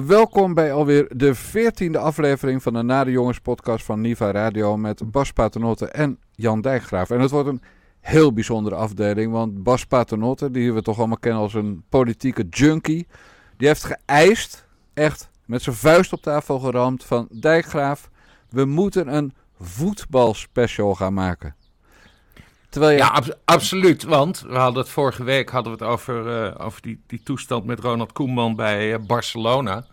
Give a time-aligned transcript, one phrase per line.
[0.00, 5.10] Welkom bij alweer de veertiende aflevering van de Nare Jongens podcast van Niva Radio met
[5.10, 7.10] Bas Paternotte en Jan Dijkgraaf.
[7.10, 7.62] En het wordt een
[8.00, 13.06] heel bijzondere afdeling, want Bas Paternotte, die we toch allemaal kennen als een politieke junkie,
[13.56, 18.10] die heeft geëist, echt met zijn vuist op tafel geramd van Dijkgraaf,
[18.48, 21.54] we moeten een voetbalspecial gaan maken.
[22.72, 22.98] Terwijl je...
[22.98, 24.02] Ja, absoluut.
[24.02, 27.64] Want we hadden het vorige week hadden we het over, uh, over die, die toestand
[27.64, 29.84] met Ronald Koeman bij uh, Barcelona.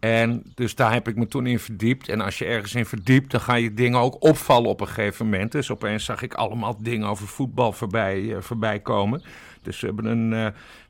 [0.00, 2.08] En dus daar heb ik me toen in verdiept.
[2.08, 5.24] En als je ergens in verdiept, dan ga je dingen ook opvallen op een gegeven
[5.24, 5.52] moment.
[5.52, 9.22] Dus opeens zag ik allemaal dingen over voetbal voorbij, uh, voorbij komen.
[9.62, 10.30] Dus we hebben een,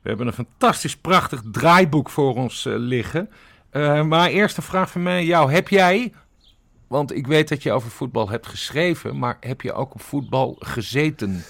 [0.01, 3.29] we hebben een fantastisch prachtig draaiboek voor ons liggen.
[4.07, 5.51] maar eerste vraag van mij jou.
[5.51, 6.13] Heb jij
[6.87, 10.55] want ik weet dat je over voetbal hebt geschreven, maar heb je ook op voetbal
[10.59, 11.43] gezeten?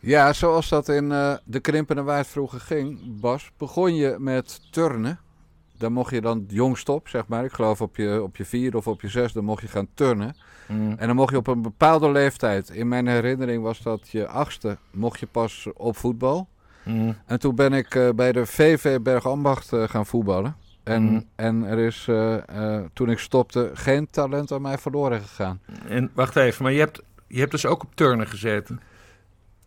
[0.00, 5.18] Ja, zoals dat in uh, de Krimpende Waard vroeger ging, Bas, begon je met turnen.
[5.78, 7.44] Dan mocht je dan jongst op, zeg maar.
[7.44, 9.88] Ik geloof op je, op je vierde of op je zesde dan mocht je gaan
[9.94, 10.36] turnen.
[10.66, 10.94] Mm.
[10.98, 12.70] En dan mocht je op een bepaalde leeftijd.
[12.70, 16.48] In mijn herinnering was dat je achtste mocht je pas op voetbal.
[16.84, 17.16] Mm.
[17.26, 20.56] En toen ben ik uh, bij de VV Bergambacht uh, gaan voetballen.
[20.88, 21.20] En, mhm.
[21.36, 25.60] en er is uh, uh, toen ik stopte geen talent aan mij verloren gegaan.
[25.88, 28.80] En wacht even, maar je hebt, je hebt dus ook op turnen gezeten?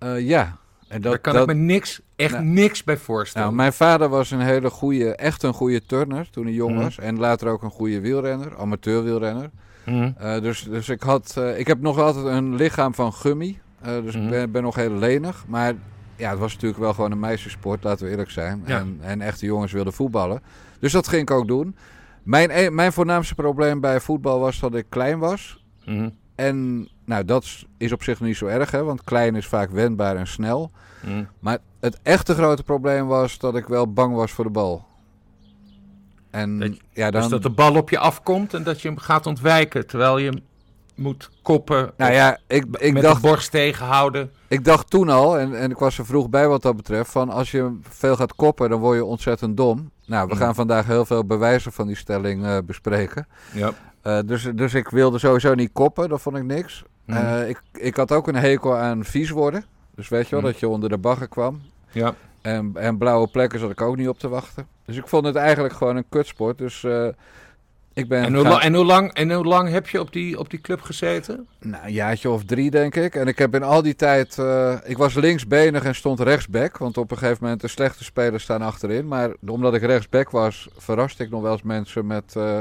[0.04, 0.58] Uh, ja.
[0.88, 3.48] En dat, Daar kan dat, ik me niks, echt nou, niks bij voorstellen.
[3.48, 6.82] Nou, mijn vader was een hele goede, echt een goede turner toen hij jong mm.
[6.82, 6.98] was.
[6.98, 9.50] En later ook een goede wielrenner, amateur wielrenner.
[9.86, 10.16] Mm.
[10.20, 13.60] dus, dus ik, had, ik heb nog altijd een lichaam van gummy.
[13.82, 15.44] dus ik ben, ben nog heel lenig.
[15.48, 15.74] Maar
[16.16, 18.64] ja, het was natuurlijk wel gewoon een meisjessport, laten we eerlijk zijn.
[18.66, 18.80] Ja.
[18.80, 20.42] En, en echte jongens wilden voetballen.
[20.82, 21.76] Dus dat ging ik ook doen.
[22.24, 25.64] Mijn, e- mijn voornaamste probleem bij voetbal was dat ik klein was.
[25.86, 26.16] Mm -hmm.
[26.36, 30.16] En nou, dat is op zich niet zo erg, hè, want klein is vaak wendbaar
[30.16, 30.72] en snel.
[31.06, 31.28] Mm.
[31.40, 34.86] Maar het echte grote probleem was dat ik wel bang was voor de bal.
[36.30, 37.22] En, dat, ja, dan...
[37.22, 40.30] Dus dat de bal op je afkomt en dat je hem gaat ontwijken terwijl je
[40.30, 40.40] hem
[41.02, 41.92] moet koppen.
[41.98, 44.32] Nou ja, ik, ik met dacht, de borst tegenhouden.
[44.48, 47.30] Ik dacht toen al, en, en ik was er vroeg bij wat dat betreft, van
[47.30, 49.92] als je veel gaat koppen, dan word je ontzettend dom.
[50.06, 50.40] Nou, we mm.
[50.40, 53.28] gaan vandaag heel veel bewijzen van die stelling uh, bespreken.
[53.54, 53.72] Ja.
[54.04, 56.84] Uh, dus, dus ik wilde sowieso niet koppen, dat vond ik niks.
[57.06, 57.16] Mm.
[57.16, 59.66] Uh, ik, ik had ook een hekel aan vies worden.
[59.96, 60.46] Dus weet je wel, mm.
[60.46, 61.62] dat je onder de bagger kwam.
[61.92, 62.14] Ja.
[62.42, 64.68] En, en blauwe plekken zat ik ook niet op te wachten.
[64.86, 66.58] Dus ik vond het eigenlijk gewoon een kutsport.
[66.58, 66.86] Dus
[67.94, 70.40] ik ben en, hoe lang, en, hoe lang, en hoe lang heb je op die,
[70.40, 71.48] op die club gezeten?
[71.60, 73.16] Nou, een jaartje of drie, denk ik.
[73.16, 74.38] En ik heb in al die tijd...
[74.40, 76.78] Uh, ik was linksbenig en stond rechtsback.
[76.78, 79.08] Want op een gegeven moment de slechte spelers staan achterin.
[79.08, 82.60] Maar omdat ik rechtsback was, verraste ik nog wel eens mensen met, uh,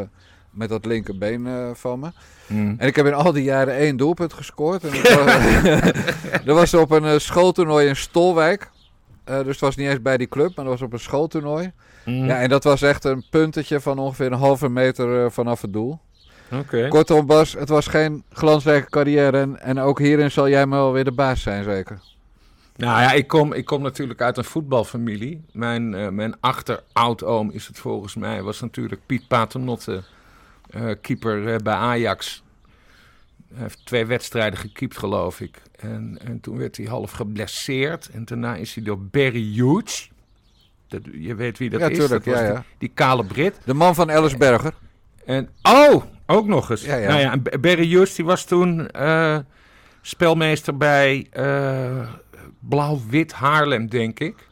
[0.50, 2.10] met dat linkerbeen uh, van me.
[2.46, 2.74] Mm.
[2.78, 4.84] En ik heb in al die jaren één doelpunt gescoord.
[4.84, 8.70] En dat, was, dat was op een schooltoernooi in Stolwijk.
[9.38, 11.72] Dus het was niet eens bij die club, maar dat was op een schooltoernooi.
[12.04, 12.26] Mm.
[12.26, 15.72] Ja, en dat was echt een puntetje van ongeveer een halve meter uh, vanaf het
[15.72, 15.98] doel.
[16.52, 16.88] Okay.
[16.88, 19.38] Kortom, Bas, het was geen glansrijke carrière.
[19.38, 22.00] En, en ook hierin zal jij wel weer de baas zijn, zeker?
[22.76, 25.44] Nou ja, ik kom, ik kom natuurlijk uit een voetbalfamilie.
[25.52, 30.02] Mijn, uh, mijn achteroudoom is het volgens mij, was natuurlijk Piet Paternotte,
[30.76, 32.42] uh, keeper bij Ajax.
[33.54, 35.62] Hij heeft twee wedstrijden gekiept, geloof ik.
[35.80, 38.08] En, en toen werd hij half geblesseerd.
[38.08, 40.10] En daarna is hij door Barry Hughes,
[40.88, 41.98] dat, je weet wie dat ja, is.
[41.98, 42.52] Tuurlijk, dat ja, ja.
[42.52, 43.58] Die, die, kale Brit.
[43.64, 44.74] De man van Ellisberger.
[45.24, 46.84] En, oh, ook nog eens.
[46.84, 47.08] Ja, ja.
[47.08, 49.38] Nou ja, Barry Just die was toen uh,
[50.00, 52.08] spelmeester bij uh,
[52.58, 54.48] Blauw-Wit Haarlem, denk ik.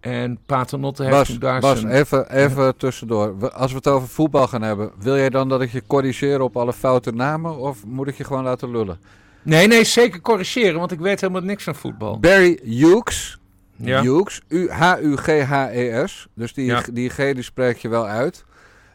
[0.00, 1.92] En Paternotte heeft Bas, daar Bas, zijn...
[1.92, 3.50] even, even tussendoor.
[3.50, 6.56] Als we het over voetbal gaan hebben, wil jij dan dat ik je corrigeer op
[6.56, 7.58] alle foute namen?
[7.58, 8.98] Of moet ik je gewoon laten lullen?
[9.44, 12.20] Nee, nee, zeker corrigeren, want ik weet helemaal niks van voetbal.
[12.20, 13.38] Barry Hughes
[13.76, 14.02] ja.
[14.02, 14.40] Hughes.
[14.68, 16.26] H-U-G-H-E-S.
[16.34, 18.44] Dus die, die G die spreek je wel uit.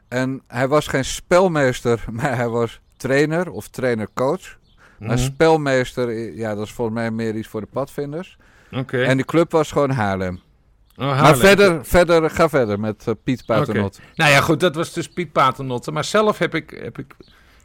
[0.07, 4.57] En hij was geen spelmeester, maar hij was trainer of trainer-coach.
[4.99, 5.17] Maar mhm.
[5.17, 8.37] spelmeester, ja, dat is volgens mij meer iets voor de padvinders.
[8.71, 9.03] Oké.
[9.03, 10.39] En die club was gewoon Haarlem.
[10.97, 11.21] Oh, Haarlem.
[11.21, 13.99] Maar verder, verder, ga verder met uh, Piet Paternotte.
[14.01, 14.13] Okay.
[14.15, 15.91] Nou ja, goed, dat was dus Piet Paternotte.
[15.91, 17.15] Maar zelf heb ik, heb ik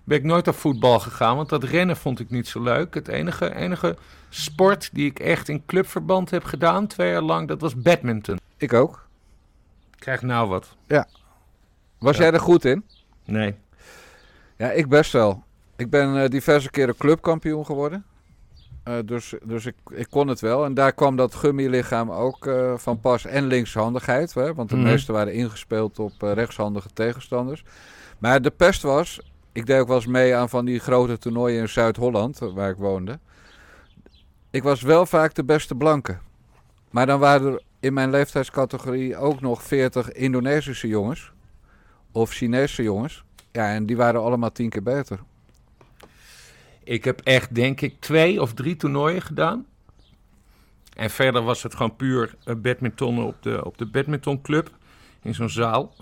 [0.04, 2.94] ben ik nooit op voetbal gegaan, want dat rennen vond ik niet zo leuk.
[2.94, 3.96] Het enige, enige
[4.28, 8.38] sport die ik echt in clubverband heb gedaan, twee jaar lang, dat was badminton.
[8.56, 9.06] Ik ook.
[9.92, 10.76] Ik krijg nou wat.
[10.86, 11.06] Ja.
[11.98, 12.84] Was jij er goed in?
[13.24, 13.54] Nee.
[14.56, 15.42] Ja, ik best wel.
[15.76, 18.04] Ik ben uh, diverse keren clubkampioen geworden.
[18.88, 20.64] Uh, dus dus ik, ik kon het wel.
[20.64, 23.24] En daar kwam dat gummilichaam ook uh, van pas.
[23.24, 24.34] En linkshandigheid.
[24.34, 24.82] Hè, want de mm.
[24.82, 27.64] meeste waren ingespeeld op rechtshandige tegenstanders.
[28.18, 29.20] Maar de pest was,
[29.54, 32.76] ik deed ook wel eens mee aan van die grote toernooien in Zuid-Holland, waar ik
[32.76, 33.18] woonde.
[34.50, 36.18] Ik was wel vaak de beste blanke.
[36.90, 41.32] Maar dan waren er in mijn leeftijdscategorie ook nog 40 Indonesische jongens.
[42.12, 43.24] of Chinese jongens.
[43.52, 45.18] Ja, en die waren allemaal tien keer beter.
[46.84, 49.66] Ik heb echt, denk ik, twee of drie toernooien gedaan.
[50.96, 54.70] En verder was het gewoon puur badminton op de, op de badmintonclub.
[55.22, 55.94] In zo'n zaal.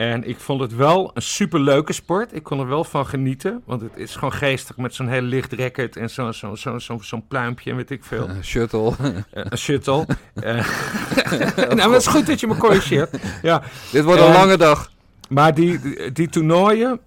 [0.00, 2.34] En ik vond het wel een superleuke sport.
[2.34, 3.62] Ik kon er wel van genieten.
[3.64, 6.98] Want het is gewoon geestig met zo'n heel licht racket en zo'n zo, zo, zo,
[7.00, 8.28] zo'n pluimpje en weet ik veel.
[8.28, 8.92] Een shuttle.
[9.30, 10.06] een shuttle.
[11.76, 13.16] nou, het is goed dat je me corrigeert.
[13.42, 13.62] Ja.
[13.92, 14.90] Dit wordt een lange dag.
[15.28, 17.00] Maar die, die, toernooien,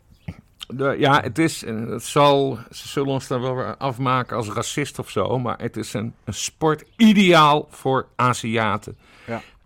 [0.67, 4.99] de, ja, het is, het zal, ze zullen ons dan wel weer afmaken als racist
[4.99, 8.97] of zo, maar het is een, een sport ideaal voor Aziaten.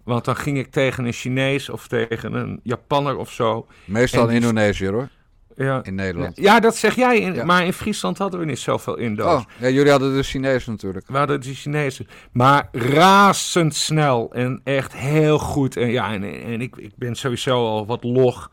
[0.08, 3.68] Want dan ging ik tegen een Chinees of tegen een Japanner of zo.
[3.86, 5.10] Meestal in Indonesië hoor.
[5.56, 5.84] Ja.
[5.84, 6.38] In Nederland.
[6.38, 7.20] Ja, dat zeg jij.
[7.20, 9.34] In, Maar in Friesland hadden we niet zoveel Indo's.
[9.34, 11.08] Oh, ja, jullie hadden de Chinezen natuurlijk.
[11.08, 12.08] We hadden de Chinezen.
[12.32, 15.78] Maar razendsnel en echt heel goed.
[15.78, 18.52] En ja, en, en ik, ik ben sowieso al wat log.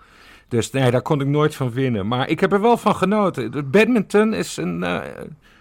[0.49, 2.09] Dus nee, daar kon ik nooit van winnen.
[2.09, 3.71] Maar ik heb er wel van genoten.
[3.71, 4.83] Badminton is een...
[4.83, 5.01] Uh,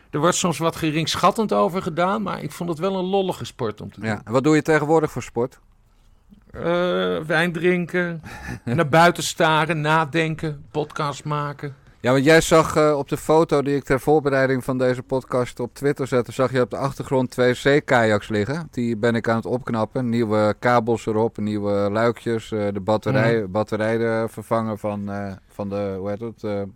[0.10, 3.82] er wordt soms wat geringschattend over gedaan, maar ik vond het wel een lollige sport
[3.82, 4.10] om te doen.
[4.10, 5.60] Ja, en wat doe je tegenwoordig voor sport?
[6.58, 8.22] Uh, wijn drinken,
[8.66, 11.76] naar buiten staren, nadenken, podcast maken.
[12.00, 15.60] Ja, want jij zag uh, op de foto die ik ter voorbereiding van deze podcast
[15.60, 18.68] op Twitter zette, zag je op de achtergrond twee zeekajaks liggen.
[18.72, 20.10] Die ben ik aan het opknappen.
[20.10, 23.52] Nieuwe kabels erop, nieuwe luikjes, uh, de batterij, mm.
[23.52, 25.12] batterijen vervangen van,
[25.48, 26.68] van de, hoe heet het,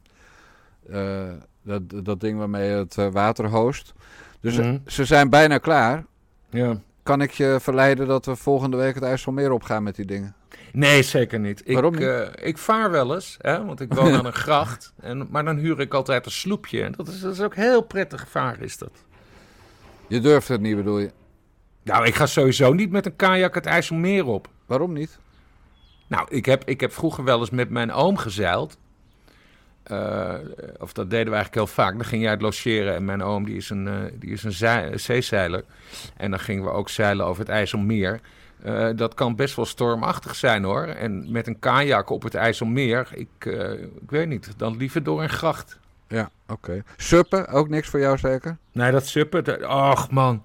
[1.61, 3.93] dat, dat ding waarmee je het water hoost.
[4.39, 4.81] Dus mm.
[4.85, 6.05] ze zijn bijna klaar.
[6.49, 6.77] Ja
[7.07, 10.35] kan ik je verleiden dat we volgende week het IJsselmeer opgaan met die dingen?
[10.71, 11.63] Nee, zeker niet.
[11.65, 14.93] Waarom ik, uh, ik vaar wel eens, hè, want ik woon aan een gracht.
[14.99, 16.83] En, maar dan huur ik altijd een sloepje.
[16.83, 18.91] En dat is, dat is ook heel prettig varen, is dat.
[20.07, 21.11] Je durft het niet, bedoel je?
[21.83, 24.47] Nou, ik ga sowieso niet met een kajak het IJsselmeer op.
[24.65, 25.19] Waarom niet?
[26.07, 28.77] Nou, ik heb, ik heb vroeger wel eens met mijn oom gezeild.
[29.91, 30.33] Uh,
[30.79, 31.93] of dat deden we eigenlijk heel vaak.
[31.93, 34.99] Dan ging jij het logeren en mijn oom die is een, uh, die is een
[34.99, 35.63] zeezeiler.
[36.17, 38.19] En dan gingen we ook zeilen over het IJsselmeer.
[38.65, 40.83] Uh, dat kan best wel stormachtig zijn hoor.
[40.83, 43.45] En met een kajak op het IJsselmeer, ik,
[44.01, 45.79] ik weet niet, dan liever door een gracht.
[46.07, 46.83] Ja, oké.
[46.97, 48.57] Suppen, ook niks voor jou zeker?
[48.71, 50.41] Nee, dat suppen, ach man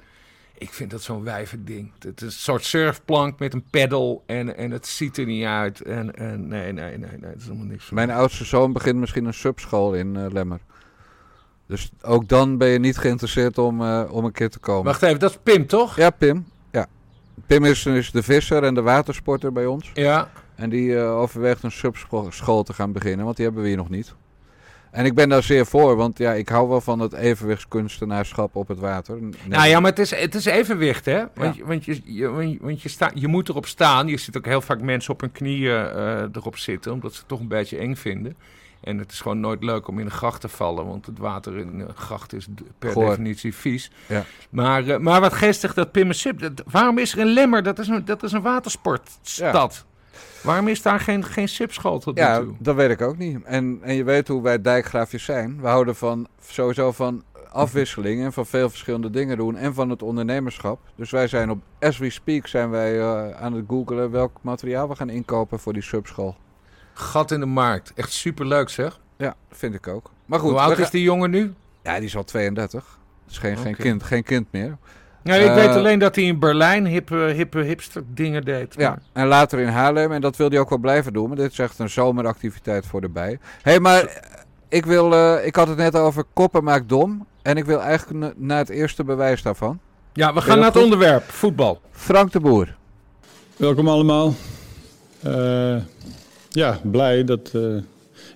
[0.62, 1.28] ik vind dat zo'n
[1.58, 1.92] ding.
[1.98, 5.80] Het is een soort surfplank met een pedal en, en het ziet er niet uit.
[5.80, 7.90] En, en nee, nee, nee, nee, dat is helemaal niks.
[7.90, 10.60] Mijn oudste zoon begint misschien een subschool in uh, Lemmer.
[11.66, 14.84] Dus ook dan ben je niet geïnteresseerd om, uh, om een keer te komen.
[14.84, 15.96] Wacht even, dat is Pim toch?
[15.96, 16.46] Ja, Pim.
[16.70, 16.86] Ja.
[17.46, 19.90] Pim is, is de visser en de watersporter bij ons.
[19.94, 20.30] Ja.
[20.54, 23.90] En die uh, overweegt een subschool te gaan beginnen, want die hebben we hier nog
[23.90, 24.14] niet.
[24.92, 28.68] En ik ben daar zeer voor, want ja, ik hou wel van het evenwichtskunstenaarschap op
[28.68, 29.18] het water.
[29.46, 31.24] Nou ja, maar het is, het is evenwicht, hè?
[31.34, 34.06] Want, je, want, je, je, want je, sta, je moet erop staan.
[34.06, 37.28] Je ziet ook heel vaak mensen op hun knieën uh, erop zitten, omdat ze het
[37.28, 38.36] toch een beetje eng vinden.
[38.80, 41.58] En het is gewoon nooit leuk om in een gracht te vallen, want het water
[41.58, 42.46] in een gracht is
[42.78, 43.90] per definitie vies.
[44.08, 44.24] Ja.
[44.50, 47.62] Maar, uh, maar wat geestig dat Pim Sip, waarom is er een Lemmer?
[47.62, 49.84] Dat is een, dat is een watersportstad.
[50.42, 52.54] Waarom is daar geen, geen sipschool tot ja, nu toe?
[52.58, 53.44] dat weet ik ook niet.
[53.44, 55.60] En, en je weet hoe wij dijkgraafjes zijn.
[55.60, 59.56] We houden van, sowieso van afwisseling en van veel verschillende dingen doen.
[59.56, 60.80] En van het ondernemerschap.
[60.96, 64.88] Dus wij zijn op, as we speak, zijn wij uh, aan het googelen welk materiaal
[64.88, 66.36] we gaan inkopen voor die subschool.
[66.92, 67.92] Gat in de markt.
[67.94, 69.00] Echt superleuk zeg.
[69.16, 70.10] Ja, vind ik ook.
[70.26, 70.50] Maar goed.
[70.50, 71.54] Hoe oud is die jongen nu?
[71.82, 72.98] Ja, die is al 32.
[73.24, 74.76] Dat is geen, geen, kind, geen kind meer.
[75.24, 78.74] Ja, ik weet eh, alleen dat hij in Berlijn hippe, hippe hipster dingen deed.
[78.76, 80.12] Ja, en later in Haarlem.
[80.12, 81.28] En dat wil hij ook wel blijven doen.
[81.28, 83.38] Maar dit is echt een zomeractiviteit voor de bij.
[83.62, 84.22] Hé, hey, maar
[84.68, 87.26] ik, wil, uh, ik had het net over koppen maakt dom.
[87.42, 89.78] En ik wil eigenlijk naar het eerste bewijs daarvan.
[90.12, 91.80] Ja, we gaan naar het onderwerp, voetbal.
[91.90, 92.74] Frank de Boer.
[93.56, 94.34] Welkom allemaal.
[95.26, 95.76] Uh,
[96.48, 97.52] ja, blij, dat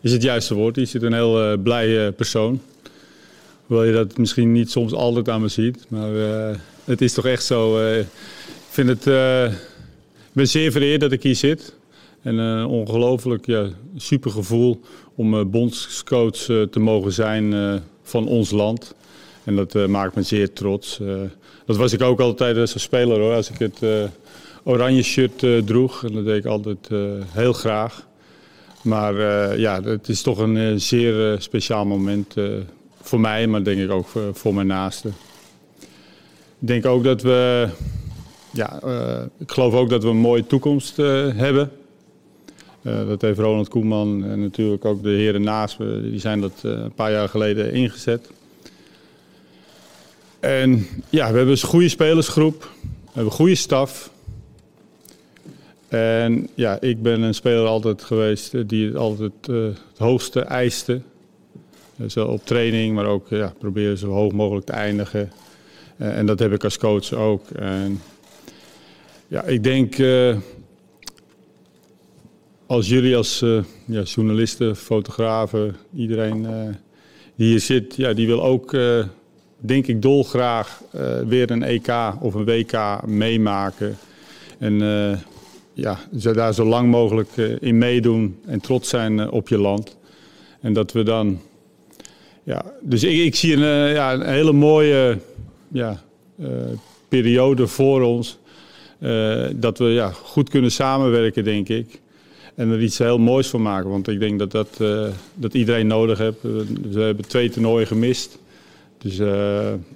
[0.00, 0.76] is het juiste woord.
[0.76, 2.60] Je zit een heel blij persoon.
[3.66, 5.84] Hoewel je dat misschien niet soms altijd aan me ziet.
[5.88, 6.10] Maar
[6.86, 7.78] het is toch echt zo.
[7.78, 8.06] Eh, ik
[8.68, 9.52] vind het, uh,
[10.32, 11.74] ben zeer vereerd dat ik hier zit.
[12.22, 14.80] En een uh, ongelooflijk ja, super gevoel
[15.14, 16.36] om bondscoach
[16.70, 18.94] te mogen zijn van ons land.
[19.44, 21.00] En dat maakt me zeer trots.
[21.66, 23.34] dat was ik ook altijd als speler hoor.
[23.34, 24.10] Als ik het
[24.62, 26.04] oranje shirt droeg.
[26.04, 26.88] En dat deed ik altijd
[27.30, 28.06] heel graag.
[28.82, 29.14] Maar
[29.58, 32.34] ja, het is toch een zeer speciaal moment
[33.02, 35.14] voor mij, maar denk ik ook voor mijn naasten.
[36.60, 37.68] Ik denk ook dat we,
[38.52, 41.70] ja, uh, ik geloof ook dat we een mooie toekomst uh, hebben.
[42.82, 46.52] Uh, dat heeft Ronald Koeman en natuurlijk ook de heren naast me, die zijn dat
[46.62, 48.30] een paar jaar geleden ingezet.
[50.40, 54.10] En ja, we hebben een goede spelersgroep, we hebben een goede staf.
[55.88, 61.00] En ja, ik ben een speler altijd geweest die het altijd het hoogste eiste.
[62.06, 65.30] Zo op training, maar ook ja, proberen zo hoog mogelijk te eindigen.
[65.96, 67.50] En dat heb ik als coach ook.
[67.50, 68.02] En,
[69.28, 69.96] ja, ik denk
[72.66, 73.44] als jullie als
[73.84, 76.46] ja, journalisten, fotografen, iedereen
[77.36, 78.76] die hier zit, ja, die wil ook,
[79.56, 80.82] denk ik, dolgraag
[81.26, 81.88] weer een EK
[82.20, 83.96] of een WK meemaken.
[84.58, 84.78] En
[85.72, 89.96] ja, daar zo lang mogelijk in meedoen en trots zijn op je land.
[90.60, 91.40] En dat we dan.
[92.42, 95.18] Ja, dus ik, ik zie een, ja, een hele mooie
[95.68, 96.02] ja,
[97.08, 98.38] periode voor ons.
[99.54, 102.00] dat we ja, goed kunnen samenwerken, denk ik.
[102.54, 103.90] En er iets heel moois van maken.
[103.90, 106.42] Want ik denk dat, dat, uh, dat iedereen nodig heeft.
[106.90, 108.38] We hebben twee toernooien gemist.
[108.98, 109.16] Dus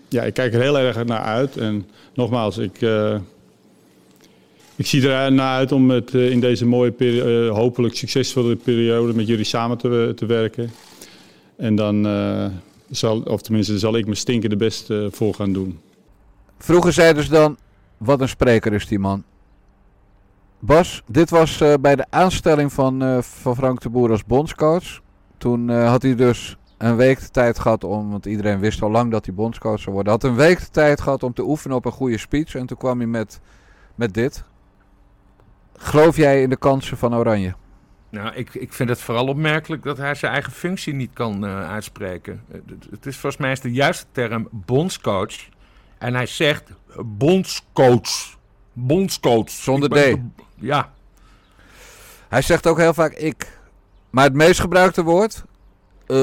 [0.09, 1.57] ja, ik kijk er heel erg naar uit.
[1.57, 2.81] En nogmaals, ik,
[4.77, 9.27] ik zie er naar uit om het in deze mooie, periode, hopelijk succesvolle periode met
[9.27, 10.71] jullie samen te, te werken.
[11.57, 12.07] En dan
[12.91, 15.81] zal, of tenminste, zal ik mijn stinkende best voor gaan doen.
[16.59, 17.57] Vroeger zeiden ze dan,
[17.97, 19.25] wat een spreker is die man.
[20.59, 25.01] Bas, dit was uh, bij de aanstelling van, uh, van Frank de Boer als bondscoach.
[25.39, 29.11] Toen had hij dus een week de tijd gehad om, want iedereen wist al lang
[29.11, 30.13] dat hij bondscoach zou worden.
[30.13, 32.55] Had een week de tijd gehad om te oefenen op een goede speech.
[32.55, 33.41] En toen kwam hij met,
[33.95, 34.45] met dit.
[35.77, 37.55] Geloof jij in de kansen van Oranje?
[38.11, 42.45] Nou, ik, ik vind het vooral opmerkelijk dat hij zijn eigen functie niet kan uitspreken.
[42.91, 45.35] Het is volgens mij is de juiste term bondscoach.
[45.99, 46.71] En hij zegt
[47.05, 48.39] bondscoach.
[48.73, 49.51] Bondscoach.
[49.51, 50.17] Zonder D.
[50.55, 50.93] Ja.
[52.29, 53.59] Hij zegt ook heel vaak ik.
[54.11, 55.45] Maar het meest gebruikte woord.
[56.07, 56.13] Uh...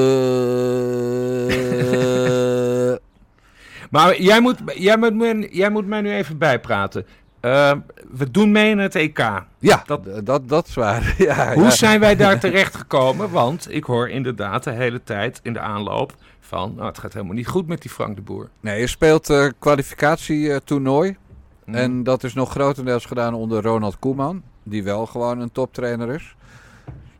[3.94, 7.06] maar jij moet, jij, moet, jij moet mij nu even bijpraten.
[7.40, 7.72] Uh,
[8.10, 9.18] we doen mee in het EK.
[9.58, 11.14] Ja, dat, dat, dat is waar.
[11.18, 13.30] ja, Hoe zijn wij daar terecht gekomen?
[13.30, 16.72] Want ik hoor inderdaad de hele tijd in de aanloop van...
[16.74, 18.48] Nou, het gaat helemaal niet goed met die Frank de Boer.
[18.60, 21.16] Nee, je speelt uh, kwalificatietoernooi.
[21.64, 21.76] Mhm.
[21.76, 26.36] En dat is nog grotendeels gedaan onder Ronald Koeman, die wel gewoon een toptrainer is.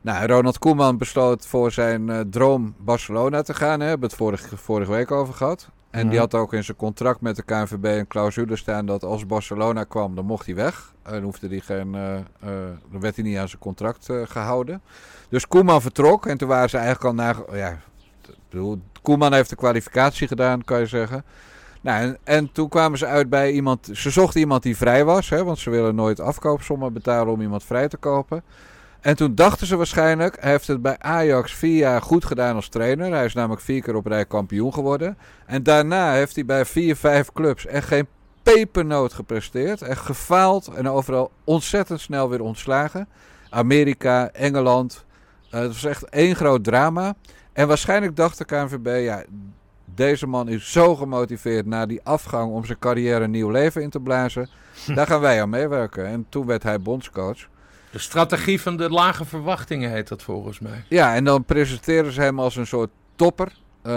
[0.01, 3.79] Nou, Ronald Koeman besloot voor zijn uh, droom Barcelona te gaan.
[3.79, 3.85] Hè.
[3.85, 5.71] We hebben het vorige, vorige week over gehad.
[5.91, 9.27] En die had ook in zijn contract met de KNVB een clausule staan dat als
[9.27, 10.93] Barcelona kwam, dan mocht hij weg.
[11.03, 12.21] En hoefde hij geen, uh, uh,
[12.91, 14.83] dan werd hij niet aan zijn contract gehouden.
[15.29, 17.37] Dus Koeman vertrok en toen waren ze eigenlijk al naar.
[17.53, 17.79] Ja,
[19.03, 21.25] Koeman heeft de kwalificatie gedaan, kan je zeggen.
[21.81, 23.89] Nou, en, en, toen kwamen ze uit bij iemand.
[23.93, 27.65] Ze zochten iemand die vrij was, hè, want ze willen nooit afkoopsommen betalen om iemand
[27.65, 28.43] vrij te kopen.
[29.01, 32.69] En toen dachten ze waarschijnlijk, hij heeft het bij Ajax vier jaar goed gedaan als
[32.69, 33.13] trainer.
[33.13, 35.19] Hij is namelijk vier keer op rij kampioen geworden.
[35.47, 38.07] En daarna heeft hij bij vier, vijf clubs echt geen
[38.43, 39.83] pepernoot gepresteerd.
[39.83, 43.09] Echt gefaald en overal ontzettend snel weer ontslagen.
[43.51, 45.05] Amerika, Engeland.
[45.55, 47.15] Uh, het was echt één groot drama.
[47.53, 49.25] En waarschijnlijk dacht de KNVB, ja,
[49.85, 53.91] deze man is zo gemotiveerd na die afgang om zijn carrière een nieuw leven in
[53.91, 54.49] te blazen.
[54.95, 56.07] Daar gaan wij aan meewerken.
[56.07, 57.49] En toen werd hij bondscoach.
[57.91, 60.85] De strategie van de lage verwachtingen heet dat volgens mij.
[60.89, 63.53] Ja, en dan presenteren ze hem als een soort topper.
[63.83, 63.93] Uh,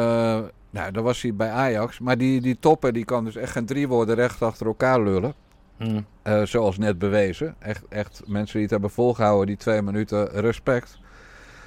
[0.69, 1.99] nou, dat was hij bij Ajax.
[1.99, 5.33] Maar die, die topper die kan dus echt geen drie woorden recht achter elkaar lullen.
[5.77, 6.05] Hmm.
[6.23, 7.55] Uh, zoals net bewezen.
[7.59, 10.99] Echt, echt mensen die het hebben volgehouden, die twee minuten respect.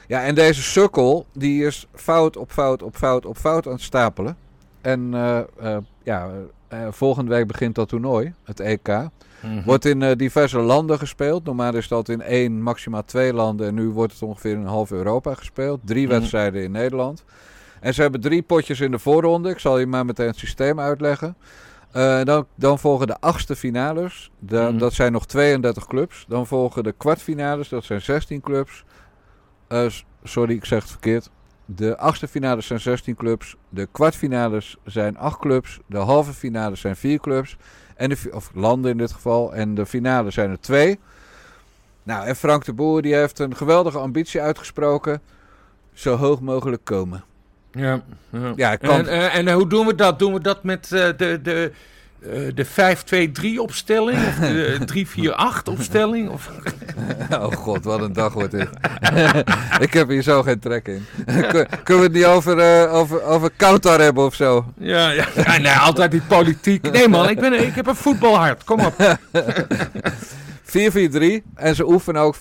[0.07, 3.83] Ja, en deze sukkel, die is fout op fout op fout op fout aan het
[3.83, 4.37] stapelen.
[4.81, 6.31] En uh, uh, ja,
[6.73, 8.89] uh, volgende week begint dat toernooi, het EK.
[8.89, 9.63] Mm -hmm.
[9.65, 11.45] Wordt in diverse landen gespeeld.
[11.45, 13.67] Normaal is dat in één, maximaal twee landen.
[13.67, 15.81] En nu wordt het ongeveer in half Europa gespeeld.
[15.85, 16.19] Drie mm -hmm.
[16.19, 17.25] wedstrijden in Nederland.
[17.81, 19.51] En ze hebben drie potjes in de voorronde.
[19.51, 21.37] Ik zal je maar meteen het systeem uitleggen.
[22.25, 24.31] dan, dan, volgen de achtste finales.
[24.39, 24.79] De, mm -hmm.
[24.79, 26.25] Dat zijn nog 32 clubs.
[26.29, 27.69] Dan volgen de kwartfinales.
[27.69, 28.85] Dat zijn 16 clubs.
[30.25, 31.31] Sorry, ik zeg het verkeerd.
[31.65, 33.57] De achtste finales zijn 16 clubs.
[33.69, 35.81] De kwartfinales zijn 8 clubs.
[35.87, 37.57] De halve finales zijn 4 clubs.
[37.97, 39.55] En de, of landen in dit geval.
[39.55, 40.99] En de finale zijn er 2.
[42.03, 45.21] Nou, en Frank de Boer die heeft een geweldige ambitie uitgesproken.
[45.93, 47.25] Zo hoog mogelijk komen.
[47.71, 48.53] Ja, ja.
[48.57, 48.91] ja kan...
[48.91, 50.19] en, uh, en, hoe doen we dat?
[50.19, 51.73] Doen we dat met uh, de, de,
[52.27, 52.67] uh, de
[53.57, 54.19] 5-2-3 opstelling?
[54.19, 55.07] Of de
[55.67, 56.29] 3-4-8 opstelling?
[56.29, 56.51] Of...
[57.31, 58.69] oh god, wat een dag wordt dit.
[59.87, 61.07] ik heb hier zo geen trek in.
[61.85, 64.65] Kunnen we het niet over, uh, over, over Kautar hebben of zo?
[64.79, 65.27] Ja, ja.
[65.35, 66.93] ja nee, altijd die politiek.
[66.93, 68.65] Nee man, ik, ben, ik heb een voetbalhart.
[68.65, 69.19] Kom op.
[70.65, 70.77] 4-4-3
[71.55, 72.41] en ze oefenen ook 5-3-2.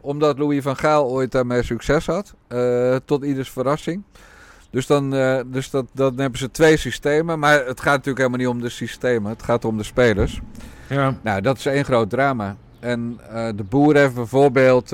[0.00, 2.34] Omdat Louis van Gaal ooit daarmee succes had.
[2.48, 4.02] Uh, tot ieders verrassing.
[4.74, 7.38] Dus, dan, uh, dus dat, dan hebben ze twee systemen.
[7.38, 9.30] Maar het gaat natuurlijk helemaal niet om de systemen.
[9.30, 10.40] Het gaat om de spelers.
[10.88, 11.16] Ja.
[11.22, 12.56] Nou, dat is één groot drama.
[12.80, 13.20] En
[13.56, 14.92] de boer heeft bijvoorbeeld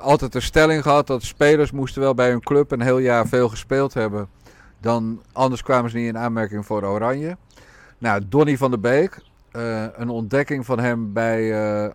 [0.00, 3.48] altijd de stelling gehad dat spelers moesten wel bij hun club een heel jaar veel
[3.48, 4.28] gespeeld hebben.
[4.80, 7.36] Dan, anders kwamen ze niet in aanmerking voor Oranje.
[7.98, 9.18] Nou, Donny van der Beek,
[9.96, 11.92] een ontdekking van hem bij,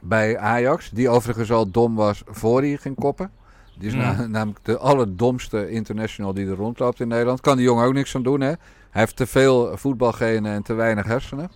[0.00, 0.90] bij Ajax.
[0.90, 3.30] Die overigens al dom was voor hij ging koppen.
[3.78, 7.40] Die is namelijk de allerdomste international die er rondloopt in Nederland.
[7.40, 8.52] Kan die jongen ook niks aan doen, hè?
[8.90, 11.50] Hij heeft te veel voetbalgenen en te weinig hersenen.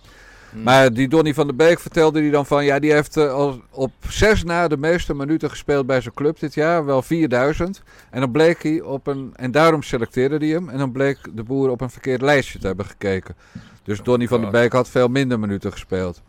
[0.55, 0.63] Mm.
[0.63, 2.65] Maar die Donny van der Beek vertelde hij dan van...
[2.65, 6.39] Ja, die heeft uh, al op zes na de meeste minuten gespeeld bij zijn club
[6.39, 6.85] dit jaar.
[6.85, 7.81] Wel 4000.
[8.09, 9.31] En dan bleek hij op een...
[9.35, 10.69] En daarom selecteerde hij hem.
[10.69, 13.35] En dan bleek de boer op een verkeerd lijstje te hebben gekeken.
[13.83, 16.21] Dus Donny van der Beek had veel minder minuten gespeeld.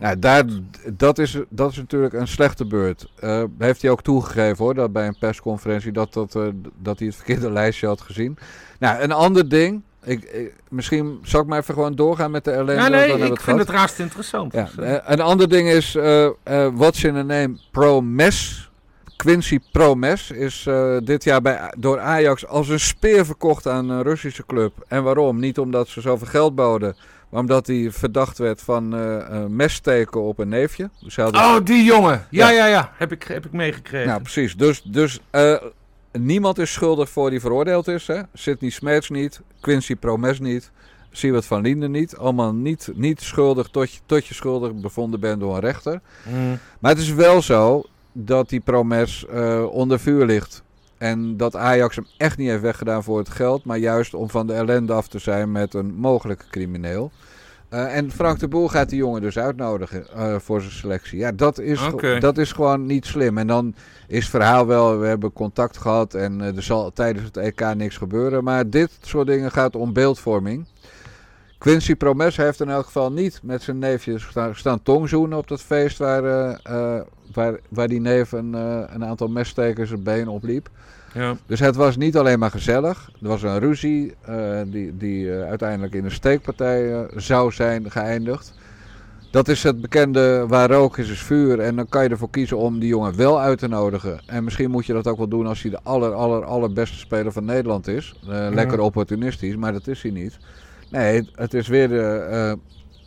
[0.00, 0.44] Nou, daar,
[0.92, 3.12] dat, is, dat is natuurlijk een slechte beurt.
[3.24, 7.06] Uh, heeft hij ook toegegeven hoor, dat bij een persconferentie dat, dat, uh, dat hij
[7.06, 8.38] het verkeerde lijstje had gezien.
[8.78, 9.82] Nou, een ander ding.
[10.04, 12.72] Ik, misschien zal ik maar even gewoon doorgaan met de ellende.
[12.72, 14.52] Ja, nee, ik het vind het raast interessant.
[14.52, 15.92] Ja, uh, een ander ding is,
[16.74, 17.56] what's in a name?
[17.70, 18.70] Promes.
[19.16, 20.68] Quincy Promes is
[21.04, 24.72] dit jaar bij, door Ajax als een speer verkocht aan een Russische club.
[24.88, 25.38] En waarom?
[25.38, 26.96] Niet omdat ze zoveel geld boden,
[27.30, 30.90] omdat hij verdacht werd van uh, messteken op een neefje.
[31.00, 32.26] Dus oh, die jongen.
[32.30, 32.92] Ja, ja, ja.
[32.96, 34.08] Heb, ik, heb ik meegekregen.
[34.08, 34.56] Nou, precies.
[34.56, 35.56] Dus, dus uh,
[36.12, 38.06] niemand is schuldig voor die veroordeeld is.
[38.06, 38.20] Hè?
[38.34, 39.40] Sidney Smeets niet.
[39.60, 40.70] Quincy Promes niet.
[41.10, 42.16] Siewert van Linden niet.
[42.16, 46.00] Allemaal niet, niet schuldig tot je, tot je schuldig bevonden bent door een rechter.
[46.28, 46.58] Mm.
[46.78, 49.26] Maar het is wel zo dat die Promes
[49.70, 50.62] onder vuur ligt.
[50.98, 54.46] En dat Ajax hem echt niet heeft weggedaan voor het geld, maar juist om van
[54.46, 57.10] de ellende af te zijn met een mogelijke crimineel.
[57.74, 61.18] Uh, en Frank de Boer gaat die jongen dus uitnodigen uh, voor zijn selectie.
[61.18, 61.80] Ja, dat is,
[62.20, 63.38] dat is gewoon niet slim.
[63.38, 63.74] En dan
[64.06, 67.74] is het verhaal wel, we hebben contact gehad en uh, er zal tijdens het EK
[67.74, 68.44] niks gebeuren.
[68.44, 70.66] Maar dit soort dingen gaat om beeldvorming.
[71.58, 75.98] Quincy Promes heeft in elk geval niet met zijn neefjes staan, tongzoenen op dat feest
[75.98, 76.22] waar,
[77.32, 78.52] waar, waar die neef een,
[78.94, 80.68] een aantal meststekers het been opliep.
[81.12, 81.36] Ja.
[81.46, 83.10] Dus het was niet alleen maar gezellig.
[83.22, 87.90] Er was een ruzie uh, die, die uh, uiteindelijk in een steekpartij uh, zou zijn
[87.90, 88.54] geëindigd.
[89.30, 91.60] Dat is het bekende waar rook is, is vuur.
[91.60, 94.20] En dan kan je ervoor kiezen om die jongen wel uit te nodigen.
[94.26, 97.32] En misschien moet je dat ook wel doen als hij de aller, aller, allerbeste speler
[97.32, 98.14] van Nederland is.
[98.52, 100.38] Lekker opportunistisch, maar dat is hij niet.
[100.90, 102.58] Nee, het is weer, de,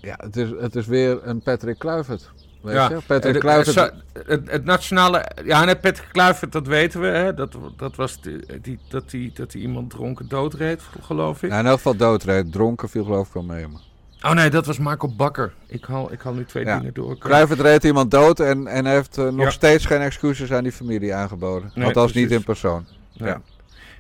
[0.02, 2.32] ja, het is, het is weer een Patrick Kluivert
[2.64, 2.92] ja.
[3.08, 3.94] Patrick Kluivert.
[4.26, 5.26] Het, het, nationale.
[5.46, 7.08] Ja, net Patrick Kluivert, dat weten we.
[7.08, 7.34] Hè?
[7.34, 8.22] Dat, dat was
[8.62, 11.50] die, dat hij dat die iemand dronken doodreed, geloof ik.
[11.50, 12.52] Ja, in elk geval doodreed.
[12.52, 13.68] Dronken viel geloof ik wel mee.
[13.68, 13.82] Maar.
[14.22, 15.54] Oh nee, dat was Marco Bakker.
[15.68, 17.18] Ik haal, ik haal nu twee dingen door.
[17.18, 21.14] Kluivert reed iemand dood en, en heeft uh, nog steeds geen excuses aan die familie
[21.14, 21.72] aangeboden.
[21.76, 22.30] Nee, Althans precies.
[22.30, 22.86] niet in persoon.
[23.12, 23.42] Ja.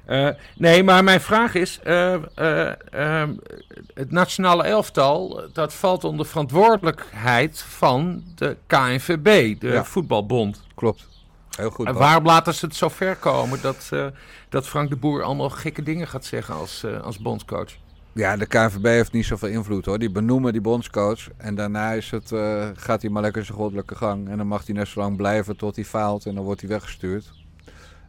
[0.08, 3.24] Uh, nee, maar mijn vraag is: uh, uh,
[3.94, 9.84] het nationale elftal dat valt onder verantwoordelijkheid van de KNVB, de ja.
[9.84, 10.62] voetbalbond.
[10.76, 11.08] Klopt.
[11.58, 11.88] Heel goed.
[11.88, 13.90] En waarom laten ze het zo ver komen dat,
[14.50, 17.72] dat Frank de Boer allemaal gekke dingen gaat zeggen als, als bondscoach?
[18.14, 20.00] Ja, de KNVB heeft niet zoveel invloed hoor.
[20.00, 21.28] Die benoemen die bondscoach.
[21.38, 22.32] En daarna is het,
[22.76, 24.30] gaat hij maar lekker zijn goddelijke gang.
[24.30, 26.26] En dan mag hij net zo lang blijven tot hij faalt.
[26.26, 27.43] En dan wordt hij weggestuurd.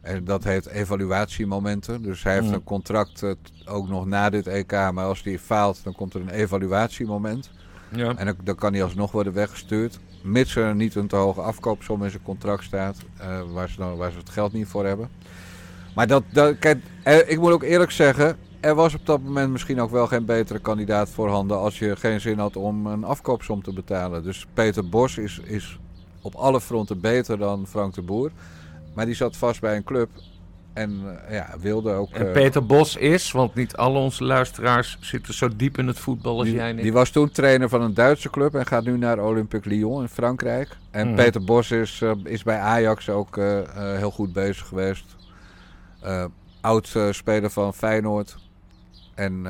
[0.05, 2.01] En dat heet evaluatiemomenten.
[2.01, 2.53] Dus hij heeft mm.
[2.53, 3.31] een contract uh,
[3.65, 4.71] ook nog na dit EK.
[4.71, 7.51] Maar als hij faalt, dan komt er een evaluatiemoment.
[7.89, 8.15] Ja.
[8.15, 9.99] En dan, dan, kan hij alsnog worden weggestuurd.
[10.21, 12.97] Mits er niet een te hoge afkoopsom in zijn contract staat.
[13.21, 15.09] Uh, waar, ze dan, waar ze het geld niet voor hebben.
[15.95, 18.37] Maar dat, dat, kijk, eh, ik moet ook eerlijk zeggen.
[18.59, 21.59] Er was op dat moment misschien ook wel geen betere kandidaat voorhanden.
[21.59, 24.23] als je geen zin had om een afkoopsom te betalen.
[24.23, 25.79] Dus Peter Bos is, is
[26.21, 28.31] op alle fronten beter dan Frank de Boer.
[28.95, 30.09] Maar die zat vast bij een club.
[30.73, 32.11] En uh, ja, wilde ook.
[32.11, 35.99] En eh, Peter Bos is, want niet al onze luisteraars zitten zo diep in het
[35.99, 36.83] voetbal als die, jij niet.
[36.83, 40.09] Die was toen trainer van een Duitse club en gaat nu naar Olympique Lyon in
[40.09, 40.77] Frankrijk.
[40.91, 41.15] En mm.
[41.15, 43.35] Peter Bos is, uh, is bij Ajax ook
[43.75, 45.15] heel goed bezig geweest.
[46.61, 48.37] oud speler van Feyenoord.
[49.13, 49.45] En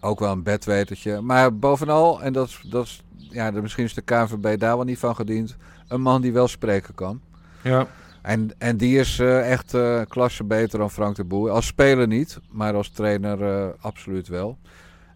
[0.00, 1.20] ook wel een bedwetertje.
[1.20, 4.98] Maar bovenal, en dat is, dat is, ja, misschien is de KNVB daar wel niet
[4.98, 5.56] van gediend.
[5.88, 7.20] Een man die wel spreken kan.
[7.62, 7.86] Ja.
[8.28, 11.50] En, en die is uh, echt uh, klasse beter dan Frank de Boer.
[11.50, 14.58] Als speler niet, maar als trainer uh, absoluut wel.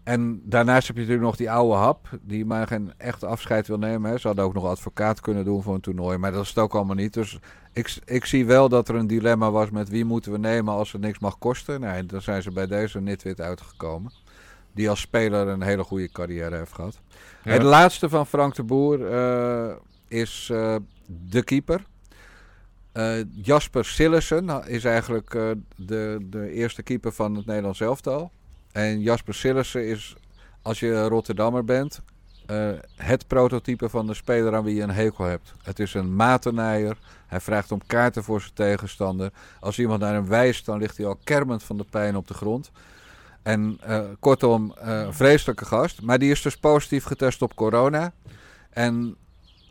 [0.03, 3.77] En daarnaast heb je natuurlijk nog die oude hap, die maar geen echt afscheid wil
[3.77, 4.11] nemen.
[4.11, 4.17] Hè.
[4.17, 6.75] Ze hadden ook nog advocaat kunnen doen voor een toernooi, maar dat is het ook
[6.75, 7.13] allemaal niet.
[7.13, 7.39] Dus
[7.73, 10.91] ik, ik zie wel dat er een dilemma was met wie moeten we nemen als
[10.91, 11.79] het niks mag kosten.
[11.81, 14.11] Nou, dan zijn ze bij deze Nitwit uitgekomen.
[14.71, 16.99] Die als speler een hele goede carrière heeft gehad.
[17.43, 17.51] Ja.
[17.51, 18.99] Het laatste van Frank de Boer
[20.07, 20.45] is
[21.05, 21.91] de keeper.
[22.93, 28.31] Uh, Jasper Sillessen is eigenlijk uh, de, de eerste keeper van het Nederlands elftal.
[28.71, 30.15] En Jasper Sillessen is,
[30.61, 32.01] als je Rotterdammer bent
[32.45, 35.53] eh, het prototype van de speler aan wie je een hekel hebt.
[35.63, 36.97] Het is een matenaaier.
[37.27, 39.31] Hij vraagt om kaarten voor zijn tegenstander.
[39.59, 42.33] Als iemand naar hem wijst, dan ligt hij al kermend van de pijn op de
[42.33, 42.71] grond.
[43.43, 43.79] En
[44.19, 46.01] kortom, een vreselijke gast.
[46.01, 48.13] Maar die is dus positief getest op corona.
[48.69, 49.15] En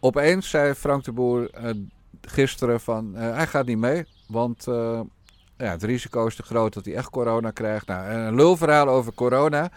[0.01, 1.51] opeens zei Frank de Boer
[2.29, 3.15] gisteren van...
[3.15, 4.65] hij gaat niet mee, want
[5.57, 7.87] ja, het risico is te groot dat hij echt corona krijgt.
[7.87, 9.71] Nou, een lulverhaal over corona...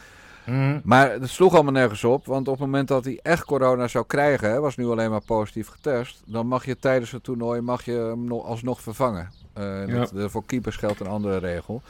[0.46, 0.80] Mhm.
[0.84, 2.26] Maar het sloeg allemaal nergens op.
[2.26, 5.24] Want op het moment dat hij echt corona zou krijgen, hè, was nu alleen maar
[5.26, 6.22] positief getest.
[6.26, 9.30] Dan mag je tijdens het toernooi mag je hem alsnog vervangen.
[9.58, 11.82] Uh, dat, voor keepers geldt een andere regel.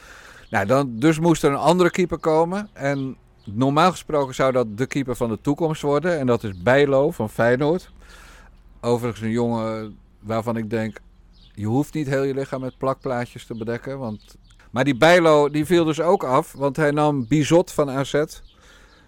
[0.49, 2.69] Nou, dan, dus moest er een andere keeper komen.
[2.73, 6.19] En normaal gesproken zou dat de keeper van de toekomst worden.
[6.19, 7.91] En dat is Bijlo van Feyenoord.
[8.81, 10.97] Overigens een jongen waarvan ik denk...
[11.53, 13.99] Je hoeft niet heel je lichaam met plakplaatjes te bedekken.
[13.99, 14.37] Want
[14.75, 18.23] maar die Bijlo die viel dus ook af, want hij nam Bizot van AZ.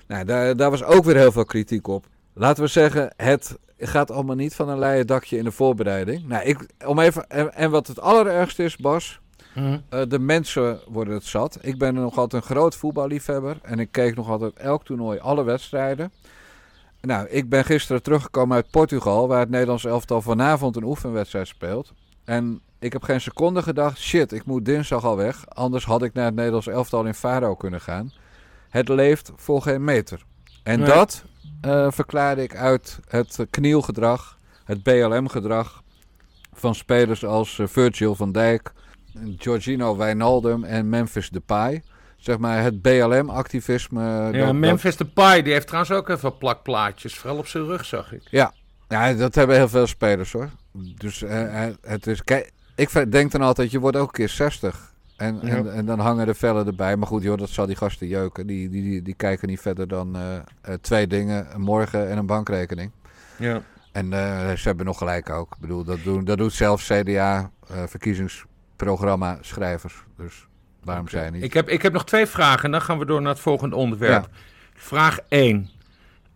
[0.08, 2.06] Nou, daar, daar was ook weer heel veel kritiek op.
[2.34, 6.28] Laten we zeggen, het gaat allemaal niet van een leien dakje in de voorbereiding.
[6.28, 9.20] Nou, ik, om even, en, wat het allerergste is, Bas,
[9.56, 9.78] mhm.
[9.90, 11.58] eh, de mensen worden het zat.
[11.62, 15.44] Ik ben nog altijd een groot voetballiefhebber en ik keek nog altijd elk toernooi, alle
[15.44, 16.12] wedstrijden.
[17.02, 21.94] Nou, ik ben gisteren teruggekomen uit Portugal, waar het Nederlands elftal vanavond een oefenwedstrijd speelt.
[22.24, 25.48] En ik heb geen seconde gedacht, shit, ik moet dinsdag al weg.
[25.48, 28.12] Anders had ik naar het Nederlands elftal in Faro kunnen gaan.
[28.70, 30.26] Het leeft voor geen meter.
[30.64, 31.24] En dat
[31.66, 35.84] uh, verklaarde ik uit het knielgedrag, het BLM-gedrag
[36.54, 38.72] van spelers als uh, Virgil van Dijk,
[39.38, 41.84] Giorgino Wijnaldum en Memphis Depay.
[42.28, 44.30] Zeg maar het BLM-activisme.
[44.32, 48.22] Ja, Memphis Depay, die heeft trouwens ook even plakplaatjes, vooral op zijn rug zag ik.
[48.30, 48.54] Ja,
[48.88, 50.50] ja dat hebben heel veel spelers hoor.
[50.98, 52.24] Dus uh, het is.
[52.24, 54.94] Kijk, ik denk dan altijd, je wordt ook een keer 60.
[55.18, 56.96] En, en, en, dan hangen de vellen erbij.
[56.96, 58.48] Maar goed, joh, dat zal die gasten jeuken.
[58.48, 60.22] Die, die, die, die kijken niet verder dan uh,
[60.70, 61.48] uh, twee dingen.
[61.54, 62.92] Een morgen en een bankrekening.
[63.38, 63.62] Ja.
[63.92, 65.54] En uh, ze hebben nog gelijk ook.
[65.54, 67.52] Ik bedoel, dat, doen, dat doet zelfs CDA
[67.86, 70.04] verkiezingsprogramma schrijvers.
[70.18, 70.48] Dus
[70.88, 71.20] waarom okay.
[71.22, 71.44] zij niet?
[71.44, 72.72] Ik heb, ik heb nog twee vragen.
[72.72, 74.28] Dan gaan we door naar het volgende onderwerp.
[74.32, 74.38] Ja.
[74.76, 75.70] Vraag 1.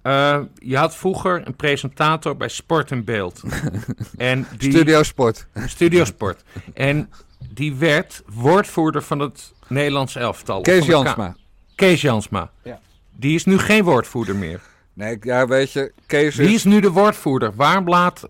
[0.03, 3.41] Uh, je had vroeger een presentator bij Sport en Beeld.
[4.17, 5.47] en die, Studio Sport.
[5.65, 6.43] Studio Sport.
[6.73, 7.09] En
[7.49, 10.61] die werd woordvoerder van het Nederlands elftal.
[10.61, 11.35] Kees Jansma.
[11.75, 12.51] Kees Jansma.
[12.63, 12.79] Ja.
[13.15, 14.61] Die is nu geen woordvoerder meer.
[14.93, 17.55] Nee, ja, weet je, Kees Wie is nu de woordvoerder?
[17.55, 18.29] Waarom, laat,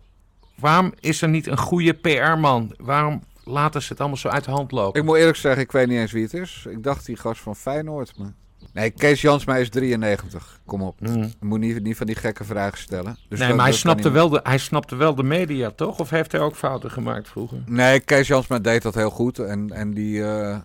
[0.56, 2.74] waarom is er niet een goede PR-man?
[2.78, 5.00] Waarom laten ze het allemaal zo uit de hand lopen?
[5.00, 6.66] Ik moet eerlijk zeggen, ik weet niet eens wie het is.
[6.70, 8.34] Ik dacht die gast van Feyenoord, maar...
[8.74, 10.60] Nee, Kees Jansma is 93.
[10.66, 11.00] Kom op.
[11.00, 11.24] Mm.
[11.24, 13.18] Je moet niet, niet van die gekke vragen stellen.
[13.30, 16.00] Dus nee, maar hij snapte, wel de, hij snapte wel de media, toch?
[16.00, 17.64] Of heeft hij ook fouten gemaakt vroeger?
[17.66, 19.40] Nee, Kees Jansma deed dat heel goed.
[19.40, 20.18] En, en die...
[20.18, 20.58] Uh...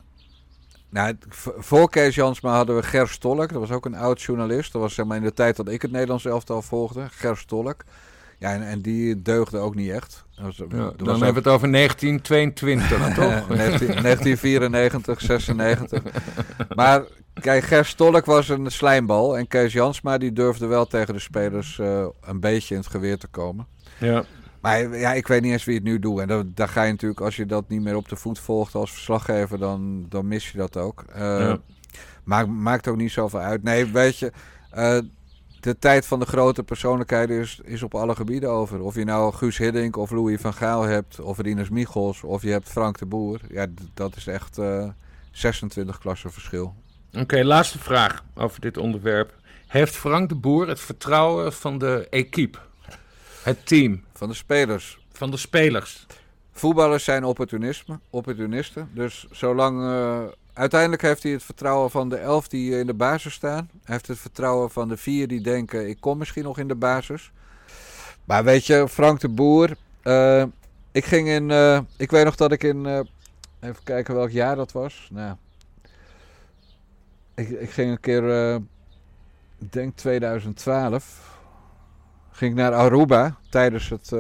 [0.91, 1.17] Nou,
[1.59, 3.53] voor Kees Jansma hadden we Ger Stolk.
[3.53, 4.73] Dat was ook een oud journalist.
[4.73, 7.07] Dat was zeg maar in de tijd dat ik het Nederlands elftal volgde.
[7.11, 7.85] Ger Stolk.
[8.39, 10.25] Ja, en, en, die deugde ook niet echt.
[10.41, 13.47] Was, ja, dan hebben we het over 1922, toch?
[13.47, 16.03] 1994, 96.
[16.75, 17.05] Maar
[17.41, 19.39] Kijk, Ger Stolk was een slijmbal.
[19.39, 23.19] En Kees Jansma die durfde wel tegen de spelers uh, een beetje in het geweer
[23.19, 23.67] te komen.
[23.99, 24.25] Ja.
[24.61, 26.21] Maar ja, ik weet niet eens wie het nu doet.
[26.21, 28.93] En daar ga je natuurlijk, als je dat niet meer op de voet volgt als
[28.93, 31.05] verslaggever, dan, dan mis je dat ook.
[31.09, 31.59] Uh, ja.
[32.25, 33.63] maakt, maakt ook niet zoveel uit.
[33.63, 34.33] Nee, weet je,
[34.77, 34.99] uh,
[35.67, 38.81] de tijd van de grote persoonlijkheden is, is op alle gebieden over.
[38.81, 42.51] Of je nou Guus Hiddink of Louis van Gaal hebt, of Rinus Michels, of je
[42.51, 43.41] hebt Frank de Boer.
[43.49, 44.61] Ja, dat is echt
[45.31, 46.75] 26 klassen verschil.
[47.19, 49.35] Oké, laatste vraag over dit onderwerp.
[49.67, 52.59] Heeft Frank de Boer het vertrouwen van de equipe?
[53.43, 54.05] Het team?
[54.13, 54.99] Van de spelers.
[55.13, 56.07] Van de spelers.
[56.53, 58.91] Voetballers zijn opportunisme, opportunisten.
[58.93, 59.81] Dus zolang...
[59.81, 60.19] Uh,
[60.57, 63.71] uiteindelijk heeft hij het vertrouwen van de elf die in de basis staan.
[63.73, 65.89] Hij heeft het vertrouwen van de vier die denken...
[65.89, 67.33] ik kom misschien nog in de basis.
[68.25, 69.77] Maar weet je, Frank de Boer...
[70.05, 70.45] Uh,
[70.93, 71.51] ik ging in...
[71.51, 72.87] Uh, ik weet nog dat ik in...
[73.61, 75.09] even kijken welk jaar dat was.
[75.13, 75.37] Nou,
[77.35, 78.55] ik, ik ging een keer,
[79.59, 81.39] ik denk 2012,
[82.31, 84.13] ging ik naar Aruba tijdens het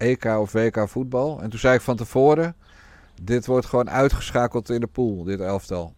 [0.00, 1.40] EK of WK voetbal.
[1.42, 2.54] En toen zei ik van tevoren,
[3.24, 5.94] dit wordt gewoon uitgeschakeld in de pool, dit elftal.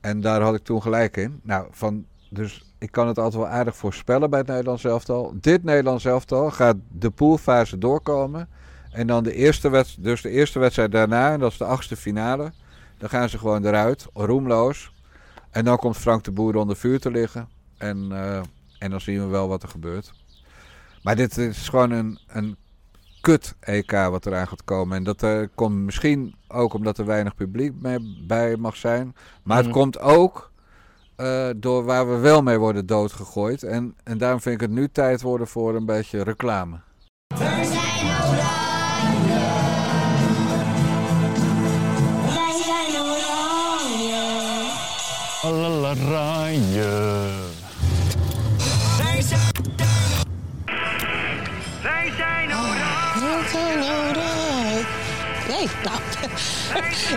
[0.00, 1.40] En daar had ik toen gelijk in.
[1.42, 5.34] Nou, van, dus ik kan het altijd wel aardig voorspellen bij het Nederlands elftal.
[5.40, 8.48] Dit Nederlands elftal gaat de poolfase doorkomen.
[8.90, 11.96] En dan de eerste wedstrijd, dus de eerste wedstrijd daarna, en dat is de achtste
[11.96, 12.52] finale.
[12.98, 14.92] Dan gaan ze gewoon eruit, roemloos.
[15.50, 17.48] En dan komt Frank de Boer onder vuur te liggen.
[17.76, 18.40] En, uh,
[18.78, 20.12] en dan zien we wel wat er gebeurt.
[21.02, 22.56] Maar dit is gewoon een, een
[23.24, 24.96] kut EK wat eraan gaat komen.
[24.96, 29.14] En dat uh, komt misschien ook omdat er weinig publiek mee, bij mag zijn.
[29.42, 29.74] Maar het mhm.
[29.74, 30.50] komt ook
[31.16, 33.62] uh, door waar we wel mee worden doodgegooid.
[33.62, 36.76] En, en daarom vind ik het nu tijd worden voor een beetje reclame.
[37.26, 39.44] We zijn oranje.
[42.26, 44.20] Wij zijn oranje.
[46.02, 47.43] Oranje.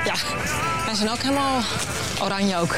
[0.06, 0.16] Ja,
[0.86, 1.62] wij zijn ook helemaal
[2.22, 2.76] oranje ook.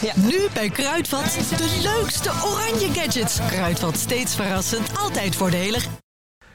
[0.00, 0.12] Ja.
[0.16, 3.38] Nu bij Kruidvat de leukste oranje gadgets.
[3.46, 5.88] Kruidvat steeds verrassend, altijd voordelig.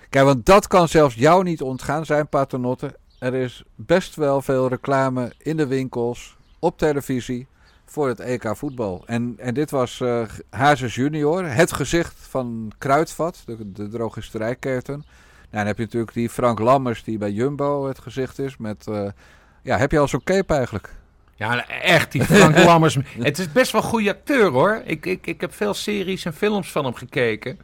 [0.09, 2.95] Kijk, want dat kan zelfs jou niet ontgaan zijn, paternotte.
[3.19, 7.47] Er is best wel veel reclame in de winkels, op televisie,
[7.85, 9.03] voor het EK voetbal.
[9.05, 15.05] En, en dit was uh, Hazes junior, het gezicht van Kruidvat, de, de drogisterijketen.
[15.53, 18.57] Dan heb je natuurlijk die Frank Lammers die bij Jumbo het gezicht is.
[18.57, 19.07] Met, uh,
[19.61, 20.93] ja, heb je al zo'n cape eigenlijk?
[21.35, 22.97] Ja, echt, die Frank Lammers.
[23.19, 24.81] Het is best wel een goede acteur hoor.
[24.85, 27.59] Ik, ik, ik heb veel series en films van hem gekeken.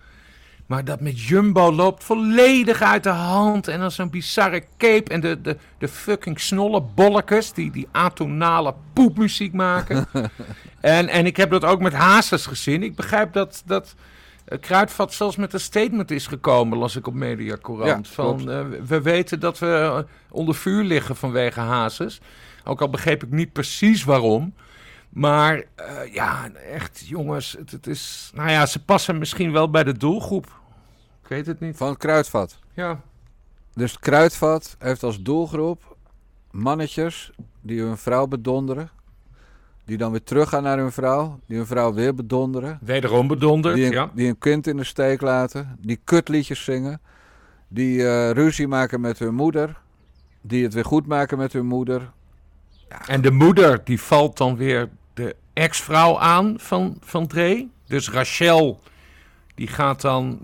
[0.66, 3.68] Maar dat met Jumbo loopt volledig uit de hand.
[3.68, 5.12] En dan zo'n bizarre cape.
[5.12, 10.08] En de, de, de fucking snolle bollekes die die atonale poepmuziek maken.
[10.80, 12.84] en, en ik heb dat ook met Hazes gezien.
[12.84, 13.96] Ik begrijp dat, dat
[14.60, 18.08] Kruidvat zelfs met een statement is gekomen, las ik op Media Courant.
[18.08, 22.22] van, uh, we weten dat we onder vuur liggen vanwege Hazes.
[22.64, 24.54] Ook al begreep ik niet precies waarom.
[25.10, 28.32] Maar uh, ja, echt jongens, het, het, is...
[28.34, 30.46] Nou ja, ze passen misschien wel bij de doelgroep.
[31.24, 31.78] Ik weet het niet.
[31.78, 32.60] Van kruidvat?
[32.74, 33.02] Ja.
[33.74, 35.98] Dus kruidvat heeft als doelgroep
[36.52, 37.32] mannetjes
[37.62, 38.90] die hun vrouw bedonderen.
[39.90, 41.40] Die dan weer teruggaan naar hun vrouw.
[41.46, 42.80] Die hun vrouw weer bedonderen.
[42.82, 44.12] Wederom bedonderd, die een, ja.
[44.14, 45.78] Die een kind in de steek laten.
[45.80, 47.02] Die kutliedjes zingen.
[47.68, 49.78] Die uh, ruzie maken met hun moeder.
[50.42, 52.12] Die het weer goed maken met hun moeder.
[52.90, 53.08] Ja.
[53.08, 57.68] En de moeder die valt dan weer de ex-vrouw aan van, van Dre.
[57.88, 58.80] Dus Rachel,
[59.56, 60.40] die gaat dan,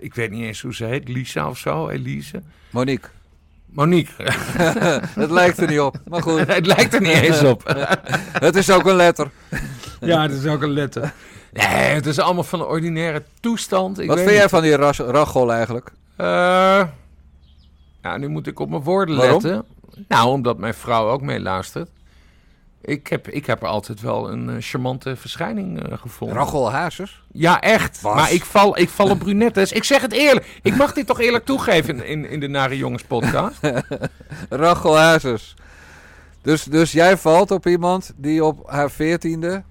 [0.00, 2.42] ik weet niet eens hoe ze heet, Lisa of zo, Elise.
[2.70, 3.10] Monique.
[3.66, 4.24] Monique.
[5.20, 6.46] het lijkt er niet op, maar goed.
[6.54, 7.62] het lijkt er niet eens op.
[8.46, 9.30] het is ook een letter.
[10.00, 11.12] ja, het is ook een letter.
[11.52, 13.98] Nee, het is allemaal van de ordinaire toestand.
[13.98, 15.92] Ik Wat vind jij van die Rachel eigenlijk?
[16.20, 16.26] Uh,
[18.02, 19.42] ja, nu moet ik op mijn woorden Waarom?
[19.42, 19.64] letten.
[20.08, 21.88] Nou, omdat mijn vrouw ook meeluistert.
[22.80, 26.36] Ik heb, ik heb er altijd wel een uh, charmante verschijning uh, gevonden.
[26.36, 27.22] Rachel Hazes?
[27.32, 28.00] Ja, echt.
[28.00, 28.14] Was.
[28.14, 29.72] Maar ik val, ik val op brunettes.
[29.72, 30.60] ik zeg het eerlijk.
[30.62, 33.58] Ik mag dit toch eerlijk toegeven in, in, in de Nare Jongens podcast.
[34.48, 35.54] Rachel Hazes.
[36.42, 39.62] Dus, dus jij valt op iemand die op haar veertiende...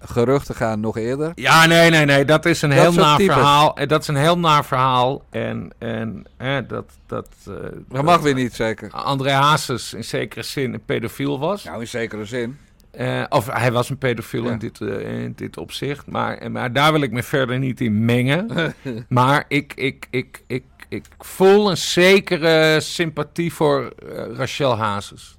[0.00, 1.32] Geruchten gaan nog eerder.
[1.34, 2.24] Ja, nee, nee, nee.
[2.24, 3.74] Dat is een dat heel naar verhaal.
[3.86, 5.24] Dat is een heel naar verhaal.
[5.30, 6.84] En, en eh, dat...
[7.06, 7.54] Dat, uh,
[7.88, 8.90] dat mag weer niet, zeker.
[8.90, 11.64] André Hazes in zekere zin een pedofiel was.
[11.64, 12.58] Nou, in zekere zin.
[12.98, 14.50] Uh, of hij was een pedofiel ja.
[14.50, 16.06] in, dit, uh, in dit opzicht.
[16.06, 18.74] Maar, maar daar wil ik me verder niet in mengen.
[19.08, 23.92] maar ik, ik, ik, ik, ik voel een zekere sympathie voor
[24.36, 25.37] Rachel Hazes.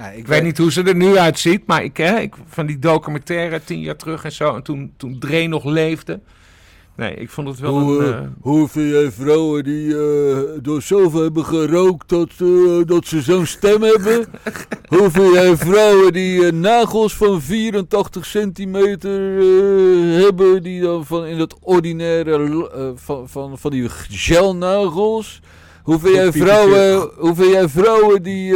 [0.00, 2.34] Nou, ik, ik weet, weet niet hoe ze er nu uitziet, maar ik, hè, ik
[2.46, 6.20] van die documentaire tien jaar terug en zo, en toen, toen Dre nog leefde.
[6.96, 8.22] Nee, ik vond het wel hoe, een...
[8.22, 8.28] Uh...
[8.40, 13.46] Hoe vind jij vrouwen die uh, door zoveel hebben gerookt dat, uh, dat ze zo'n
[13.46, 14.26] stem hebben?
[14.96, 19.20] hoe vind jij vrouwen die nagels van 84 centimeter
[20.22, 25.40] hebben, die dan van in dat ordinaire, van, van, van die gelnagels?
[25.82, 28.54] Hoe vind jij vrouwen, hoe vind jij vrouwen die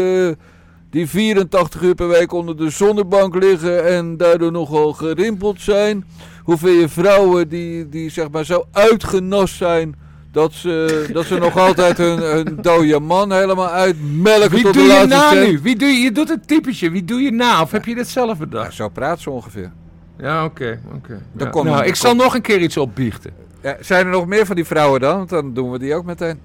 [0.95, 6.05] die 84 uur per week onder de zonnebank liggen en daardoor nogal gerimpeld zijn.
[6.43, 9.95] Hoe vind je vrouwen die, die zeg maar zo uitgenast zijn
[10.33, 14.83] dat ze, dat ze nog altijd hun, hun dode man helemaal uitmelken Wie tot doe
[14.83, 15.51] de je laatste na cent.
[15.51, 15.61] nu?
[15.63, 16.91] Wie doe je, je doet een typetje.
[16.91, 17.63] Wie doe je na?
[17.63, 18.67] Of heb je dit zelf bedacht?
[18.67, 19.73] Ja, zo praat ze ongeveer.
[20.19, 20.81] Ja, oké.
[20.95, 21.21] oké.
[21.33, 21.53] Dan Ja.
[21.53, 23.31] kom- Nou, ik zal nog een keer iets opbiechten.
[23.63, 25.17] Ja, zijn er nog meer van die vrouwen dan?
[25.17, 26.39] Want dan doen we die ook meteen.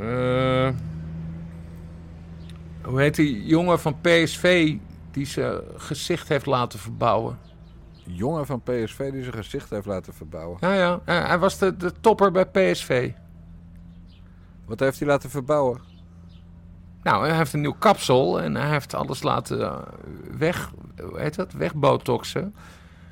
[0.00, 0.68] Eh,
[2.84, 4.74] hoe heet die jongen van PSV
[5.10, 7.38] die zijn gezicht heeft laten verbouwen?
[8.06, 10.56] Jongen van PSV die zijn gezicht heeft laten verbouwen.
[10.60, 11.00] Ja, ja.
[11.04, 13.10] hij was de, de topper bij PSV.
[14.66, 15.80] Wat heeft hij laten verbouwen?
[17.02, 19.78] Nou, hij heeft een nieuw kapsel en hij heeft alles laten eh,
[20.38, 20.70] weg,
[21.02, 22.54] hoe heet dat, wegbotoxen.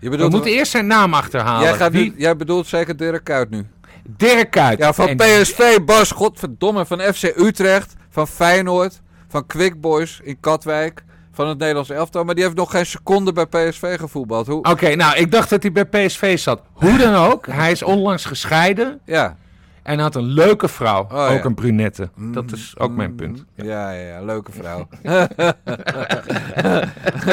[0.01, 1.69] Je We moeten eerst zijn naam achterhalen.
[1.69, 3.67] jij, gaat nu, jij bedoelt zeker Dirk Kuyt nu?
[4.09, 4.79] Dirk Kuyt.
[4.79, 9.01] Ja, van En- PSV, Bas, godverdomme, van FC Utrecht, van Feyenoord,
[9.33, 12.25] van Quick Boys in Katwijk, van het Nederlands elftal.
[12.25, 14.47] Maar die heeft nog geen seconde bij PSV gevoetbald.
[14.47, 14.63] Hoe?
[14.63, 16.63] Oké, nou, ik dacht dat hij bij PSV zat.
[16.73, 19.01] Hoe dan ook, hij is onlangs gescheiden.
[19.05, 19.37] Ja,
[19.83, 21.29] En had een leuke vrouw, Oh, ja.
[21.29, 22.11] ook een brunette.
[22.17, 23.45] Dat Mm, is ook mijn mm, punt.
[23.55, 24.89] Ja, ja, ja, leuke vrouw.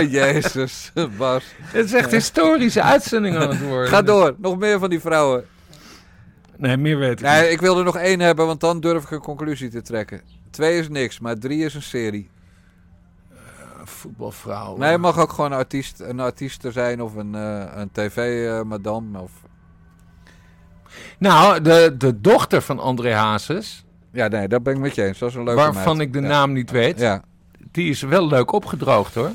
[0.09, 1.43] Jezus, Bas.
[1.61, 3.89] Het is echt historische uitzending aan het worden.
[3.89, 5.45] Ga door, nog meer van die vrouwen.
[6.57, 7.51] Nee, meer weet ik Nee, niet.
[7.51, 10.21] ik wil er nog één hebben, want dan durf ik een conclusie te trekken.
[10.49, 12.29] Twee is niks, maar drie is een serie.
[13.83, 14.77] Voetbalvrouw.
[14.77, 19.19] Nee, het mag ook gewoon een artiest, een artieste zijn of een, eh, een tv-madame.
[19.19, 19.31] of...
[21.19, 25.17] Nou, de, de dochter van André Hazes, Ja, nee, dat ben ik met je eens.
[25.19, 26.07] Dat is een leuke waarvan meid.
[26.07, 26.27] ik de Ja.
[26.27, 27.21] naam niet weet, Ja,
[27.71, 29.31] die is wel leuk opgedroogd hoor.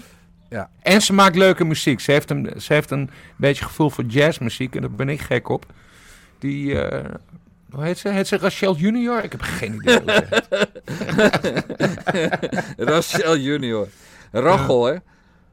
[0.48, 0.70] Ja.
[0.82, 2.00] En ze maakt leuke muziek.
[2.00, 5.48] Ze heeft een, ze heeft een beetje gevoel voor jazzmuziek en daar ben ik gek
[5.48, 5.66] op.
[6.38, 7.14] Die, eh,
[7.74, 8.08] hoe heet ze?
[8.08, 9.24] Heet ze Rachel Junior?
[9.24, 10.24] Ik heb geen idee hoe ze
[12.76, 12.78] heet.
[12.90, 13.88] Rachel Junior.
[14.32, 14.94] Rachel, hè?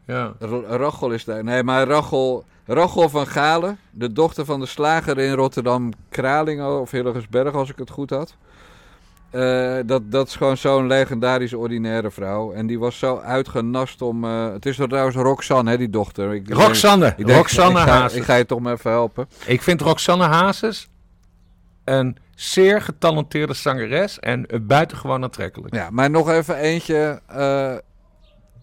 [0.05, 0.33] Ja.
[0.67, 1.43] Rachel is daar.
[1.43, 6.91] Nee, maar Rachel, Rachel van Galen, de dochter van de slager in Rotterdam Kralingen of
[6.91, 8.35] Hillegersberg, als ik het goed had.
[9.29, 12.53] Eh, dat, dat is gewoon zo'n legendarische ordinaire vrouw.
[12.53, 14.23] En die was zo uitgenast om...
[14.23, 16.33] eh, het is er trouwens Roxanne, hè, die dochter.
[16.33, 17.13] Ik, Roxanne.
[17.17, 18.17] ik denk- Roxanne ik ga, Hazes.
[18.19, 19.27] Ik ga je toch maar even helpen.
[19.45, 20.89] Ik vind Roxanne Hazes
[21.91, 25.73] een zeer getalenteerde zangeres en buitengewoon aantrekkelijk.
[25.75, 27.21] Ja, maar nog even eentje...
[27.27, 27.75] eh,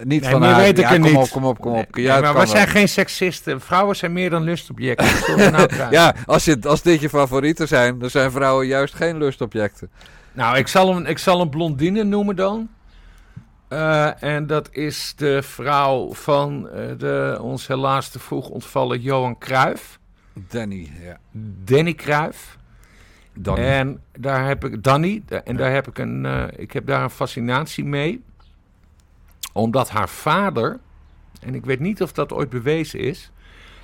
[0.05, 0.57] niet Nee, van haar.
[0.57, 1.17] weet ik ja, er kom niet.
[1.17, 1.95] op, kom op, kom op.
[1.95, 2.47] Nee, Ja, maar we wel.
[2.47, 3.61] zijn geen seksisten.
[3.61, 5.51] Vrouwen zijn meer dan lustobjecten.
[5.53, 5.69] Nou?
[5.91, 9.91] Ja, als, je, als dit je favorieten zijn, dan zijn vrouwen juist geen lustobjecten.
[10.33, 12.69] Nou, ik zal, een, ik zal een blondine noemen dan.
[13.69, 19.39] Eh, en dat is de vrouw van eh, de, ons helaas te vroeg ontvallen Johan
[19.39, 19.99] Cruijff.
[20.49, 21.19] Danny, ja.
[21.65, 22.58] Danny Cruijff.
[23.43, 23.65] Danny.
[23.65, 25.23] En daar heb ik Danny.
[25.27, 26.27] da- En daar heb ik een.
[26.27, 28.23] eh, ik heb daar een fascinatie mee.
[29.53, 30.79] Omdat haar vader.
[31.41, 33.31] En ik weet niet of dat ooit bewezen is.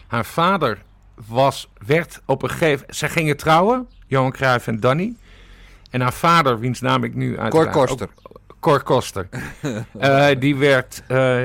[0.07, 0.83] Haar vader
[1.29, 2.95] was, werd op een gegeven.
[2.95, 3.89] Ze gingen trouwen.
[4.07, 5.15] Johan Cruijff en Danny.
[5.91, 7.51] En haar vader, wiens naam ik nu uit.
[7.53, 8.09] Cor Koster.
[8.61, 9.29] Cor Koster.
[9.99, 11.45] Eh, die, werd, eh,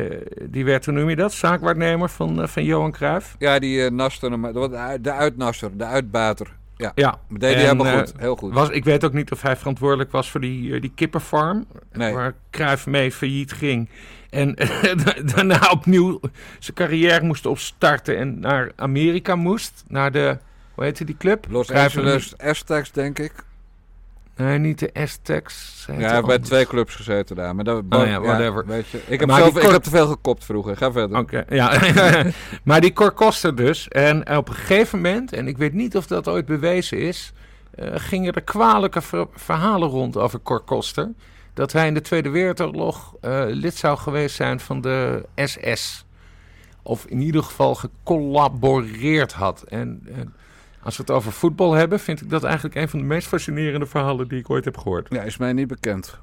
[0.49, 1.33] die werd, hoe noem je dat?
[1.33, 3.35] Zaakwaarnemer van, van Johan Cruijff.
[3.39, 6.47] Ja, die uh, De, de uitnasser, de uitbater.
[6.79, 7.19] Ja, Ja.
[7.27, 8.13] maar deed hij En, helemaal eh, goed.
[8.17, 8.53] Heel goed.
[8.53, 11.65] Was, ik weet ook niet of hij verantwoordelijk was voor die, eh, die kippenfarm.
[11.93, 12.13] Nee.
[12.13, 13.89] Waar Cruijff mee failliet ging.
[14.29, 14.55] En
[15.35, 16.19] daarna opnieuw
[16.59, 18.17] zijn carrière moest opstarten.
[18.17, 19.83] En naar Amerika moest.
[19.87, 20.37] Naar de,
[20.73, 21.45] hoe heette die club?
[21.49, 23.31] Los Angeles Aztecs, denk ik.
[24.39, 25.81] Nee, niet de Aztecs.
[25.83, 27.55] Ze Ja, hij heeft bij twee clubs gezeten daar.
[27.55, 28.65] Maar dat, Oh ja, whatever.
[28.65, 30.77] weet je, ik, heb zelf, ik heb te veel gekopt vroeger.
[30.77, 31.17] Ga verder.
[31.17, 31.81] Oké, ja.
[32.63, 33.87] maar die Cor Koster dus.
[33.87, 37.33] En op een gegeven moment, en ik weet niet of dat ooit bewezen is,
[37.75, 41.11] eh, gingen er kwalijke ver- verhalen rond over Cor Koster.
[41.53, 46.05] Dat hij in de Tweede Wereldoorlog eh, lid zou geweest zijn van de SS.
[46.83, 49.61] Of in ieder geval gecollaboreerd had.
[49.61, 50.33] En, en
[50.83, 53.85] als we het over voetbal hebben, vind ik dat eigenlijk een van de meest fascinerende
[53.85, 55.07] verhalen die ik ooit heb gehoord.
[55.09, 56.17] Ja, is mij niet bekend.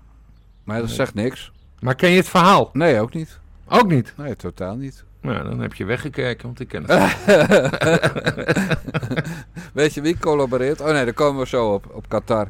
[0.64, 1.52] Maar dat zegt niks.
[1.80, 2.70] Maar ken je het verhaal?
[2.72, 3.38] Nee, ook niet.
[3.68, 4.12] Ook niet.
[4.16, 5.04] Nee, totaal niet.
[5.20, 7.16] Nou, dan heb je weggekeken, want ik ken het.
[9.72, 10.80] Weet je wie collaboreert?
[10.80, 12.48] Oh nee, daar komen we zo op, op Qatar.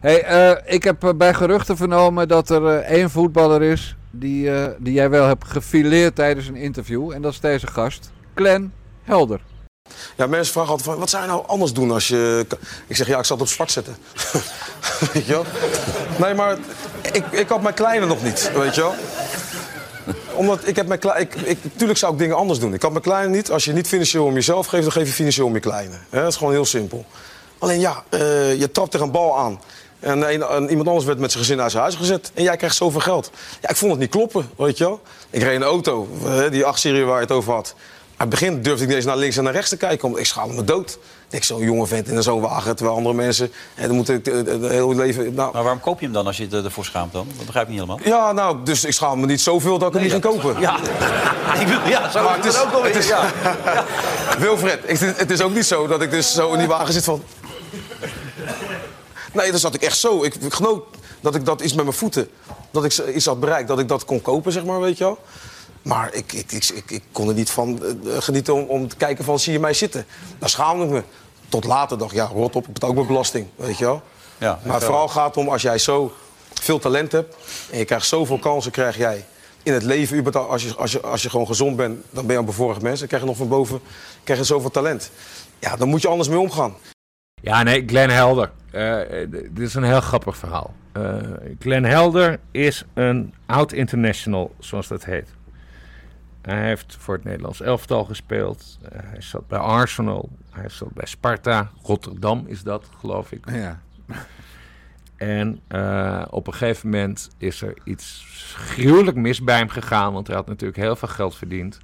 [0.00, 4.50] Hey, eh, ik heb eh, bij geruchten vernomen dat er eh, één voetballer is die,
[4.78, 7.12] die jij wel hebt gefileerd tijdens een interview.
[7.12, 9.40] En dat is deze gast, Glenn Helder.
[10.16, 12.46] Ja, mensen vragen altijd van, wat zou je nou anders doen als je...
[12.86, 13.96] Ik zeg, ja, ik zat op zwart zetten.
[15.12, 15.44] weet je wel?
[16.18, 16.56] Nee, maar
[17.12, 18.94] ik, ik had mijn kleine nog niet, weet je wel?
[20.34, 21.28] Omdat ik heb mijn kleine...
[21.76, 22.74] Tuurlijk zou ik dingen anders doen.
[22.74, 23.50] Ik had mijn kleine niet.
[23.50, 25.94] Als je niet financieel om jezelf geeft, dan geef je financieel om je kleine.
[26.10, 27.04] Hè, dat is gewoon heel simpel.
[27.58, 29.60] Alleen ja, eh, je trapt er een bal aan.
[30.00, 32.30] En, een- en iemand anders werd met zijn gezin uit zijn huis gezet.
[32.34, 33.30] En jij krijgt zoveel geld.
[33.60, 35.00] Ja, ik vond het niet kloppen, weet je wel.
[35.30, 37.74] Ik reed een auto, eh, die 8-serie waar je het over had.
[38.22, 40.08] Aan het begin durfde ik niet eens naar links en naar rechts te kijken.
[40.08, 40.98] Want ik schaamde me dood.
[41.30, 42.76] Ik zo'n jonge vent in zo'n wagen.
[42.76, 43.52] Terwijl andere mensen...
[43.74, 45.34] En dan moet ik eh, het hele leven...
[45.34, 47.26] Nou, Maar waarom koop je hem dan als je ervoor schaamt dan?
[47.36, 48.06] Dat begrijp ik niet helemaal.
[48.06, 50.60] ja, nou, dus ik schaam me niet zoveel dat ik hem niet ging kopen.
[50.60, 50.76] Ja,
[51.62, 53.06] ik wil, ja zo Maar het is, ook wel weer.
[53.06, 53.32] Ja.
[54.38, 57.04] Wilfred, ik, het is ook niet zo dat ik dus zo in die wagen zit
[57.04, 57.22] van...
[59.32, 60.22] Nee, dan zat ik echt zo.
[60.22, 60.84] Ik, ik genoot
[61.20, 62.28] dat ik dat iets met mijn voeten...
[62.70, 65.18] dat ik iets had bereikt, dat ik dat kon kopen, zeg maar, weet je wel.
[65.82, 68.96] Maar ik, ik, ik, ik, ik kon er niet van eh, genieten om, om te
[68.96, 70.06] kijken van, zie je mij zitten?
[70.38, 71.02] Daar schaamde ik me.
[71.48, 74.02] Tot later dacht ik, ja, rot op, ik betaal ook mijn belasting, weet je wel.
[74.38, 76.12] Ja, maar het vooral gaat om, als jij zo
[76.60, 77.36] veel talent hebt...
[77.70, 79.24] en je krijgt zoveel kansen, krijg jij
[79.62, 80.32] in het leven...
[80.48, 82.98] Als je, als, je, als je gewoon gezond bent, dan ben je een bevoorrecht mens.
[82.98, 83.80] Dan krijg je nog van boven
[84.24, 85.10] krijg je zoveel talent.
[85.58, 86.74] Ja, dan moet je anders mee omgaan.
[87.42, 88.50] Ja, nee, Glenn Helder.
[88.70, 88.98] Eh,
[89.30, 90.74] dit is een heel grappig verhaal.
[90.92, 91.16] Eh
[91.58, 95.28] Glenn Helder is een oud international, zoals dat heet.
[96.42, 98.78] Hij heeft voor het Nederlands elftal gespeeld.
[98.82, 100.28] Eh, hij zat bij Arsenal.
[100.50, 101.70] Hij zat bij Sparta.
[101.82, 103.50] Rotterdam is dat, geloof ik.
[103.50, 103.80] Ja.
[105.16, 108.24] En uh, op een gegeven moment is er iets
[108.56, 111.78] gruwelijk mis bij hem gegaan, want hij had natuurlijk heel veel geld verdiend.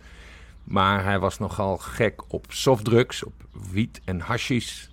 [0.64, 3.32] Maar hij was nogal gek op softdrugs, op
[3.70, 4.86] wiet en hashish.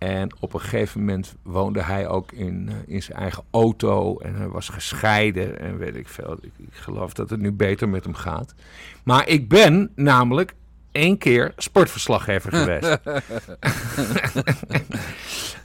[0.00, 4.34] En op een gegeven moment woonde hij ook in, uh, in zijn eigen auto en
[4.34, 6.36] hij was gescheiden en weet ik veel.
[6.40, 8.54] Ik, ik, geloof dat het nu beter met hem gaat.
[9.02, 10.54] Maar ik ben namelijk
[10.92, 12.98] één keer sportverslaggever geweest.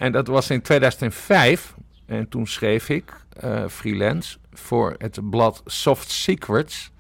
[0.06, 1.74] en dat was in 2005.
[2.06, 3.14] En toen schreef ik
[3.44, 6.92] uh, freelance voor het blad Soft Secrets.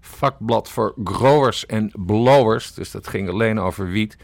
[0.00, 2.74] Vakblad voor growers en blowers.
[2.74, 4.16] Dus dat ging alleen over wiet.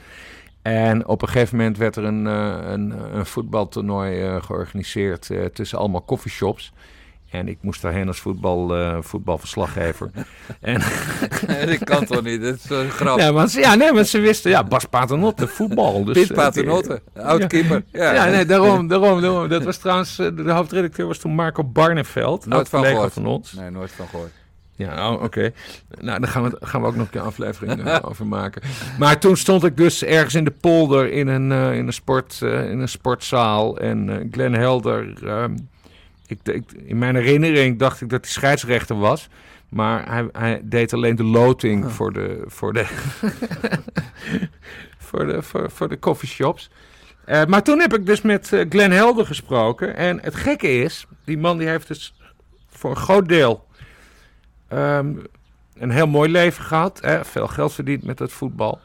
[0.62, 5.78] En op een gegeven moment werd er een, uh, een, een voetbaltoernooi uh, georganiseerd tussen
[5.78, 6.72] allemaal coffeeshops.
[7.30, 10.10] En ik moest daarheen als voetbal, uh, voetbalverslaggever.
[10.60, 13.24] en ik kan toch niet, dat is zo grappig.
[13.24, 16.04] Ja, want, ja, nee, want ze wisten, ja, Bas Paternotte, voetbal.
[16.04, 17.84] Dus, Piet Paternotte, uh, oud keeper.
[17.92, 19.48] Ja, ja, nee, daarom, daarom, daarom.
[19.48, 22.46] Dat was trouwens, de hoofdredacteur was toen Marco Barneveld.
[22.46, 23.12] Nooit van gehoord.
[23.12, 23.52] van ons.
[23.52, 24.32] Nee, nooit van gehoord.
[24.80, 25.24] Ja, oh, oké.
[25.24, 25.52] Okay.
[26.00, 28.62] Nou, daar gaan we, gaan we ook nog een aflevering uh, over maken.
[28.98, 32.40] Maar toen stond ik dus ergens in de polder in een, uh, in een, sport,
[32.42, 33.78] uh, in een sportzaal.
[33.78, 35.28] En Glenn Helder...
[35.42, 35.68] Um,
[36.26, 39.28] ik, ik, in mijn herinnering dacht ik dat hij scheidsrechter was.
[39.68, 41.90] Maar hij, hij deed alleen de loting oh.
[41.90, 42.86] voor de, voor de,
[45.08, 46.70] voor de, voor, voor de coffeeshops.
[47.48, 49.96] Maar toen heb ik dus met Glenn Helder gesproken.
[49.96, 52.14] En het gekke is, die man die heeft dus
[52.68, 53.68] voor een groot deel
[54.72, 55.22] um,
[55.74, 57.00] een heel mooi leven gehad.
[57.00, 58.80] Hè, veel geld verdiend met het voetbal.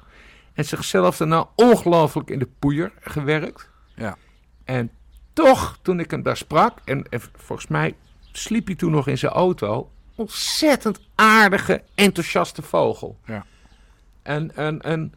[0.54, 3.70] En zichzelf daarna ongelooflijk in de poeier gewerkt.
[3.96, 4.18] Ja.
[4.64, 4.92] En
[5.34, 7.96] toch, toen ik hem daar sprak, en, en volgens mij
[8.32, 13.18] sliep hij toen nog in zijn auto, ontzettend aardige, enthousiaste vogel.
[13.26, 13.46] Ja.
[14.22, 15.14] En, en, en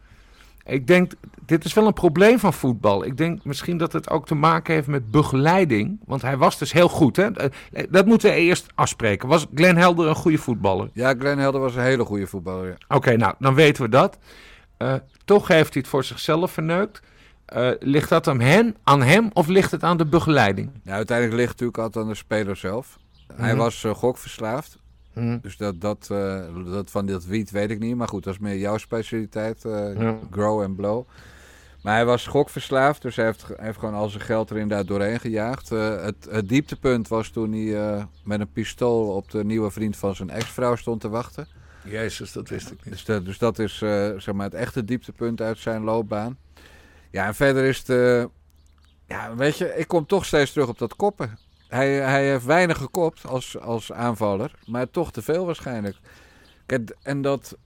[0.69, 1.13] ik denk,
[1.47, 3.05] dit is wel een probleem van voetbal.
[3.05, 6.01] Ik denk misschien dat het ook te maken heeft met begeleiding.
[6.05, 7.17] Want hij was dus heel goed.
[7.17, 7.33] Hè?
[7.33, 9.29] Eh, dat moeten we eerst afspreken.
[9.29, 10.91] Was Glenn Helder een goede voetballer?
[10.93, 12.67] Ja, Glenn Helder was een hele goede voetballer.
[12.69, 12.97] Ja.
[12.97, 14.19] Oké, nou, dan weten we dat.
[14.79, 14.95] Uh,
[15.25, 17.01] toch heeft hij het voor zichzelf verneukt.
[17.57, 20.71] Uh, ligt dat aan hem, aan hem of ligt het aan de begeleiding?
[20.83, 22.99] Nou, uiteindelijk ligt het natuurlijk altijd aan de speler zelf.
[23.35, 24.79] Hij was uh, gokverslaafd.
[25.19, 25.39] Mm-hmm.
[25.43, 26.41] Dus dat, dat, uh,
[26.73, 27.97] dat van dat wiet weet ik niet.
[27.97, 29.63] Maar goed, dat is meer jouw specialiteit.
[29.63, 30.19] Ja.
[30.31, 31.07] Grow and blow.
[31.83, 33.03] Maar hij was gokverslaafd.
[33.03, 35.69] Dus hij heeft, hij heeft gewoon al zijn geld er inderdaad doorheen gejaagd.
[35.69, 40.31] het, het dieptepunt was toen hij met een pistool op de nieuwe vriend van zijn
[40.31, 41.47] ex-vrouw stond te wachten.
[41.85, 42.95] Jezus, dat wist ik niet.
[42.95, 43.79] Dus, de, dus dat is
[44.17, 46.39] zeg maar het echte dieptepunt uit zijn loopbaan.
[47.11, 47.89] Ja, en verder is het...
[47.89, 48.25] Uh,
[49.07, 51.39] ja, weet je, ik kom toch steeds terug op dat koppen.
[51.69, 55.97] Hij, hij heeft weinig gekopt als, als aanvaller, maar toch te veel waarschijnlijk.
[56.67, 57.57] Kijk, en dat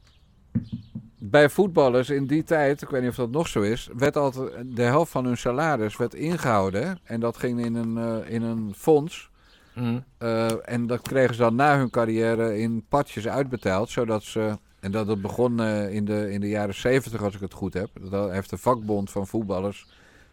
[1.19, 4.77] bij voetballers in die tijd, ik weet niet of dat nog zo is, werd altijd
[4.77, 6.99] de helft van hun salaris werd ingehouden.
[7.05, 9.31] En dat ging in een, uh, in een fonds.
[9.75, 10.05] Mm.
[10.19, 14.91] Uh, en dat kregen ze dan na hun carrière in patjes uitbetaald, zodat ze en
[14.91, 17.91] dat het begon uh, in, de, in de jaren zeventig, als ik het goed heb.
[18.11, 19.87] Dat heeft de vakbond van voetballers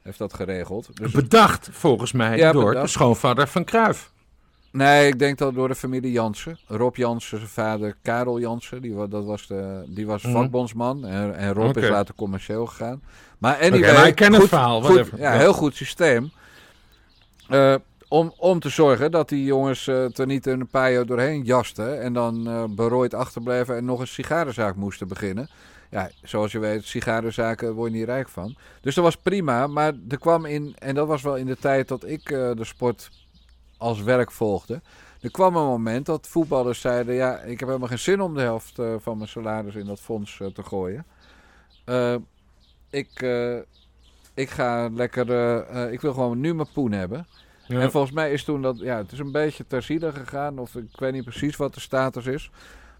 [0.09, 0.89] heeft dat geregeld.
[0.93, 2.85] Dus bedacht, volgens mij, ja, door bedacht.
[2.85, 4.11] de schoonvader van Kruif.
[4.71, 6.57] Nee, ik denk dat door de familie Jansen.
[6.67, 10.31] Rob Jansen, zijn vader Karel Jansen, die, dat was, de, die was mm.
[10.31, 11.05] vakbondsman.
[11.05, 11.83] En, en Rob okay.
[11.83, 13.01] is later commercieel gegaan.
[13.37, 14.81] Maar anyway, okay, maar ik ken goed, het verhaal.
[14.81, 16.31] Goed, ja, heel goed systeem.
[17.49, 17.75] Uh,
[18.07, 22.01] om, om te zorgen dat die jongens uh, er niet een paar jaar doorheen jasten.
[22.01, 25.49] En dan uh, berooid achterbleven en nog een sigarenzaak moesten beginnen.
[25.89, 28.55] Ja, zoals je weet, sigarenzaken word je niet rijk van.
[28.81, 29.67] Dus dat was prima.
[29.67, 32.65] Maar er kwam in, en dat was wel in de tijd dat ik uh, de
[32.65, 33.09] sport
[33.77, 34.81] als werk volgde.
[35.21, 38.41] Er kwam een moment dat voetballers zeiden: Ja, ik heb helemaal geen zin om de
[38.41, 41.05] helft van mijn salaris in dat fonds te gooien.
[42.89, 43.25] ik,
[44.33, 45.29] ik ga lekker.
[45.91, 47.27] ik wil gewoon nu mijn poen hebben.
[47.69, 47.79] Ja.
[47.79, 50.59] En volgens mij is toen dat, ja, het is een beetje terzijde gegaan.
[50.59, 52.51] Of ik weet niet precies wat de status is.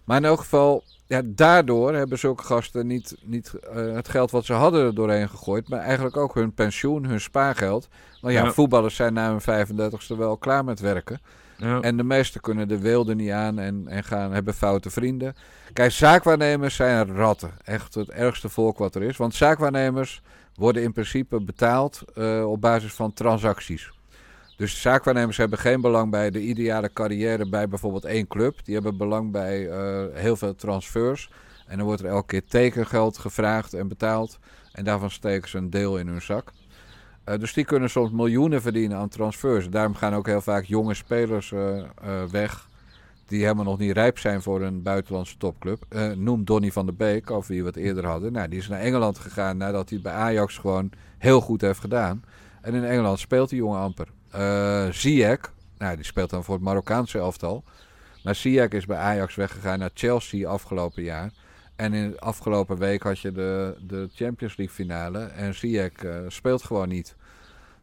[0.04, 4.46] Maar in elk geval, ja, daardoor hebben zulke gasten niet, niet uh, het geld wat
[4.46, 5.70] ze hadden er doorheen gegooid.
[5.70, 7.88] Maar eigenlijk ook hun pensioen, hun spaargeld.
[8.22, 8.52] Want ja, ja.
[8.52, 11.20] voetballers zijn na hun 35ste wel klaar met werken.
[11.58, 11.82] Ja.
[11.82, 15.36] En de meesten kunnen de wilde niet aan en, en gaan, hebben foute vrienden.
[15.74, 17.52] Kijk, zaakwaarnemers zijn ratten.
[17.64, 19.18] Echt het ergste volk wat er is.
[19.18, 20.22] Want zaakwaarnemers
[20.56, 23.92] worden in principe betaald uh, op basis van transacties.
[24.60, 28.66] Dus zaakwaarnemers hebben geen belang bij de ideale carrière bij bijvoorbeeld één club.
[28.66, 31.32] Die hebben belang bij uh, heel veel transfers.
[31.68, 34.40] En dan wordt er elke keer tekengeld gevraagd en betaald.
[34.72, 36.52] En daarvan steken ze een deel in hun zak.
[37.26, 39.70] Uh, dus die kunnen soms miljoenen verdienen aan transfers.
[39.70, 41.84] Daarom gaan ook heel vaak jonge spelers uh,
[42.32, 42.68] weg.
[43.26, 45.86] Die helemaal nog niet rijp zijn voor een buitenlandse topclub.
[46.16, 48.32] noem Donny van der Beek, over wie we het eerder hadden.
[48.32, 52.24] Nou, die is naar Engeland gegaan nadat hij bij Ajax gewoon heel goed heeft gedaan.
[52.62, 54.08] En in Engeland speelt die jongen amper.
[54.36, 57.64] Uh, Ziyech, nou, die speelt dan voor het Marokkaanse elftal.
[58.24, 61.32] Maar Ziyech is bij Ajax weggegaan naar Chelsea afgelopen jaar.
[61.76, 65.20] En in de afgelopen week had je de, de Champions League finale.
[65.20, 65.92] En Ziyech
[66.28, 67.16] speelt gewoon niet.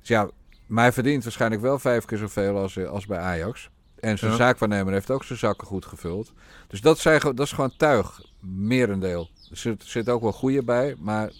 [0.01, 0.30] Dus ja,
[0.66, 3.70] maar hij verdient waarschijnlijk wel vijf keer zoveel als, als bij Ajax.
[4.01, 6.32] En zijn zaakwaarnemer heeft ook zijn zakken goed gevuld.
[6.66, 9.30] Dus dat, zijn, dat is gewoon tuig, merendeel.
[9.51, 11.30] Er zit, zit ook wel goede bij, maar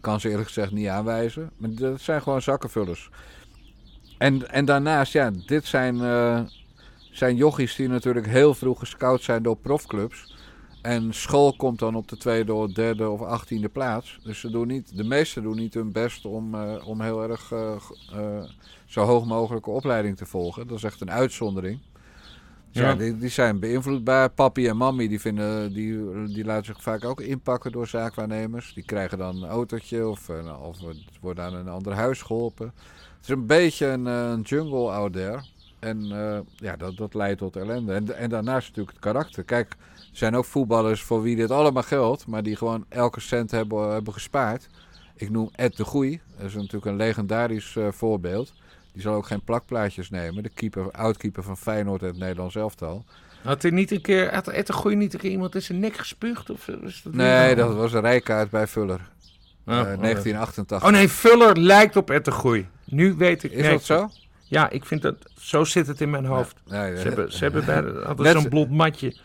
[0.00, 1.50] kan ze eerlijk gezegd niet aanwijzen.
[1.56, 3.10] Maar dat zijn gewoon zakkenvullers.
[4.20, 6.40] En, en daarnaast, ja, dit zijn, uh,
[7.10, 10.34] zijn jochies die natuurlijk heel vroeg gescout zijn door profclubs.
[10.82, 14.18] En school komt dan op de tweede of derde of achttiende plaats.
[14.24, 17.52] Dus ze doen niet, de meesten doen niet hun best om, uh, om heel erg
[17.52, 18.42] uh,
[18.86, 20.66] zo hoog mogelijke opleiding te volgen.
[20.66, 21.78] Dat is echt een uitzondering.
[22.70, 24.30] Ja, die, die, zijn beïnvloedbaar.
[24.30, 28.74] Papi en mami die, vinden, die, die laten zich vaak ook inpakken door zaakwaarnemers.
[28.74, 30.30] Die krijgen dan een autootje of,
[30.62, 30.78] of
[31.20, 32.72] worden aan een ander huis geholpen.
[33.16, 35.42] Het is een beetje een, een jungle out there.
[35.80, 37.92] En uh, ja, dat, dat leidt tot ellende.
[37.92, 39.44] En, en daarnaast natuurlijk het karakter.
[39.44, 43.50] Kijk, er zijn ook voetballers voor wie dit allemaal geldt, maar die gewoon elke cent
[43.50, 44.68] hebben, hebben gespaard.
[45.16, 46.20] Ik noem Ed de Goei.
[46.36, 48.52] Dat is natuurlijk een legendarisch uh, voorbeeld.
[49.00, 50.42] Die zal ook geen plakplaatjes nemen.
[50.42, 53.04] De keeper, oudkeeper van Feyenoord en het Nederlands elftal.
[53.42, 54.46] Had hij niet een keer, had
[54.84, 56.50] niet een keer iemand in zijn nek gespuugd?
[56.50, 59.00] Of is dat nee, dat was een rijkaart bij Vuller.
[59.66, 60.84] Oh, uh, 1988.
[60.84, 62.68] Oh nee, Vuller lijkt op Goei.
[62.84, 63.52] Nu weet ik.
[63.52, 64.08] Is dat zo?
[64.42, 65.16] Ja, ik vind dat.
[65.38, 66.56] Zo zit het in mijn hoofd.
[66.66, 69.16] Nee, ze, hebben, ze hebben bij zo'n blond matje.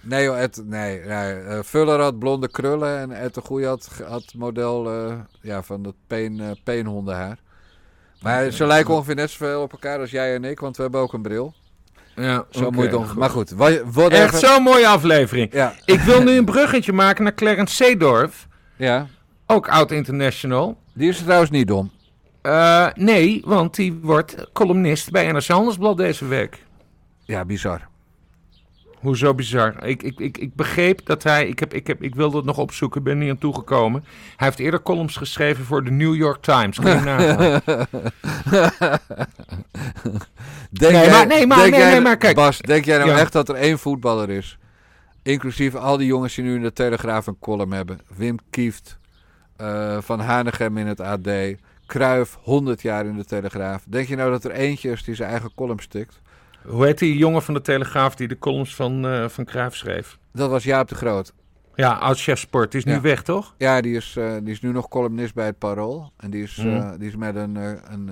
[0.00, 1.42] Nee, joh, Ed, nee, nee.
[1.42, 6.56] Uh, Vuller had blonde krullen en Goeie had, had model uh, ja, van dat peen,
[6.64, 7.38] peenhondenhaar.
[8.22, 11.00] Maar ze lijken ongeveer net zoveel op elkaar als jij en ik, want we hebben
[11.00, 11.54] ook een bril.
[12.14, 15.52] Ja, zo okay, moet Maar goed, wat, Echt zo'n mooie aflevering.
[15.52, 15.74] Ja.
[15.84, 18.46] Ik wil nu een bruggetje maken naar Clarence Seedorf.
[18.76, 19.06] Ja.
[19.46, 20.78] Ook oud-international.
[20.92, 21.90] Die is trouwens niet dom.
[22.42, 26.58] Uh, nee, want die wordt columnist bij NRC Handelsblad deze week.
[27.24, 27.88] Ja, bizar.
[29.02, 29.84] Hoezo bizar?
[29.84, 31.48] Ik, ik, ik, ik begreep dat hij.
[31.48, 34.04] Ik, heb, ik, heb, ik wilde het nog opzoeken, ben niet aan toegekomen.
[34.36, 36.76] Hij heeft eerder columns geschreven voor de New York Times.
[36.82, 36.92] Denk
[40.92, 42.34] nee, maar, nee, maar, nee, nee, maar kijk.
[42.34, 44.58] Bas, denk jij nou echt dat er één voetballer is?
[45.22, 48.00] Inclusief al die jongens die nu in de Telegraaf een column hebben.
[48.16, 48.98] Wim Kieft,
[49.60, 51.28] uh, Van Hanegem in het AD.
[51.86, 53.82] Kruif, 100 jaar in de Telegraaf.
[53.86, 56.21] Denk je nou dat er eentje is die zijn eigen column stikt?
[56.66, 60.18] Hoe heet die jongen van de Telegraaf die de columns van, uh, van Kruif schreef?
[60.32, 61.32] Dat was Jaap de Groot.
[61.74, 62.70] Ja, oud-chef sport.
[62.70, 63.54] Die is nu weg, toch?
[63.58, 66.12] Ja, die is, uh, die is nu nog columnist bij het Parool.
[66.16, 66.66] En die is, mm.
[66.66, 67.56] uh, die is met een,
[67.92, 68.10] een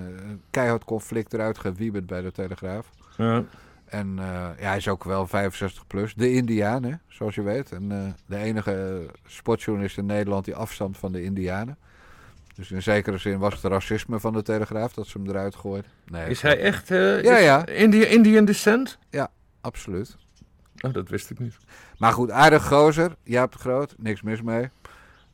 [0.51, 2.91] keihard conflict eruit gewieberd bij de Telegraaf.
[3.17, 3.45] Ja.
[3.85, 4.17] En
[4.59, 6.15] ja, hij is ook wel 65 plus.
[6.15, 7.73] De Indianen, zoals je weet.
[7.73, 11.77] En de enige sportjournalist in Nederland die afstamt van de Indianen.
[12.61, 15.87] Dus in zekere zin was het racisme van de Telegraaf dat ze hem eruit gooit.
[16.07, 17.67] Nee, is hij echt uh, ja, ja.
[17.67, 18.99] Indië, Indian descent?
[19.11, 19.31] Ja,
[19.61, 20.17] absoluut.
[20.81, 21.57] Oh, dat wist ik niet.
[21.99, 23.17] Maar goed, aardig gozer.
[23.23, 24.71] Jaap de Groot, niks mis mee.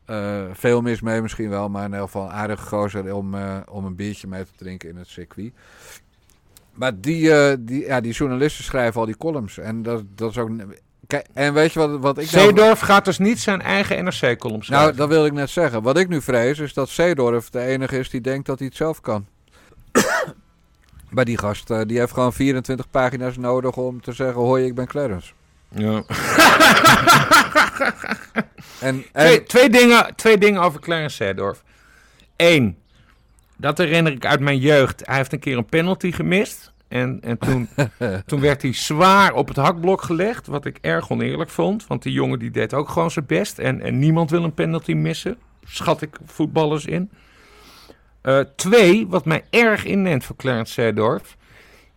[0.07, 3.85] Uh, veel mis mee misschien wel, maar in ieder geval aardig gozer om, uh, om
[3.85, 5.53] een biertje mee te drinken in het circuit.
[6.73, 9.59] Maar die, uh, die, ja, die journalisten schrijven al die columns.
[9.59, 10.51] En dat, dat is ook
[11.07, 14.63] Kijk, en weet je wat, wat ik nou- Zeedorf gaat dus niet zijn eigen NRC-column
[14.63, 14.87] schrijven.
[14.87, 15.83] Nou, dat wil ik net zeggen.
[15.83, 18.77] Wat ik nu vrees is dat Zeedorf de enige is die denkt dat hij het
[18.77, 19.27] zelf kan.
[21.11, 24.41] maar die gast, uh, die heeft gewoon 24 pagina's nodig om te zeggen...
[24.41, 25.33] hoi, ik ben Clarence.
[25.69, 26.03] Ja.
[28.81, 29.27] en, en...
[29.27, 31.63] Twee, twee, dingen, twee dingen over Clarence Zeedorf.
[32.37, 32.79] Eén,
[33.57, 35.07] dat herinner ik uit mijn jeugd.
[35.07, 36.75] Hij heeft een keer een penalty gemist...
[36.89, 37.69] En, en toen,
[38.27, 41.87] toen werd hij zwaar op het hakblok gelegd, wat ik erg oneerlijk vond.
[41.87, 43.59] Want die jongen die deed ook gewoon zijn best.
[43.59, 47.11] En, en niemand wil een penalty missen, schat ik voetballers in.
[48.23, 51.37] Uh, twee, wat mij erg inneemt voor Clarence Seedorf,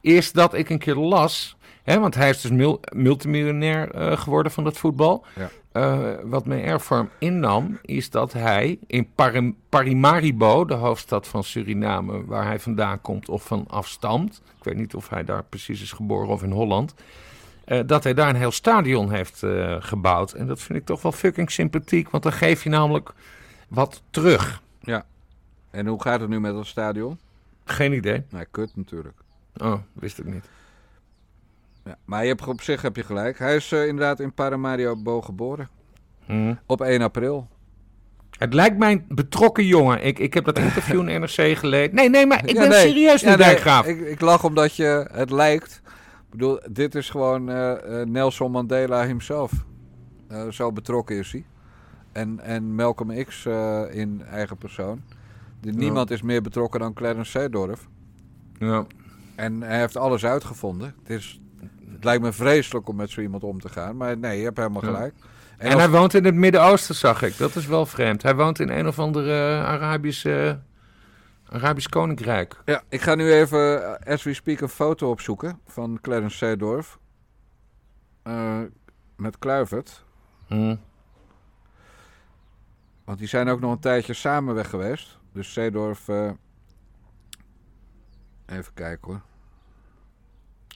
[0.01, 1.57] is dat ik een keer las...
[1.83, 5.25] Hè, want hij is dus mul multimiljonair uh, geworden van dat voetbal.
[5.35, 5.49] Ja.
[5.79, 11.27] Uh, wat mij erg voor hem innam, is dat hij in Parim Parimaribo, de hoofdstad
[11.27, 15.43] van Suriname, waar hij vandaan komt of van afstamt, ik weet niet of hij daar
[15.43, 16.93] precies is geboren of in Holland,
[17.67, 20.33] uh, dat hij daar een heel stadion heeft uh, gebouwd.
[20.33, 23.13] En dat vind ik toch wel fucking sympathiek, want dan geef je namelijk
[23.67, 24.61] wat terug.
[24.79, 25.05] Ja.
[25.71, 27.17] En hoe gaat het nu met dat stadion?
[27.65, 28.23] Geen idee.
[28.29, 29.17] Nee, kut natuurlijk.
[29.57, 30.49] Oh, wist ik niet.
[31.89, 33.39] Ja, maar je hebt, op zich heb je gelijk.
[33.39, 35.69] Hij is uh, inderdaad in Paramaribo geboren.
[36.25, 36.59] Hmm.
[36.65, 37.47] Op 1 april.
[38.37, 40.05] Het lijkt mij een betrokken jongen.
[40.05, 41.95] Ik, ik heb dat interview in NRC gelezen.
[41.95, 43.85] Nee, nee, maar ik ben serieus nu, ja, Dijkgraaf.
[43.85, 45.81] ik, ik lach omdat je het lijkt.
[45.85, 49.51] Ik bedoel, dit is gewoon uh, uh, Nelson Mandela himself.
[50.49, 51.45] zo betrokken is hij.
[52.11, 53.45] En, en Malcolm X
[53.89, 55.01] in eigen persoon.
[55.61, 57.87] Niemand is meer betrokken dan Clarence Seedorf.
[58.59, 58.85] Ja.
[59.35, 60.95] En hij heeft alles uitgevonden.
[61.03, 61.41] Het, is,
[61.91, 63.97] het lijkt me vreselijk om met zo iemand om te gaan.
[63.97, 65.13] Maar nee, je hebt helemaal gelijk.
[65.57, 67.37] En, hij woont in het Midden-Oosten, zag ik.
[67.37, 68.23] Dat is wel vreemd.
[68.23, 70.59] Hij woont in een of andere eh, Arabische,
[71.49, 72.61] Arabisch Koninkrijk.
[72.65, 76.99] Ja, ik ga nu even, eh, as we speak, een foto opzoeken van Clarence Seedorf.
[78.23, 78.61] Eh,
[79.15, 80.05] met Kluivert.
[80.47, 80.75] Hm.
[83.05, 85.19] Want die zijn ook nog een tijdje samen weg geweest.
[85.33, 86.07] Dus Seedorf...
[88.47, 89.21] even kijken hoor.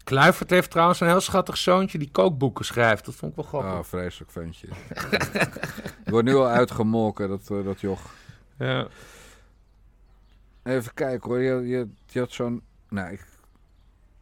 [0.04, 3.06] Kluivert heeft trouwens een heel schattig zoontje die kookboeken schrijft.
[3.06, 3.80] Dat vond ik wel grappig.
[3.80, 4.68] Oh, vreselijk ventje.
[6.06, 8.02] Wordt nu al uitgemolken, dat, eh, dat joch.
[8.58, 8.88] Ja.
[10.64, 12.62] Even kijken hoor, je, je, je had zo'n...
[12.90, 13.26] Nou, ik,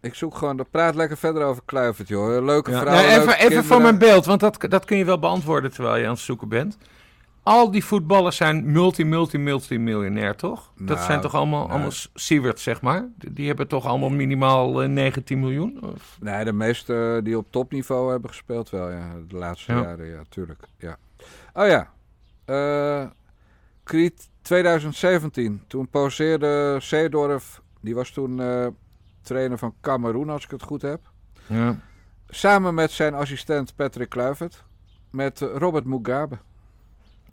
[0.01, 0.65] ik zoek gewoon...
[0.71, 2.43] Praat lekker verder over Kluivert, joh.
[2.45, 2.79] Leuke Ja.
[2.79, 5.95] vrouw, Nee, even even voor mijn beeld, want dat, dat kun je wel beantwoorden terwijl
[5.97, 6.77] je aan het zoeken bent.
[7.43, 10.71] Al die voetballers zijn multi, multi, multi-miljonair, toch?
[10.77, 11.71] dat Nou, zijn toch allemaal, nou.
[11.71, 13.07] allemaal Siewert, zeg maar?
[13.17, 15.83] Die, die hebben toch allemaal minimaal eh, 19 miljoen?
[15.83, 16.17] Of?
[16.19, 19.15] Nee, de meeste die op topniveau hebben gespeeld wel, ja.
[19.27, 19.81] De laatste Ja.
[19.81, 20.63] jaren, ja, tuurlijk.
[20.77, 20.97] Ja.
[21.53, 21.89] Oh ja.
[22.45, 23.05] Eh
[23.83, 25.61] Creed 2017.
[25.67, 28.67] Toen poseerde Seedorf, die was toen eh,
[29.21, 30.99] trainer van Cameroen, als ik het goed heb.
[31.47, 31.79] Ja.
[32.29, 34.63] Samen met zijn assistent Patrick Kluivert.
[35.11, 36.37] Met eh, Robert Mugabe.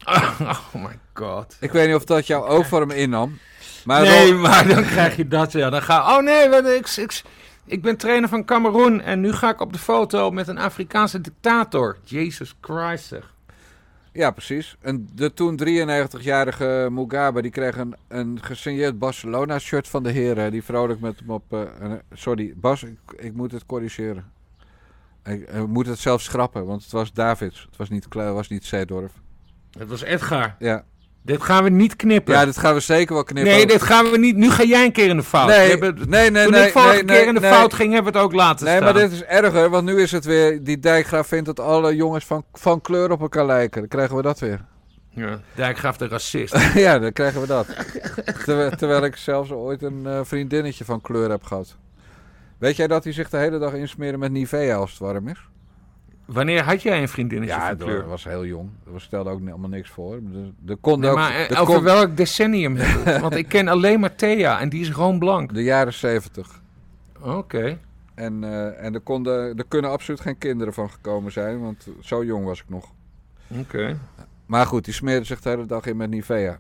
[0.40, 1.56] Oh my god.
[1.60, 3.38] Ik weet niet of dat jou ook voor hem innam.
[3.84, 5.70] Maar nee, Ro- maar dan krijg je dat, ja.
[5.70, 7.22] Dan ga oh nee, ik, ik,
[7.64, 11.20] ik ben trainer van Cameroen en nu ga ik op de foto met een Afrikaanse
[11.20, 11.96] dictator.
[12.04, 13.34] Jesus Christ, zeg.
[14.12, 14.76] Ja, precies.
[14.80, 20.50] En de toen 93-jarige Mugabe die kreeg een, een gesigneerd Barcelona-shirt van de heren.
[20.50, 21.52] Die vrolijk met hem op...
[21.52, 24.32] eh, sorry, Bas, ik, ik moet het corrigeren.
[25.24, 27.66] Ik, moet het zelfs schrappen, want het was Davids.
[27.68, 29.12] Het was niet, was niet Seedorf.
[29.78, 30.54] Het was Edgar.
[30.58, 30.84] Ja.
[31.22, 32.34] Dit gaan we niet knippen.
[32.34, 33.52] ja, dit gaan we zeker wel knippen.
[33.52, 34.36] nee, dit gaan we niet.
[34.36, 35.48] Nu ga jij een keer in de fout.
[35.48, 37.50] Nee, hebben- nee, nee, Toen nee, ik vorige nee, keer nee, in de nee.
[37.50, 38.92] fout ging, hebben we het ook laten Nee, staan.
[38.92, 40.64] maar dit is erger, want nu is het weer...
[40.64, 43.80] Die dijkgraaf vindt dat alle jongens van, van kleur op elkaar lijken.
[43.80, 44.64] Dan krijgen we dat weer.
[45.10, 46.56] Ja, Dijkgraaf de racist.
[46.74, 47.66] ja, dan krijgen we dat.
[48.44, 51.76] Terwijl, terwijl ik zelfs ooit een eh, vriendinnetje van kleur heb gehad.
[52.58, 55.38] Weet jij dat hij zich de hele dag insmeren met Nivea als het warm is?
[56.28, 58.70] Wanneer had jij een vriendinnetje Ja, van dat was heel jong.
[58.92, 60.18] Dat stelde ook helemaal niks voor.
[60.22, 62.76] De, de, kon Nee, ook, maar eh, over kon- welk decennium?
[63.20, 65.54] Want ik ken alleen maar Thea en die is gewoon blank.
[65.54, 66.60] de jaren zeventig.
[67.20, 67.78] Oké.
[68.14, 72.24] En, eh, en er, konden, er kunnen absoluut geen kinderen van gekomen zijn, want zo
[72.24, 72.84] jong was ik nog.
[73.48, 73.98] Oké.
[74.46, 76.58] Maar goed, die smeerde zich de hele dag in met Nivea.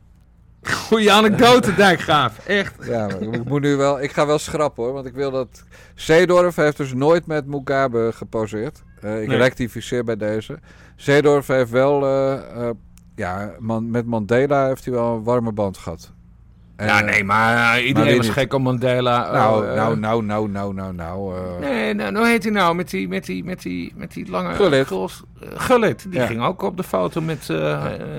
[0.62, 2.46] Goeie anekdote, Dijkgraaf.
[2.46, 2.74] Echt.
[2.86, 4.02] Ja, maar ik moet nu wel.
[4.02, 5.64] Ik ga wel schrappen hoor, want ik wil dat.
[5.94, 8.82] Zeedorf heeft dus nooit met Mugabe geposeerd.
[9.00, 9.36] Eh, ik Nee.
[9.36, 10.58] rectificeer bij deze.
[10.96, 12.04] Zeedorf heeft wel.
[12.06, 12.32] eh,
[12.68, 12.70] eh,
[13.16, 16.12] ja, man, met Mandela heeft hij wel een warme band gehad.
[16.76, 19.30] Ja, nee, maar iedereen was gek om Mandela.
[19.32, 21.36] Nou, Oh, eh, nou, nou, nou, nou, nou, nou.
[21.36, 22.74] eh, Nee, nou, hoe heet hij nou?
[22.74, 24.54] Met die, met die, met die, met die lange...
[24.54, 24.86] Gullit.
[24.86, 26.26] gros- Gullit, die Ja.
[26.26, 27.48] ging ook op de foto met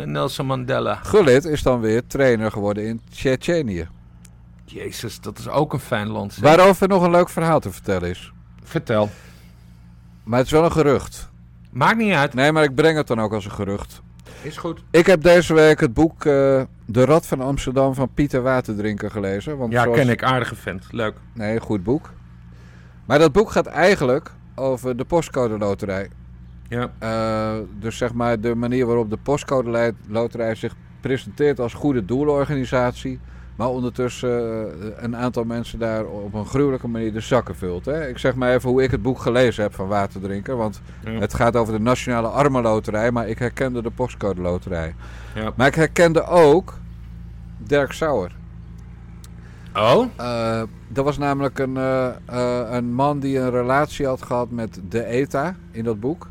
[0.05, 0.95] Nelson Mandela.
[0.95, 3.87] Gullit is dan weer trainer geworden in Tsjetsjenië.
[4.65, 6.33] Jezus, dat is ook een fijn land.
[6.33, 6.43] zeg.
[6.43, 8.31] Waarover nog een leuk verhaal te vertellen is.
[8.63, 9.09] Vertel.
[10.29, 11.29] Maar het is wel een gerucht.
[11.71, 12.33] Maakt niet uit.
[12.33, 14.01] Nee, maar ik breng het dan ook als een gerucht.
[14.41, 14.83] Is goed.
[14.91, 19.57] Ik heb deze week het boek eh, De Rad van Amsterdam van Pieter Waterdrinker gelezen.
[19.57, 20.23] Want Ja, zoals- ken ik.
[20.23, 20.87] Aardige vent.
[20.91, 21.13] Leuk.
[21.33, 22.09] Nee, goed boek.
[23.05, 26.09] Maar dat boek gaat eigenlijk over de postcode loterij.
[26.67, 26.91] Ja.
[26.99, 33.19] Eh, dus zeg maar de manier waarop de postcode loterij zich presenteert als goede doelenorganisatie.
[33.59, 34.29] Maar ondertussen
[34.81, 37.85] eh, een aantal mensen daar op een gruwelijke manier de zakken vult.
[37.85, 38.07] Hè?
[38.07, 40.55] Ik zeg maar even hoe ik het boek gelezen heb van Waterdrinker.
[40.55, 41.11] Want Ja.
[41.11, 43.11] het gaat over de Nationale Armenloterij.
[43.11, 44.95] Maar ik herkende de postcode loterij.
[45.35, 45.51] Ja.
[45.55, 46.73] Maar ik herkende ook
[47.57, 48.31] Dirk Sauer.
[49.75, 50.05] Oh?
[50.15, 54.79] Eh, dat was namelijk een, eh, eh, een man die een relatie had gehad met
[54.89, 56.27] de ETA in dat boek.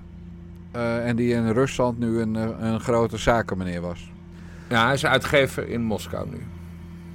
[0.70, 4.10] Eh, en die in Rusland nu een, eh, een grote zakenmeneer was.
[4.68, 6.40] Ja, hij is uitgever in Moskou nu.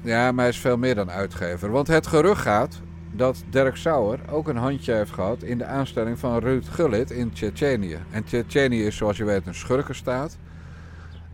[0.03, 1.71] Ja, maar hij is veel meer dan uitgever.
[1.71, 2.81] Want het gerucht gaat
[3.11, 7.31] dat Dirk Sauer ook een handje heeft gehad in de aanstelling van Ruud Gullit in
[7.31, 7.97] Tsjetsjenië.
[8.11, 10.37] En Tsjetsjenië is zoals je weet een schurkenstaat.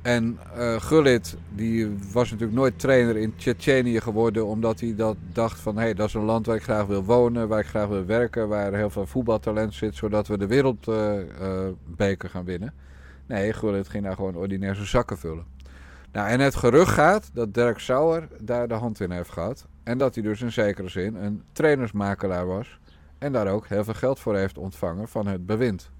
[0.01, 5.59] En eh Gullit die was natuurlijk nooit trainer in Tsjetsjenië geworden omdat hij dat dacht
[5.59, 7.87] van hé, hey, dat is een land waar ik graag wil wonen, waar ik graag
[7.87, 12.73] wil werken, waar heel veel voetbaltalent zit, zodat we de wereldbeker gaan winnen.
[13.25, 15.45] Nee, Gullit ging daar gewoon ordinair zijn zakken vullen.
[16.11, 19.67] Nou, en het gerucht gaat dat Dirk Sauer daar de hand in heeft gehad.
[19.83, 22.79] En dat hij dus in zekere zin een trainersmakelaar was.
[23.17, 25.91] En daar ook heel veel geld voor heeft ontvangen van het bewind.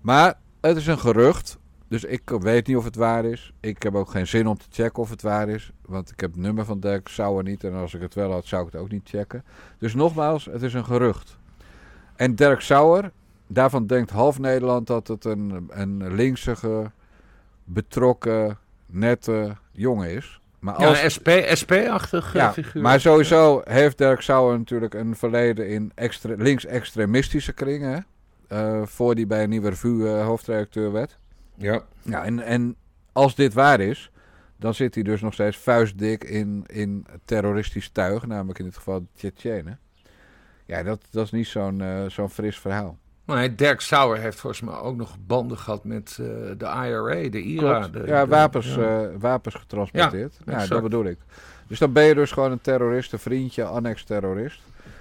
[0.00, 1.58] Maar het is een gerucht.
[1.88, 3.52] dus ik weet niet of het waar is.
[3.60, 5.72] Ik heb ook geen zin om te checken of het waar is.
[5.86, 7.64] Want ik heb het nummer van Dirk Sauer niet.
[7.64, 9.44] En als ik het wel had, zou ik het ook niet checken.
[9.78, 11.38] Dus nogmaals, het is een gerucht.
[12.16, 13.10] En Dirk Sauer,
[13.46, 16.90] daarvan denkt half Nederland dat het een, een linksige,
[17.64, 18.58] betrokken,
[18.92, 20.40] nette jongen is.
[20.58, 21.28] Maar als, ja, SP,
[21.60, 22.82] SP-achtig ja, figuur.
[22.82, 28.06] Maar sowieso heeft Dirk Sauer natuurlijk een verleden in extre, links-extremistische kringen.
[28.52, 31.18] Uh, voor die bij een nieuwe revue uh, hoofdredacteur werd.
[31.54, 31.82] Ja.
[32.02, 32.76] ja en, en
[33.12, 34.10] als dit waar is,
[34.56, 39.06] dan zit hij dus nog steeds vuistdik in, in terroristisch tuig, namelijk in dit geval
[39.14, 39.78] Tsjetsjenen.
[40.66, 42.98] Ja, dat, dat is niet zo'n uh, zo'n fris verhaal.
[43.30, 46.26] Maar Dirk Sauer heeft volgens mij ook nog banden gehad met uh,
[46.58, 47.88] de IRA, de IRA.
[47.88, 49.02] De, ja, wapens, ja.
[49.02, 50.36] Uh, wapens getransporteerd.
[50.46, 51.18] Ja, ja dat bedoel ik.
[51.66, 54.60] Dus dan ben je dus gewoon een terrorist, een vriendje, annex-terrorist.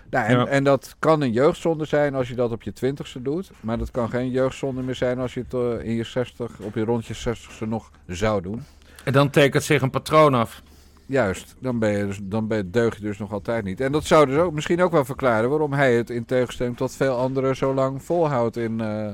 [0.09, 3.51] Nou, en, en, dat kan een jeugdzonde zijn als je dat op je twintigste doet.
[3.59, 6.75] Maar dat kan geen jeugdzonde meer zijn als je het uh, in je 60, op
[6.75, 8.63] je rondje 60ste nog zou doen.
[9.03, 10.61] En dan tekent zich een patroon af.
[11.09, 13.81] Juist, dan, ben je dus, dan ben je, deug je dus nog altijd niet.
[13.81, 16.95] En dat zou dus ook misschien ook wel verklaren waarom hij het in tegenstelling tot
[16.95, 19.13] veel anderen zo lang volhoudt in, uh,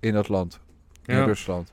[0.00, 0.60] in dat land.
[1.04, 1.72] In Rusland.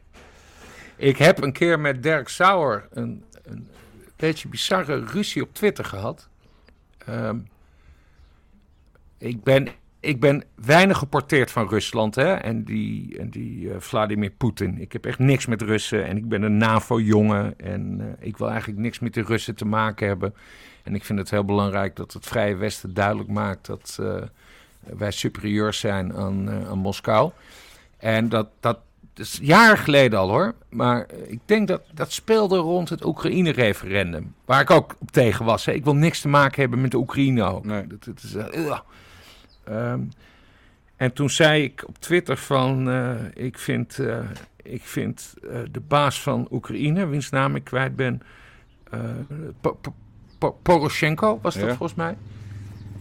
[0.96, 3.68] Ik heb een keer met Dirk Sauer een, een
[4.16, 6.30] beetje bizarre ruzie op Twitter gehad.
[7.10, 7.48] Um,
[9.18, 9.68] ik ben,
[10.08, 12.34] ik ben weinig geporteerd van Rusland hè?
[12.34, 14.82] en die, en die uh, Vladimir Poetin.
[14.82, 18.50] Ik heb echt niks met Russen en ik ben een NAVO-jongen en uh, ik wil
[18.50, 20.34] eigenlijk niks met de Russen te maken hebben.
[20.84, 24.16] En ik vind het heel belangrijk dat het Vrije Westen duidelijk maakt dat uh,
[24.98, 27.32] wij superieur zijn aan, aan Moskou.
[27.98, 28.80] En dat, dat
[29.16, 30.56] is jaren geleden al hoor.
[30.70, 34.34] Maar ik denk dat dat speelde rond het Oekraïne-referendum.
[34.46, 35.66] Waar ik ook op tegen was.
[35.66, 35.72] Hè.
[35.72, 37.66] Ik wil niks te maken hebben met de Oekraïne ook.
[37.66, 37.88] Nee.
[37.88, 38.36] Dat, dat is,
[39.68, 40.00] Ehm,
[40.96, 44.20] en toen zei ik op Twitter van, uh, ik vind, uh,
[44.64, 48.22] ik vind uh, de baas van Oekraïne, wiens naam ik kwijt ben,
[50.62, 52.18] Poroshenko was dat volgens mij.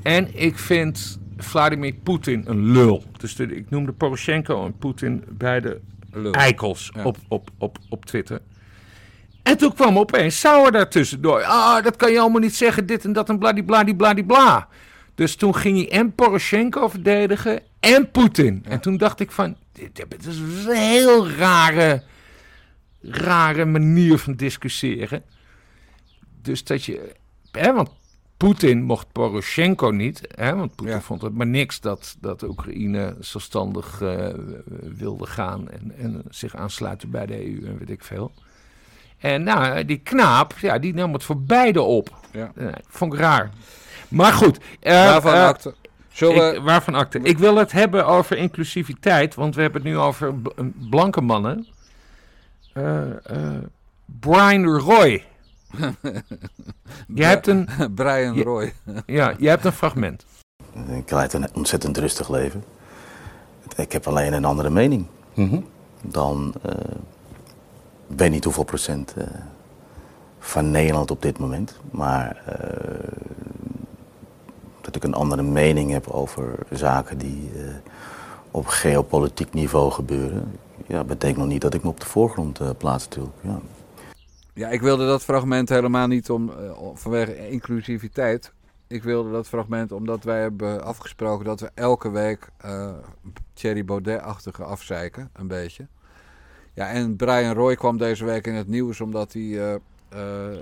[0.03, 3.05] En ik vind Vladimir Poetin een lul.
[3.19, 5.81] Dus de, ik noemde Poroshenko en Poetin beide
[6.13, 6.33] lul.
[6.33, 8.41] eikels op, op, op, op Twitter.
[9.43, 11.45] En toen kwam opeens Sauer daartussendoor.
[11.45, 14.69] Ah, dat kan je allemaal niet zeggen, dit en dat en bladibladibladibla.
[15.17, 18.65] Dus toen ging hij en Poroshenko verdedigen en Poetin.
[18.69, 22.03] En toen dacht ik van, dit, is een heel rare,
[23.01, 25.23] rare manier van discussiëren.
[26.43, 27.13] Dus dat je,
[27.51, 27.91] hè, want
[28.37, 34.01] Poetin mocht Poroshenko niet, hè, want Poetin vond het maar niks dat, dat Oekraïne zelfstandig
[34.01, 34.29] uh,
[34.97, 38.33] wilde gaan en, en zich aansluiten bij de EU en weet ik veel.
[39.19, 42.15] En nou, die knaap, ja, die nam het voor beide op.
[42.33, 42.53] Ja.
[42.55, 43.51] Uh, vond ik raar.
[44.09, 44.59] Maar goed.
[44.83, 45.75] Uh, waarvan uh, acte?
[46.19, 47.19] Ik, waarvan acte?
[47.19, 50.35] Ik wil het hebben over inclusiviteit, want we hebben het nu over
[50.91, 51.67] blanke mannen.
[52.75, 53.03] Uh,
[54.21, 55.25] Brian Roy.
[57.15, 57.69] je hebt een.
[57.95, 58.73] Brian Roy.
[59.07, 60.25] ja, je hebt een fragment.
[60.89, 62.65] Ik leid een ontzettend rustig leven.
[63.77, 65.07] Ik heb alleen een andere mening.
[65.35, 65.67] Mm -hmm.
[66.03, 66.55] Dan.
[68.09, 69.15] ik weet niet hoeveel procent
[70.39, 71.79] van Nederland op dit moment.
[71.91, 72.43] Maar
[74.87, 77.63] dat ik een andere mening heb over zaken die uh,
[78.51, 82.71] op geopolitiek niveau gebeuren, ja, betekent nog niet dat ik me op de voorgrond uh,
[82.79, 83.37] plaats natuurlijk.
[83.41, 83.61] Ja.
[84.53, 88.53] ja, ik wilde dat fragment helemaal niet om, uh, vanwege inclusiviteit.
[88.87, 92.49] Ik wilde dat fragment omdat wij hebben afgesproken dat we elke week
[93.55, 95.87] Thierry Baudet-achtige afzeiken, een beetje.
[96.75, 99.81] Ja, en Brian Roy kwam deze week in het nieuws omdat hij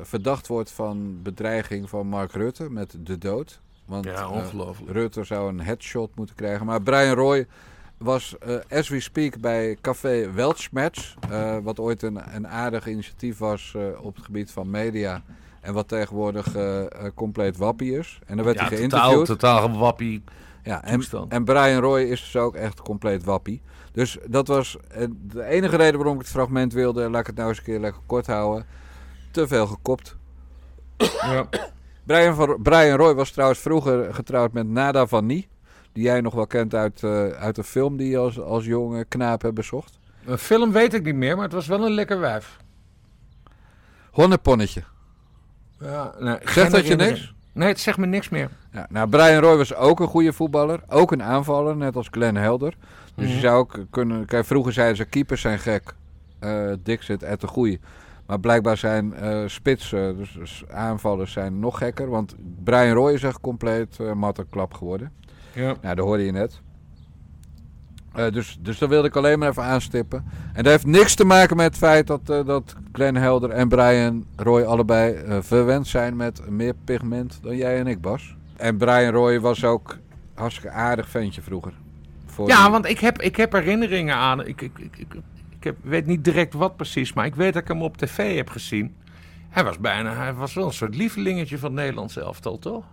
[0.02, 3.60] verdacht wordt van bedreiging van Mark Rutte met de dood.
[3.84, 4.90] Want, ja, eh, ongelooflijk.
[4.90, 6.66] Rutte zou een headshot moeten krijgen.
[6.66, 7.46] Maar Brian Roy
[7.96, 11.14] was, uh, as we speak, bij Café Weltschmerz.
[11.30, 15.22] Uh, wat ooit een, een aardig initiatief was op het gebied van media.
[15.60, 16.56] En wat tegenwoordig
[17.14, 18.18] compleet wappie is.
[18.26, 19.26] En dan werd hij geïnterviewd.
[19.26, 20.22] Totaal, totaal wappie
[20.64, 23.62] ja, en, en, Brian Roy is dus ook echt compleet wappie.
[23.92, 24.76] Dus dat was
[25.22, 27.10] de enige reden waarom ik het fragment wilde.
[27.10, 28.66] Laat ik het nou eens een keer lekker kort houden.
[29.30, 30.16] Te veel gekopt.
[31.20, 31.48] Ja.
[32.06, 35.48] Brian, Brian Roy was trouwens vroeger getrouwd met Nada van Nie.
[35.92, 39.04] Die jij nog wel kent uit, uh, uit een film die je als, als jonge
[39.04, 39.98] knaap hebt bezocht.
[40.26, 42.56] Een film weet ik niet meer, maar het was wel een lekker wijf.
[44.10, 44.82] Honneponnetje.
[45.80, 47.34] Ja, nee, zegt dat je niks?
[47.52, 48.50] Nee, het zegt me niks meer.
[48.72, 50.80] Ja, nou, Brian Roy was ook een goede voetballer.
[50.88, 52.76] Ook een aanvaller, net als Glenn Helder.
[53.14, 53.42] Dus je mhm.
[53.42, 54.26] zou ook kunnen...
[54.26, 55.94] Kijk, vroeger zeiden ze, keepers zijn gek.
[56.40, 57.80] Uh, Dixit, et de goeie.
[58.26, 62.08] Maar blijkbaar zijn uh, spitsen, dus, dus, aanvallers zijn nog gekker.
[62.10, 65.12] Want Brian Roy is echt compleet uh, mattenklap geworden.
[65.52, 65.74] Ja.
[65.82, 66.60] Nou, dat hoorde je net.
[68.16, 70.24] Uh, dus, dus dat wilde ik alleen maar even aanstippen.
[70.52, 73.68] En dat heeft niks te maken met het feit dat, uh, dat Glenn Helder en
[73.68, 78.36] Brian Roy allebei verwend zijn met meer pigment dan jij en ik, Bas.
[78.56, 79.96] En Brian Roy was ook
[80.34, 81.72] hartstikke aardig ventje vroeger.
[82.46, 82.70] ja, die...
[82.70, 84.46] want ik heb, ik heb herinneringen aan.
[84.46, 85.14] Ik, ik, ik, ik,
[85.64, 88.36] ik heb, weet niet direct wat precies, maar ik weet dat ik hem op tv
[88.36, 88.94] heb gezien.
[89.48, 92.84] Hij was bijna, hij was wel een soort lievelingetje van het Nederlands elftal, toch?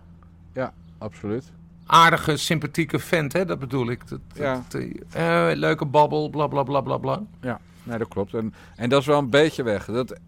[0.52, 1.52] Ja, absoluut.
[1.86, 3.44] Aardige, sympathieke vent, hè?
[3.44, 4.08] dat bedoel ik.
[4.08, 4.62] Dat, ja.
[4.68, 7.22] Dat, uh, leuke babbel, bla bla bla bla bla.
[7.40, 8.34] Ja, nee, dat klopt.
[8.34, 9.84] En, en dat is wel een beetje weg.
[9.84, 10.18] Dat,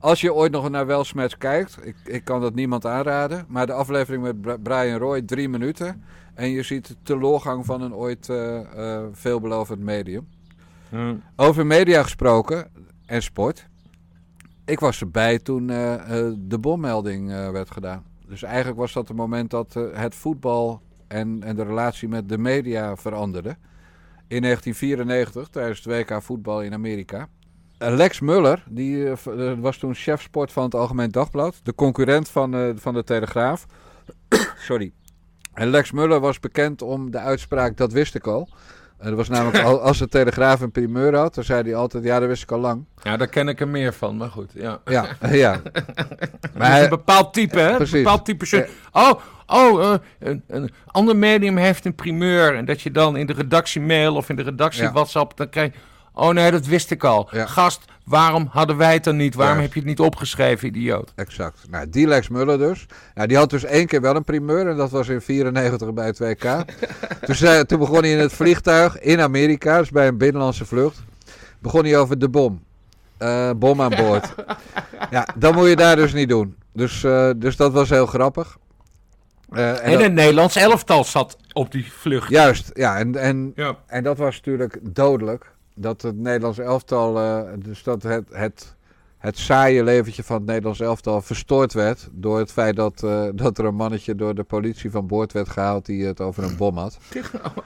[0.00, 3.72] als je ooit nog naar Welsmatch kijkt, ik, ik kan dat niemand aanraden, maar de
[3.72, 6.02] aflevering met Brian Roy, drie minuten.
[6.34, 10.26] En je ziet de teleurgang van een ooit uh, uh, veelbelovend medium.
[11.36, 12.70] Over media gesproken
[13.06, 13.68] en sport.
[14.64, 18.04] Ik was erbij toen uh, uh, de bommelding uh, werd gedaan.
[18.26, 22.38] Dus eigenlijk was dat het moment dat het voetbal en, en de relatie met de
[22.38, 23.56] media veranderde.
[24.28, 27.28] In 1994, tijdens het WK voetbal in Amerika.
[27.78, 29.12] Lex Muller, die
[29.60, 31.60] was toen chef sport van het Algemeen Dagblad.
[31.62, 33.66] De concurrent van, van de Telegraaf.
[34.68, 34.92] Sorry.
[35.54, 38.48] Lex Muller was bekend om de uitspraak, dat wist ik al.
[38.98, 42.18] En dat was namelijk, als de Telegraaf een primeur had, dan zei hij altijd, ja,
[42.18, 42.84] dat wist ik al lang.
[43.02, 44.80] Ja, daar ken ik er meer van, maar goed, ja.
[44.84, 45.60] Ja, ja.
[46.56, 47.76] maar hij, een bepaald type, hè?
[47.76, 47.92] Precies.
[47.92, 48.70] Een bepaald type shirt.
[48.92, 49.12] Oh,
[49.46, 52.54] oh, uh, een, een, ander medium heeft een primeur.
[52.54, 54.92] En dat je dan in de redactiemail of in de redactie ja.
[54.92, 55.78] WhatsApp, dan krijg je...
[56.12, 57.28] Oh nee, dat wist ik al.
[57.30, 57.46] Ja.
[57.46, 59.34] Gast, waarom hadden wij het dan niet?
[59.34, 61.12] Waarom heb je het niet opgeschreven, idioot?
[61.14, 61.60] Exact.
[61.70, 62.86] Nou, die Lex Muller dus.
[63.14, 64.68] Nou, die had dus één keer wel een primeur.
[64.68, 66.44] En dat was in 94 bij het WK.
[67.26, 69.78] toen, zei, toen begon hij in het vliegtuig in Amerika.
[69.78, 71.02] Dus bij een binnenlandse vlucht.
[71.58, 72.64] Begon hij over de bom.
[73.18, 74.34] Uh, bom aan boord.
[75.10, 76.56] ja, dat moet je daar dus niet doen.
[76.72, 78.58] Dus, uh, dus dat was heel grappig.
[79.50, 80.02] Uh, en, en dat...
[80.02, 82.30] het Nederlands elftal zat op die vlucht.
[82.30, 82.98] Juist, ja.
[82.98, 83.76] En, en, ja.
[83.86, 88.76] en dat was natuurlijk dodelijk dat het Nederlands elftal, uh, dus dat het, het,
[89.18, 93.58] het saaie leventje van het Nederlands elftal verstoord werd door het feit dat, uh, dat
[93.58, 96.76] er een mannetje door de politie van boord werd gehaald die het over een bom
[96.76, 96.98] had.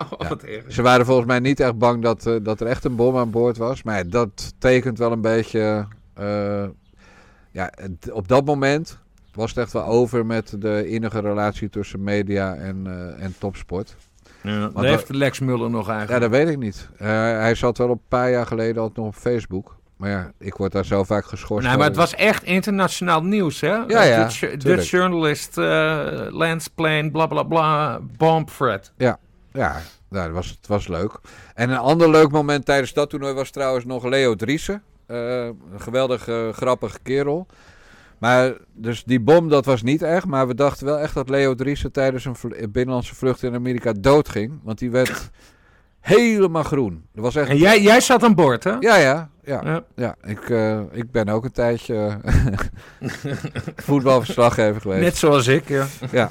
[0.09, 0.61] Oh, ja.
[0.69, 3.31] Ze waren volgens mij niet echt bang dat, uh, dat er echt een bom aan
[3.31, 5.87] boord was, maar dat tekent wel een beetje,
[7.51, 8.99] ja, het, op dat moment
[9.35, 12.87] was het echt wel over met de innige relatie tussen media en,
[13.19, 13.97] en topsport.
[14.43, 16.23] Ja, heeft Lex Muller nog eigenlijk?
[16.23, 16.89] Ja, dat weet ik niet.
[16.93, 19.79] Uh, hij zat wel een paar jaar geleden al nog op Facebook.
[19.97, 21.69] Maar ja, ik word daar zo vaak geschorst.
[21.69, 23.75] Nee, maar het was echt internationaal nieuws, hè?
[23.87, 24.29] Ja, ja.
[24.59, 25.65] De, journalist uh,
[26.31, 28.93] Lance Plane, bla bla bla, bomb Fred.
[28.97, 29.19] Ja,
[29.53, 29.81] ja.
[30.09, 31.21] Nou, dat was, het was leuk.
[31.55, 34.83] En een ander leuk moment tijdens dat toernooi was trouwens nog Leo Driessen.
[35.07, 37.47] Uh, een geweldig grappige kerel.
[38.21, 40.27] Maar dus die bom, dat was niet echt.
[40.27, 42.37] Maar we dachten wel echt dat Leo Driessen tijdens een
[42.73, 44.61] binnenlandse vlucht in Amerika doodging.
[44.63, 45.31] Want die werd
[46.01, 47.05] helemaal groen.
[47.15, 47.49] Dat was echt...
[47.49, 48.77] En jij, jij zat aan boord, hè?
[48.81, 49.31] Ja, ja.
[49.45, 49.85] Ja, ja.
[49.95, 52.21] ja ik, uh, ik ben ook een tijdje
[53.87, 55.03] voetbalverslaggever geweest.
[55.03, 55.87] Net zoals ik, ja.
[56.11, 56.31] ja.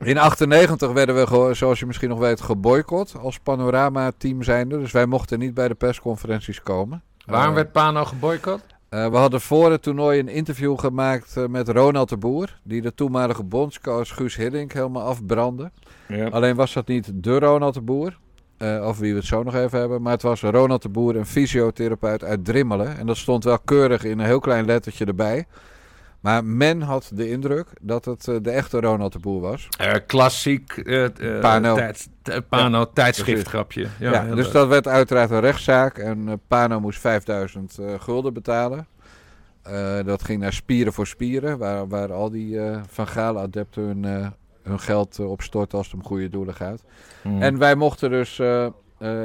[0.00, 4.78] In 98 werden we, zoals je misschien nog weet, geboycott als panorama-team zijnde.
[4.78, 7.02] Dus wij mochten niet bij de persconferenties komen.
[7.26, 8.64] Waarom uh, werd Pano geboycott?
[8.90, 12.58] Uh, we hadden voor het toernooi een interview gemaakt uh, met Ronald de Boer.
[12.62, 15.70] Die de toenmalige bondscoach Guus Hiddink helemaal afbrandde.
[16.06, 16.28] Ja.
[16.28, 18.18] Alleen was dat niet de Ronald de Boer.
[18.58, 20.02] Uh, over wie we het zo nog even hebben.
[20.02, 22.98] Maar het was Ronald de Boer, een fysiotherapeut uit Drimmelen.
[22.98, 25.46] En dat stond wel keurig in een heel klein lettertje erbij.
[26.20, 29.68] Maar men had de indruk dat het uh, de echte Ronald de Boer was.
[29.80, 31.06] Uh, klassiek uh,
[31.40, 32.08] Pano, tijd,
[32.48, 33.86] Pano ja, tijdschriftgrapje.
[33.98, 35.98] Ja, ja dus dat werd uiteraard een rechtszaak.
[35.98, 38.86] En Pano moest 5000 gulden betalen.
[40.04, 41.58] dat ging naar Spieren voor Spieren.
[41.58, 46.04] Waar, waar al die Van Galen adepten hun, hun geld op storten als het om
[46.04, 46.84] goede doelen gaat.
[47.22, 47.42] Mm.
[47.42, 48.40] En wij mochten dus...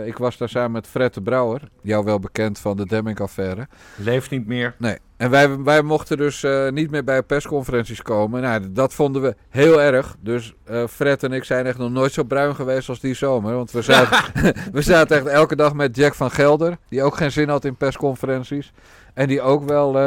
[0.05, 3.67] Ik was daar samen met Fred de Brouwer, jou wel bekend van de Demming-affaire.
[3.95, 4.75] Leeft niet meer.
[4.77, 4.97] Nee.
[5.23, 8.41] En wij, wij mochten dus uh, niet meer bij persconferenties komen.
[8.41, 10.15] Nou, dat vonden we heel erg.
[10.19, 13.55] Dus uh, Fred en ik zijn echt nog nooit zo bruin geweest als die zomer.
[13.55, 14.17] Want we zaten,
[14.71, 17.75] we zaten echt elke dag met Jack van Gelder, die ook geen zin had in
[17.75, 18.73] persconferenties.
[19.13, 19.97] En die ook wel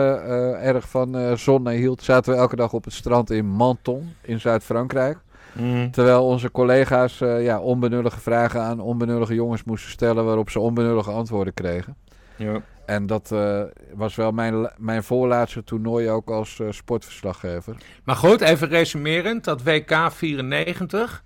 [0.60, 2.02] erg van zon hield.
[2.02, 5.18] Zaten we elke dag op het strand in Menton in Zuid-Frankrijk.
[5.52, 5.90] Mm.
[5.90, 11.54] Terwijl onze collega's ja, onbenullige vragen aan onbenullige jongens moesten stellen waarop ze onbenullige antwoorden
[11.54, 11.96] kregen.
[12.36, 12.62] Ja.
[12.86, 13.62] En dat uh,
[13.94, 17.76] was wel mijn, mijn voorlaatste toernooi ook als uh, sportverslaggever.
[18.04, 19.44] Maar goed, even resumerend.
[19.44, 21.24] Dat WK 94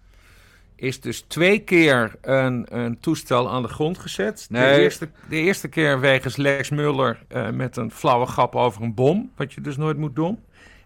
[0.76, 4.46] is dus twee keer een, een toestel aan de grond gezet.
[4.50, 4.74] Nee.
[4.74, 7.18] De, eerste, de eerste keer wegens Lex Muller
[7.52, 9.30] met een flauwe grap over een bom.
[9.36, 10.38] Wat je dus nooit moet doen.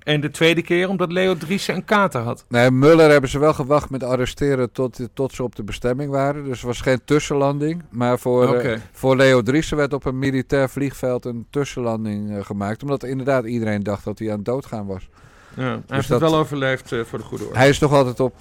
[0.05, 2.45] En de tweede keer omdat Leo Driessen een kater had.
[2.49, 6.45] Nee, Muller hebben ze wel gewacht met arresteren tot, tot ze op de bestemming waren.
[6.45, 7.83] Dus het was geen tussenlanding.
[7.91, 12.83] Maar voor, eh, voor Leo Driessen werd op een militair vliegveld een tussenlanding uh, gemaakt.
[12.83, 15.09] Omdat inderdaad iedereen dacht dat hij aan het doodgaan was.
[15.57, 17.59] Ja, hij dus heeft het wel overleefd uh, voor de goede orde.
[17.59, 18.41] Hij is nog altijd op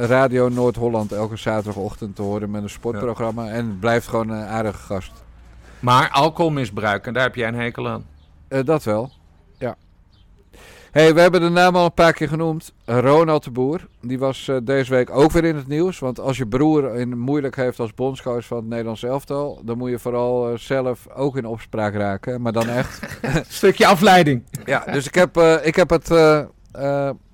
[0.00, 3.48] Radio Noord-Holland elke zaterdagochtend te horen met een sportprogramma.
[3.48, 5.12] En blijft gewoon een aardige gast.
[5.80, 8.04] Maar alcoholmisbruik, en daar heb jij een hekel aan.
[8.64, 9.18] dat wel
[10.90, 12.72] hey, we hebben de naam al een paar keer genoemd.
[12.84, 13.86] Ronald de Boer.
[14.00, 15.98] Die was uh, deze week ook weer in het nieuws.
[15.98, 19.60] Want als je broer in moeilijk heeft als bondscoach van het Nederlands elftal...
[19.64, 22.42] dan moet je vooral uh, zelf ook in opspraak raken.
[22.42, 23.18] Maar dan echt...
[23.48, 24.42] Stukje afleiding.
[24.64, 26.10] ja, dus ik heb, uh, ik heb het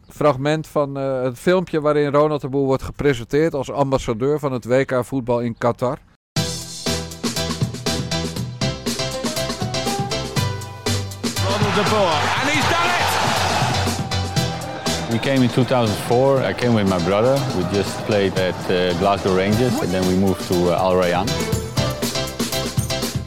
[0.09, 1.80] fragment van het filmpje...
[1.80, 5.98] waarin Ronald de Boer wordt gepresenteerd als ambassadeur van het WK voetbal in Qatar.
[11.44, 12.45] Ronald de Boer.
[15.11, 16.42] We came in 2004.
[16.42, 17.34] I came with my brother.
[17.57, 21.26] We just played at uh, Glasgow Rangers and then we moved to uh, Al Rayyan.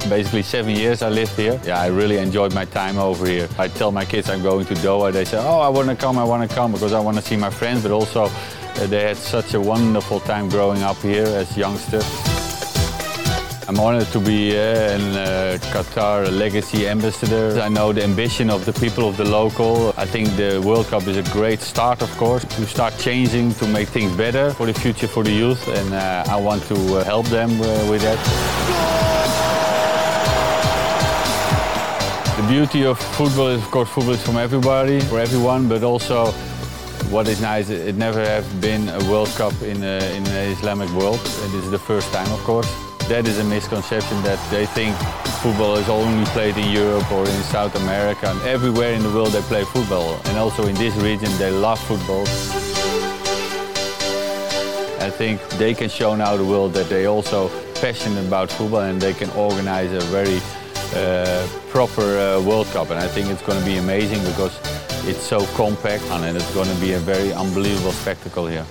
[0.09, 1.59] Basically seven years I lived here.
[1.63, 3.47] Yeah, I really enjoyed my time over here.
[3.57, 5.13] I tell my kids I'm going to Doha.
[5.13, 7.23] They say, oh, I want to come, I want to come because I want to
[7.23, 7.83] see my friends.
[7.83, 12.28] But also uh, they had such a wonderful time growing up here as youngsters.
[13.69, 17.61] I'm honored to be uh, in uh, Qatar legacy ambassador.
[17.61, 19.93] I know the ambition of the people of the local.
[19.95, 23.67] I think the World Cup is a great start, of course, to start changing, to
[23.67, 25.67] make things better for the future for the youth.
[25.67, 28.17] And uh, I want to uh, help them uh, with that.
[32.37, 36.31] The beauty of football is, of course, football is from everybody, for everyone, but also
[37.11, 40.89] what is nice, it never have been a World Cup in, a, in an Islamic
[40.93, 41.19] world.
[41.19, 44.95] It is the first time, of course that is a misconception that they think
[45.41, 48.29] football is only played in Europe or in South America.
[48.29, 50.19] And everywhere in the world they play football.
[50.25, 52.21] And also in this region they love football.
[55.01, 57.49] I think they can show now the world that they also
[57.81, 60.39] passionate about football and they can organize a very
[60.93, 62.91] uh, proper uh, World Cup.
[62.91, 64.55] And I think it's going to be amazing because
[65.07, 68.67] it's so compact and it's going to be a very unbelievable spectacle here.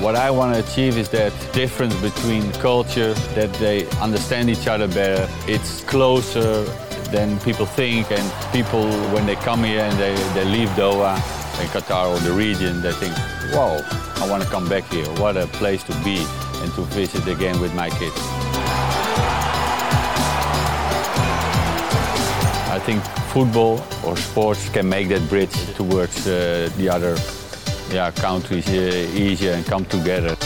[0.00, 4.86] What I want to achieve is that difference between culture, that they understand each other
[4.86, 5.26] better.
[5.48, 6.64] It's closer
[7.10, 11.14] than people think, and people, when they come here and they, they leave Doha
[11.58, 13.16] and Qatar or the region, they think,
[13.54, 13.80] wow,
[14.16, 15.06] I want to come back here.
[15.18, 16.18] What a place to be
[16.62, 18.20] and to visit again with my kids.
[22.68, 27.16] I think football or sports can make that bridge towards uh, the other
[27.90, 30.36] yeah, countries uh, easier and come together.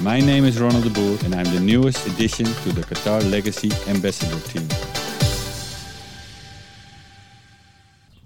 [0.00, 3.70] My name is Ronald de Boer and I'm the newest addition to the Qatar Legacy
[3.88, 4.99] Ambassador team.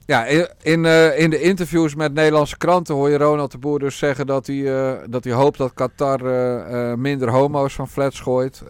[0.06, 0.24] Ja,
[0.62, 4.26] in, uh, in, de interviews met Nederlandse kranten hoor je Ronald de Boer dus zeggen
[4.26, 8.62] dat hij, uh, dat hij hoopt dat Qatar uh, minder homo's van flats gooit,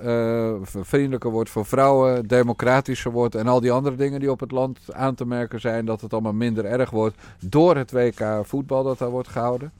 [0.64, 4.78] vriendelijker wordt voor vrouwen, democratischer wordt en al die andere dingen die op het land
[4.92, 8.98] aan te merken zijn, dat het allemaal minder erg wordt door het WK voetbal dat
[8.98, 9.72] daar wordt gehouden.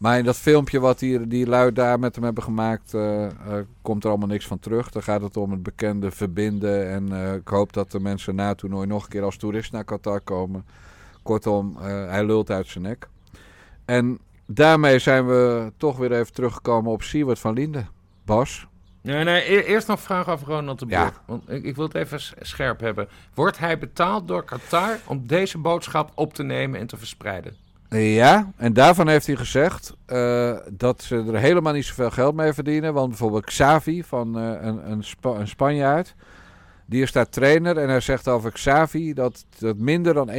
[0.00, 3.28] Maar in dat filmpje wat die, die lui daar met hem hebben gemaakt, uh, uh,
[3.82, 4.90] komt er allemaal niks van terug.
[4.90, 6.90] Dan gaat het om het bekende verbinden.
[6.90, 9.84] En uh, ik hoop dat de mensen na toernooi nog een keer als toerist naar
[9.84, 10.66] Qatar komen.
[11.22, 13.08] Kortom, hij lult uit zijn nek.
[13.84, 17.88] En daarmee zijn we toch weer even teruggekomen op Siewert van Linden.
[18.24, 18.66] Bas?
[19.02, 20.98] Nee, nee, eerst nog vraag over Ronald de Boer.
[20.98, 21.12] Ja.
[21.26, 23.08] Want ik, ik, wil het even scherp hebben.
[23.34, 27.56] Wordt hij betaald door Qatar om deze boodschap op te nemen en te verspreiden?
[27.98, 32.52] Ja, en daarvan heeft hij gezegd uh, dat ze er helemaal niet zoveel geld mee
[32.52, 32.94] verdienen.
[32.94, 36.14] Want bijvoorbeeld Xavi, van uh, een, een, Spa een, Spanjaard,
[36.86, 37.76] die is daar trainer.
[37.78, 40.32] En hij zegt over Xavi dat dat minder dan 1%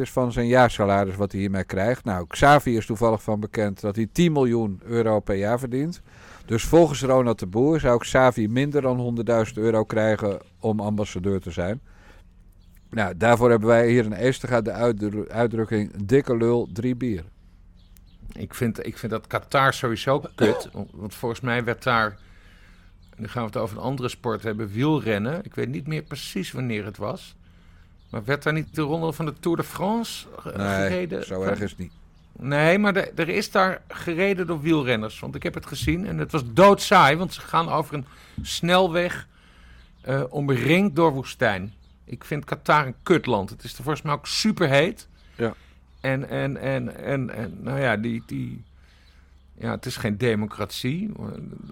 [0.00, 2.04] is van zijn jaarsalaris wat hij hiermee krijgt.
[2.04, 6.02] Nou, Xavi is toevallig van bekend dat hij 10 miljoen euro per jaar verdient.
[6.46, 11.50] Dus volgens Ronald de Boer zou Xavi minder dan 100.000 euro krijgen om ambassadeur te
[11.50, 11.80] zijn.
[12.94, 14.72] Nou, daarvoor hebben wij hier in Eestega de
[15.28, 17.24] uitdrukking dikke lul, drie bier.
[18.32, 20.68] Ik vind, ik vind dat Qatar sowieso kut.
[20.92, 22.18] Want volgens mij werd daar,
[23.16, 25.44] nu gaan we het over een andere sport hebben, wielrennen.
[25.44, 27.36] Ik weet niet meer precies wanneer het was.
[28.10, 31.18] Maar werd daar niet de ronde van de Tour de France gereden?
[31.18, 31.92] Nee, zo erg is het niet.
[32.38, 35.20] Nee, maar er is daar gereden door wielrenners.
[35.20, 37.16] Want ik heb het gezien en het was doodsaai.
[37.16, 38.06] Want ze gaan over een
[38.42, 39.26] snelweg
[40.08, 41.72] uh, omringd door woestijn.
[42.04, 43.50] Ik vind Qatar een kutland.
[43.50, 45.08] Het is er volgens mij ook super heet.
[45.36, 45.54] Ja.
[46.00, 48.64] En, en, en, en, en nou ja, die, die,
[49.58, 51.12] Ja, het is geen democratie.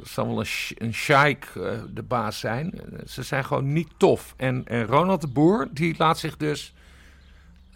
[0.01, 0.47] Er zal wel een,
[0.87, 2.81] een sheik uh, de baas zijn.
[3.07, 4.35] Ze zijn gewoon niet tof.
[4.37, 6.75] En, en Ronald de Boer, die laat zich dus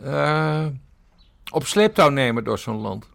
[0.04, 0.66] uh,
[1.50, 3.09] op sleeptouw nemen door zo'n land.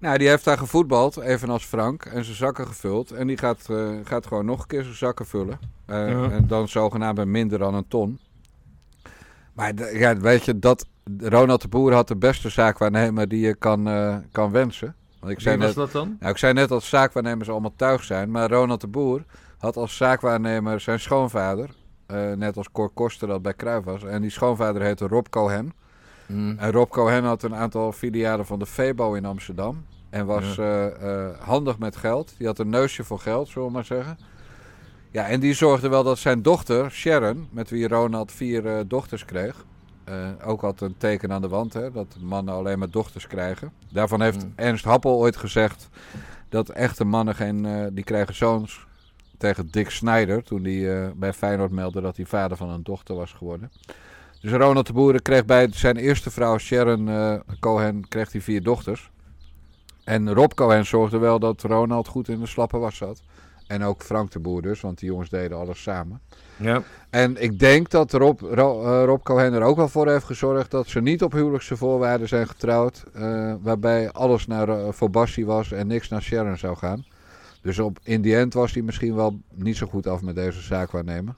[0.00, 3.10] Nou, die heeft daar gevoetbald, evenals Frank, en zijn zakken gevuld.
[3.10, 5.58] En die gaat, uh, gaat gewoon nog een keer zijn zakken vullen.
[5.86, 6.30] Ja.
[6.30, 8.18] En dan zogenaamd minder dan een ton.
[9.58, 10.86] Maar ja, weet je, dat,
[11.18, 14.94] Ronald de Boer had de beste zaakwaarnemer die je kan, uh, kan wensen.
[15.20, 16.16] Want ik zei Wie was net, dat dan?
[16.20, 18.30] Nou, ik zei net dat zaakwaarnemers allemaal tuig zijn.
[18.30, 19.24] Maar Ronald de Boer
[19.58, 21.70] had als zaakwaarnemer zijn schoonvader.
[22.12, 24.04] Uh, net als Cor Koster dat bij Cruijff was.
[24.04, 25.72] En die schoonvader heette Rob Cohen.
[26.26, 26.58] Mm.
[26.58, 29.84] En Rob Cohen had een aantal filialen van de Febo in Amsterdam.
[30.10, 30.92] En was ja.
[31.02, 32.34] uh, handig met geld.
[32.38, 34.18] Die had een neusje voor geld, zullen we maar zeggen.
[35.10, 39.64] Ja, en die zorgde wel dat zijn dochter, Sharon, met wie Ronald vier dochters kreeg
[40.08, 43.72] uh, ook had een teken aan de wand, hè, dat mannen alleen maar dochters krijgen.
[43.92, 44.52] Daarvan heeft mm.
[44.56, 45.88] Ernst Happel ooit gezegd
[46.48, 48.86] dat echte mannen geen, uh, die krijgen zoons
[49.38, 50.42] tegen Dick Snyder.
[50.42, 53.70] Toen hij bij Feyenoord meldde dat hij vader van een dochter was geworden.
[54.40, 57.10] Dus Ronald de Boeren kreeg bij zijn eerste vrouw Sharon
[57.60, 59.10] Cohen kreeg hij vier dochters.
[60.04, 63.22] En Rob Cohen zorgde wel dat Ronald goed in de slappe was zat.
[63.68, 66.20] En ook Frank de Boer dus, want die jongens deden alles samen.
[66.56, 66.82] Ja.
[67.10, 70.70] En ik denk dat Rob, Rob, uh, Rob Cohen er ook wel voor heeft gezorgd
[70.70, 73.04] dat ze niet op huwelijkse voorwaarden zijn getrouwd.
[73.16, 77.04] Uh, waarbij alles naar, uh, voor Bassi was en niks naar Sharon zou gaan.
[77.62, 80.60] Dus op, in die end was hij misschien wel niet zo goed af met deze
[80.60, 81.36] zaak waarnemen.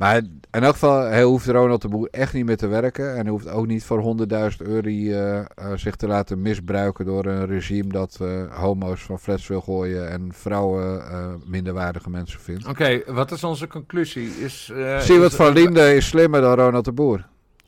[0.00, 0.16] Maar
[0.50, 3.10] in elk geval, hij hoeft Ronald de Boer echt niet meer te werken.
[3.10, 5.44] En hij hoeft ook niet voor 100.000 euro uh, uh,
[5.74, 10.28] zich te laten misbruiken door een regime dat uh, homo's van flats wil gooien en
[10.32, 11.02] vrouwen
[11.46, 12.62] minderwaardige mensen vindt.
[12.62, 14.28] Oké, okay, wat is onze conclusie?
[14.28, 17.26] Is, Zie wat van Linde is slimmer dan Ronald de Boer.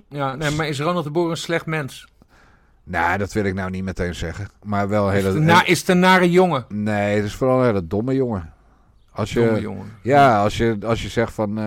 [0.08, 2.08] Ja, nee, maar is Ronald de Boer een slecht mens?
[2.84, 4.48] Nou, dat wil ik nou niet meteen zeggen.
[4.62, 5.28] Maar wel een hele...
[5.28, 6.64] Is het, na, is een nare jongen?
[6.68, 8.52] Nee, het is vooral een hele domme jongen.
[9.10, 9.86] Als je, domme jongen.
[10.02, 11.58] Ja, als je, als je zegt van...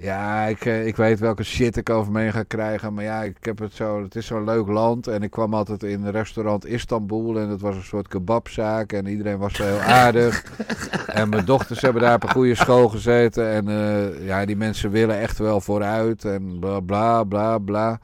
[0.00, 2.94] Ja, ik, eh, ik weet welke shit ik over me ga krijgen.
[2.94, 4.02] Maar ja, ik heb het zo.
[4.02, 5.06] Het is zo'n leuk land.
[5.06, 7.38] En ik kwam altijd in een restaurant Istanbul.
[7.38, 8.92] En het was een soort kebabzaak.
[8.92, 10.44] En iedereen was heel aardig.
[11.06, 13.50] en mijn dochters hebben daar op een goede school gezeten.
[13.50, 16.24] En uh, ja, die mensen willen echt wel vooruit.
[16.24, 18.00] En bla bla bla bla.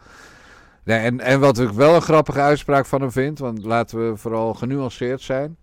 [0.85, 3.39] Nee, en, en wat ik wel een grappige uitspraak van hem vind.
[3.39, 5.57] Want laten we vooral genuanceerd zijn.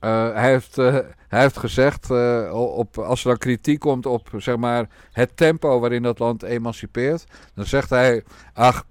[0.00, 0.96] Uh, hij, heeft, uh,
[1.28, 5.80] hij heeft gezegd, uh, op, als er dan kritiek komt op zeg maar, het tempo
[5.80, 7.24] waarin dat land emancipeert,
[7.54, 8.84] dan zegt hij, ach,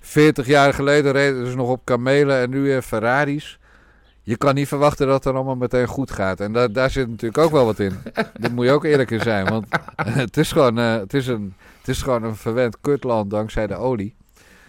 [0.00, 3.58] 40 jaar geleden reden ze nog op kamelen en nu in Ferraris.
[4.22, 6.40] Je kan niet verwachten dat het allemaal meteen goed gaat.
[6.40, 7.98] En da daar zit natuurlijk ook wel wat in.
[8.40, 9.48] Daar moet je ook eerlijk in zijn.
[9.48, 9.66] Want
[9.96, 14.14] het is gewoon, het is een, het is gewoon een verwend kutland dankzij de olie.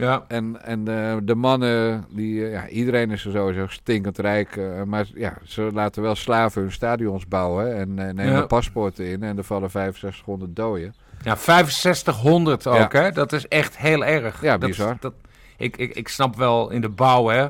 [0.01, 0.25] Ja.
[0.27, 4.55] En, en de, de mannen, die, ja, iedereen is er sowieso stinkend rijk.
[4.55, 8.45] Uh, maar ja, ze laten wel slaven hun stadions bouwen en nemen ja.
[8.45, 9.23] paspoorten in.
[9.23, 10.95] En er vallen 6500 doden.
[11.23, 13.11] Ja, 6500 ook, hè?
[13.11, 14.41] Dat is echt heel erg.
[14.41, 14.87] Ja, bizar.
[14.87, 15.13] Dat, dat,
[15.57, 17.43] ik, ik, ik snap wel in de bouw, hè.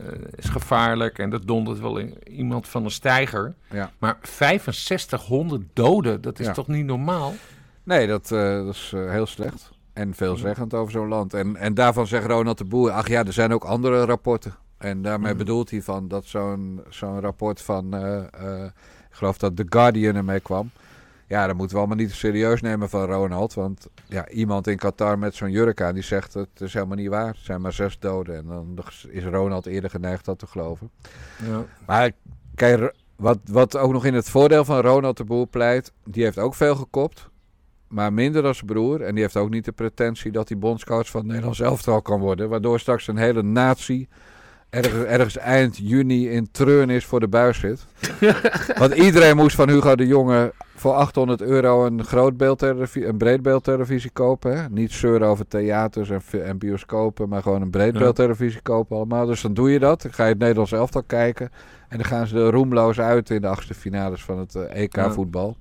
[0.00, 3.54] Uh, is gevaarlijk en dat dondert wel in iemand van een steiger.
[3.70, 3.90] Ja.
[3.98, 7.34] Maar 6500 doden, dat is toch niet normaal?
[7.82, 9.72] Nee, dat, dat is heel slecht.
[9.94, 11.34] En veelzeggend over zo'n land.
[11.34, 14.54] En, en daarvan zegt Ronald de Boer, ach ja, er zijn ook andere rapporten.
[14.78, 15.38] En daarmee mm.
[15.38, 18.64] bedoelt hij van dat zo'n zo'n rapport van, uh, uh,
[19.08, 20.70] ik geloof dat The Guardian ermee kwam.
[21.26, 23.54] Ja, dat moeten we allemaal niet serieus nemen van Ronald.
[23.54, 27.08] Want ja, iemand in Qatar met zo'n jurk aan, die zegt het is helemaal niet
[27.08, 27.28] waar.
[27.28, 28.36] Er zijn maar zes doden.
[28.36, 28.78] En dan
[29.08, 30.90] is Ronald eerder geneigd dat te geloven.
[31.46, 31.64] Ja.
[31.86, 32.10] Maar
[32.54, 36.38] kijk, wat, wat ook nog in het voordeel van Ronald de Boer pleit, die heeft
[36.38, 37.28] ook veel gekopt
[37.94, 39.00] maar minder dan zijn broer.
[39.00, 42.20] En die heeft ook niet de pretentie dat hij bondscoach van het Nederlands elftal kan
[42.20, 42.48] worden.
[42.48, 44.08] Waardoor straks een hele natie
[44.74, 47.86] ergens, ergens eind juni in treun is voor de buis zit.
[48.78, 54.56] Want iedereen moest van Hugo de Jonge voor 800 euro een grootbeeldtelevisie, een breedbeeldtelevisie kopen.
[54.56, 54.68] Hè?
[54.68, 59.26] Niet zeuren over theaters en, en bioscopen, maar gewoon een breedbeeldtelevisie kopen allemaal.
[59.26, 60.02] Dus dan doe je dat.
[60.02, 61.50] Dan ga je het Nederlands elftal kijken.
[61.88, 65.56] En dan gaan ze er roemloos uit in de achtste finales van het uh, EK-voetbal.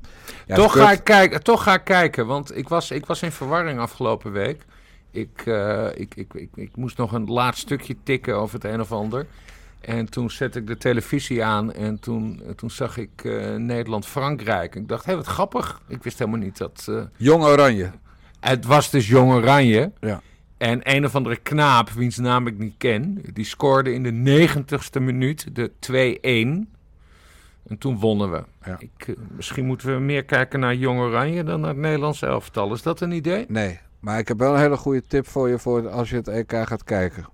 [0.46, 3.32] Ja, toch, ga ik kijken, toch ga ik kijken, want ik was, ik was in
[3.32, 4.66] verwarring afgelopen week.
[5.14, 8.82] Ik, uh, ik, ik, ik, ik, moest nog een laatst stukje tikken over het een
[8.82, 9.26] of ander.
[9.82, 14.76] En toen zette ik de televisie aan en toen, toen zag ik uh, Nederland-Frankrijk.
[14.76, 15.82] Ik dacht, hé, wat grappig.
[15.88, 16.86] Ik wist helemaal niet dat...
[16.90, 17.92] Uh, Jong Oranje.
[18.40, 19.92] Het was dus Jong Oranje.
[20.00, 20.22] Ja.
[20.58, 25.00] En een of andere knaap, wiens naam ik niet ken, die scoorde in de negentigste
[25.00, 25.72] minuut de
[26.72, 26.72] 2-1.
[27.68, 28.44] En toen wonnen we.
[28.66, 28.78] Ja.
[28.80, 32.74] Ik, misschien moeten we meer kijken naar Jong Oranje dan naar het Nederlands elftal.
[32.74, 33.46] Is dat een idee?
[33.48, 36.28] Nee, maar ik heb wel een hele goede tip voor je voor als je het
[36.28, 37.26] EK gaat kijken.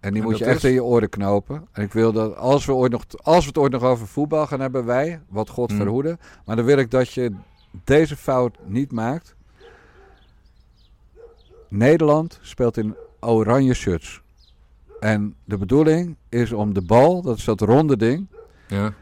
[0.00, 0.64] En die En moet je echt is?
[0.64, 1.66] in je oren knopen.
[1.72, 4.46] En ik wil dat als we, ooit nog, als we het ooit nog over voetbal
[4.46, 5.78] gaan hebben, wij, wat God Hmm.
[5.78, 6.18] verhoede.
[6.44, 7.32] Maar dan wil ik dat je
[7.84, 9.34] deze fout niet maakt.
[11.68, 14.20] Nederland speelt in oranje shirts.
[15.00, 18.26] En de bedoeling is om de bal, dat is dat ronde ding,
[18.68, 18.92] Ja.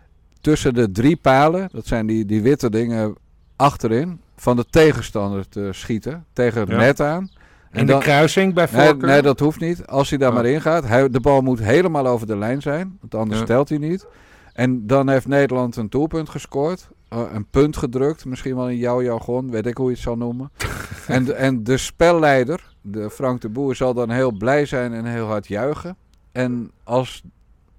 [0.41, 3.15] tussen de drie palen, dat zijn die, die witte dingen
[3.57, 6.25] achterin, van de tegenstander te schieten.
[6.33, 6.77] Tegen het Ja.
[6.77, 7.31] net aan.
[7.73, 9.09] In de kruising bij nee, voorkeur?
[9.09, 9.87] nee, dat hoeft niet.
[9.87, 10.35] Als hij daar Oh.
[10.35, 10.85] maar in gaat.
[10.87, 12.97] Hij, de bal moet helemaal over de lijn zijn.
[13.01, 13.45] Want anders Ja.
[13.45, 14.07] stelt hij niet.
[14.53, 16.89] En dan heeft Nederland een doelpunt gescoord.
[17.09, 18.25] eh, een punt gedrukt.
[18.25, 19.51] Misschien wel in jouw jargon.
[19.51, 20.51] Weet ik hoe je het zal noemen.
[21.07, 25.05] en, de, en de spelleider, de Frank de Boer, zal dan heel blij zijn en
[25.05, 25.97] heel hard juichen.
[26.33, 27.23] En als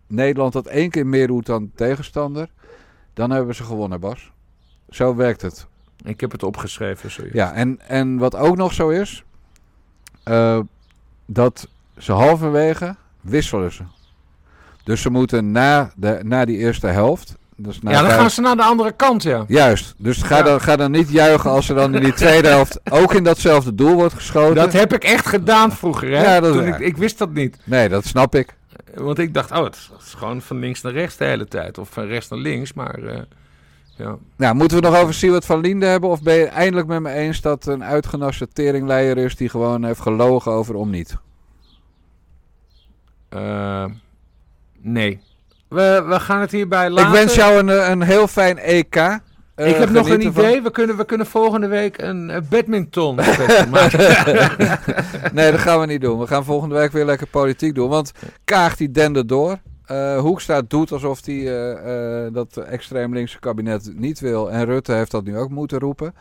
[0.08, 2.50] Nederland dat één keer meer doet dan de tegenstander.
[3.14, 4.32] Dan hebben ze gewonnen, Bas.
[4.90, 5.68] Zo werkt het.
[6.04, 7.34] Ik heb het opgeschreven, zoiets.
[7.34, 9.24] Ja, en, en wat ook nog zo is,
[10.24, 10.60] eh,
[11.26, 11.68] dat
[11.98, 13.84] ze halverwege wisselen ze.
[14.84, 17.36] Dus ze moeten na, de, na die eerste helft.
[17.56, 19.44] Dus na ja, dan gaan ze naar de andere kant, ja.
[19.48, 20.44] Juist, dus ga, Ja.
[20.44, 23.76] dan, ga dan niet juichen als er dan in die tweede helft ook in datzelfde
[23.76, 24.56] doel wordt geschoten.
[24.56, 26.24] Dat heb ik echt gedaan vroeger, hè?
[26.24, 26.82] Ja, dat is Toen waar.
[26.82, 27.58] ik, ik wist dat niet.
[27.64, 28.56] Nee, dat snap ik.
[28.96, 31.48] Want ik dacht, oh, het is, het is gewoon van links naar rechts de hele
[31.48, 31.78] tijd.
[31.78, 33.04] Of van rechts naar links, maar...
[33.04, 33.20] eh,
[33.98, 34.18] ja.
[34.36, 36.10] Nou, moeten we nog over Siewert van Liende hebben?
[36.10, 40.00] Of ben je eindelijk met me eens dat een uitgenaste teringleier is die gewoon heeft
[40.00, 41.18] gelogen over om niet?
[43.30, 43.86] Eh,
[44.82, 45.20] nee.
[45.68, 47.12] We, we gaan het hierbij laten.
[47.12, 48.96] Ik wens jou een, een heel fijn EK.
[48.96, 50.62] eh, ik heb nog een van- idee.
[50.62, 53.16] We kunnen, we kunnen volgende week een eh, badminton
[53.70, 53.70] maken.
[55.34, 56.20] nee, dat gaan we niet doen.
[56.20, 57.90] We gaan volgende week weer lekker politiek doen.
[57.90, 58.12] Want
[58.44, 59.58] Kaag die dende door.
[59.88, 64.52] Eh, Hoekstra doet alsof hij eh, eh, dat extreem linkse kabinet niet wil.
[64.52, 66.14] En Rutte heeft dat nu ook moeten roepen.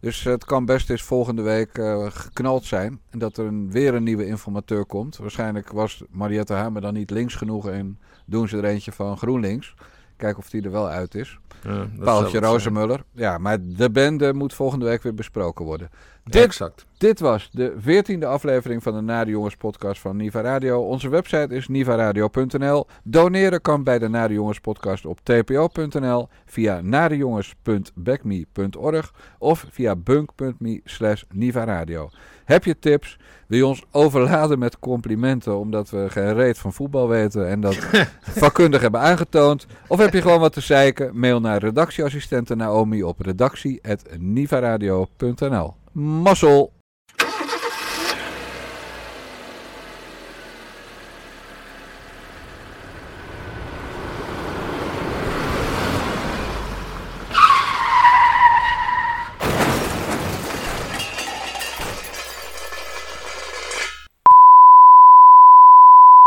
[0.00, 1.70] Dus het kan best eens volgende week
[2.08, 3.00] geknald zijn.
[3.10, 5.16] En dat er een, weer een nieuwe informateur komt.
[5.16, 7.68] Waarschijnlijk was Mariette Hamer dan niet links genoeg.
[7.68, 9.74] En doen ze er eentje van GroenLinks.
[10.16, 11.38] Kijken of die er wel uit is.
[11.64, 12.40] Ja, Paaltje.
[12.40, 13.04] Rozenmuller.
[13.12, 15.90] Ja, maar de bende moet volgende week weer besproken worden.
[16.24, 16.86] Dit, Exact.
[16.98, 20.80] dit was de veertiende aflevering van de Nare Jongens podcast van Niva Radio.
[20.80, 22.86] Onze website is nivaradio.nl.
[23.02, 31.22] Doneren kan bij de Nare Jongens podcast op tpo.nl, via narejongens.backme.org of via bunk.me slash
[31.32, 32.08] nivaradio.
[32.44, 33.18] Heb je tips?
[33.46, 37.74] Wil je ons overladen met complimenten omdat we geen reet van voetbal weten en dat
[38.44, 39.66] vakkundig hebben aangetoond?
[39.86, 41.18] Of heb je gewoon wat te zeiken?
[41.18, 45.74] Mail naar redactieassistente Naomi op redactie.nivaradio.nl.
[45.92, 46.72] Mazzel!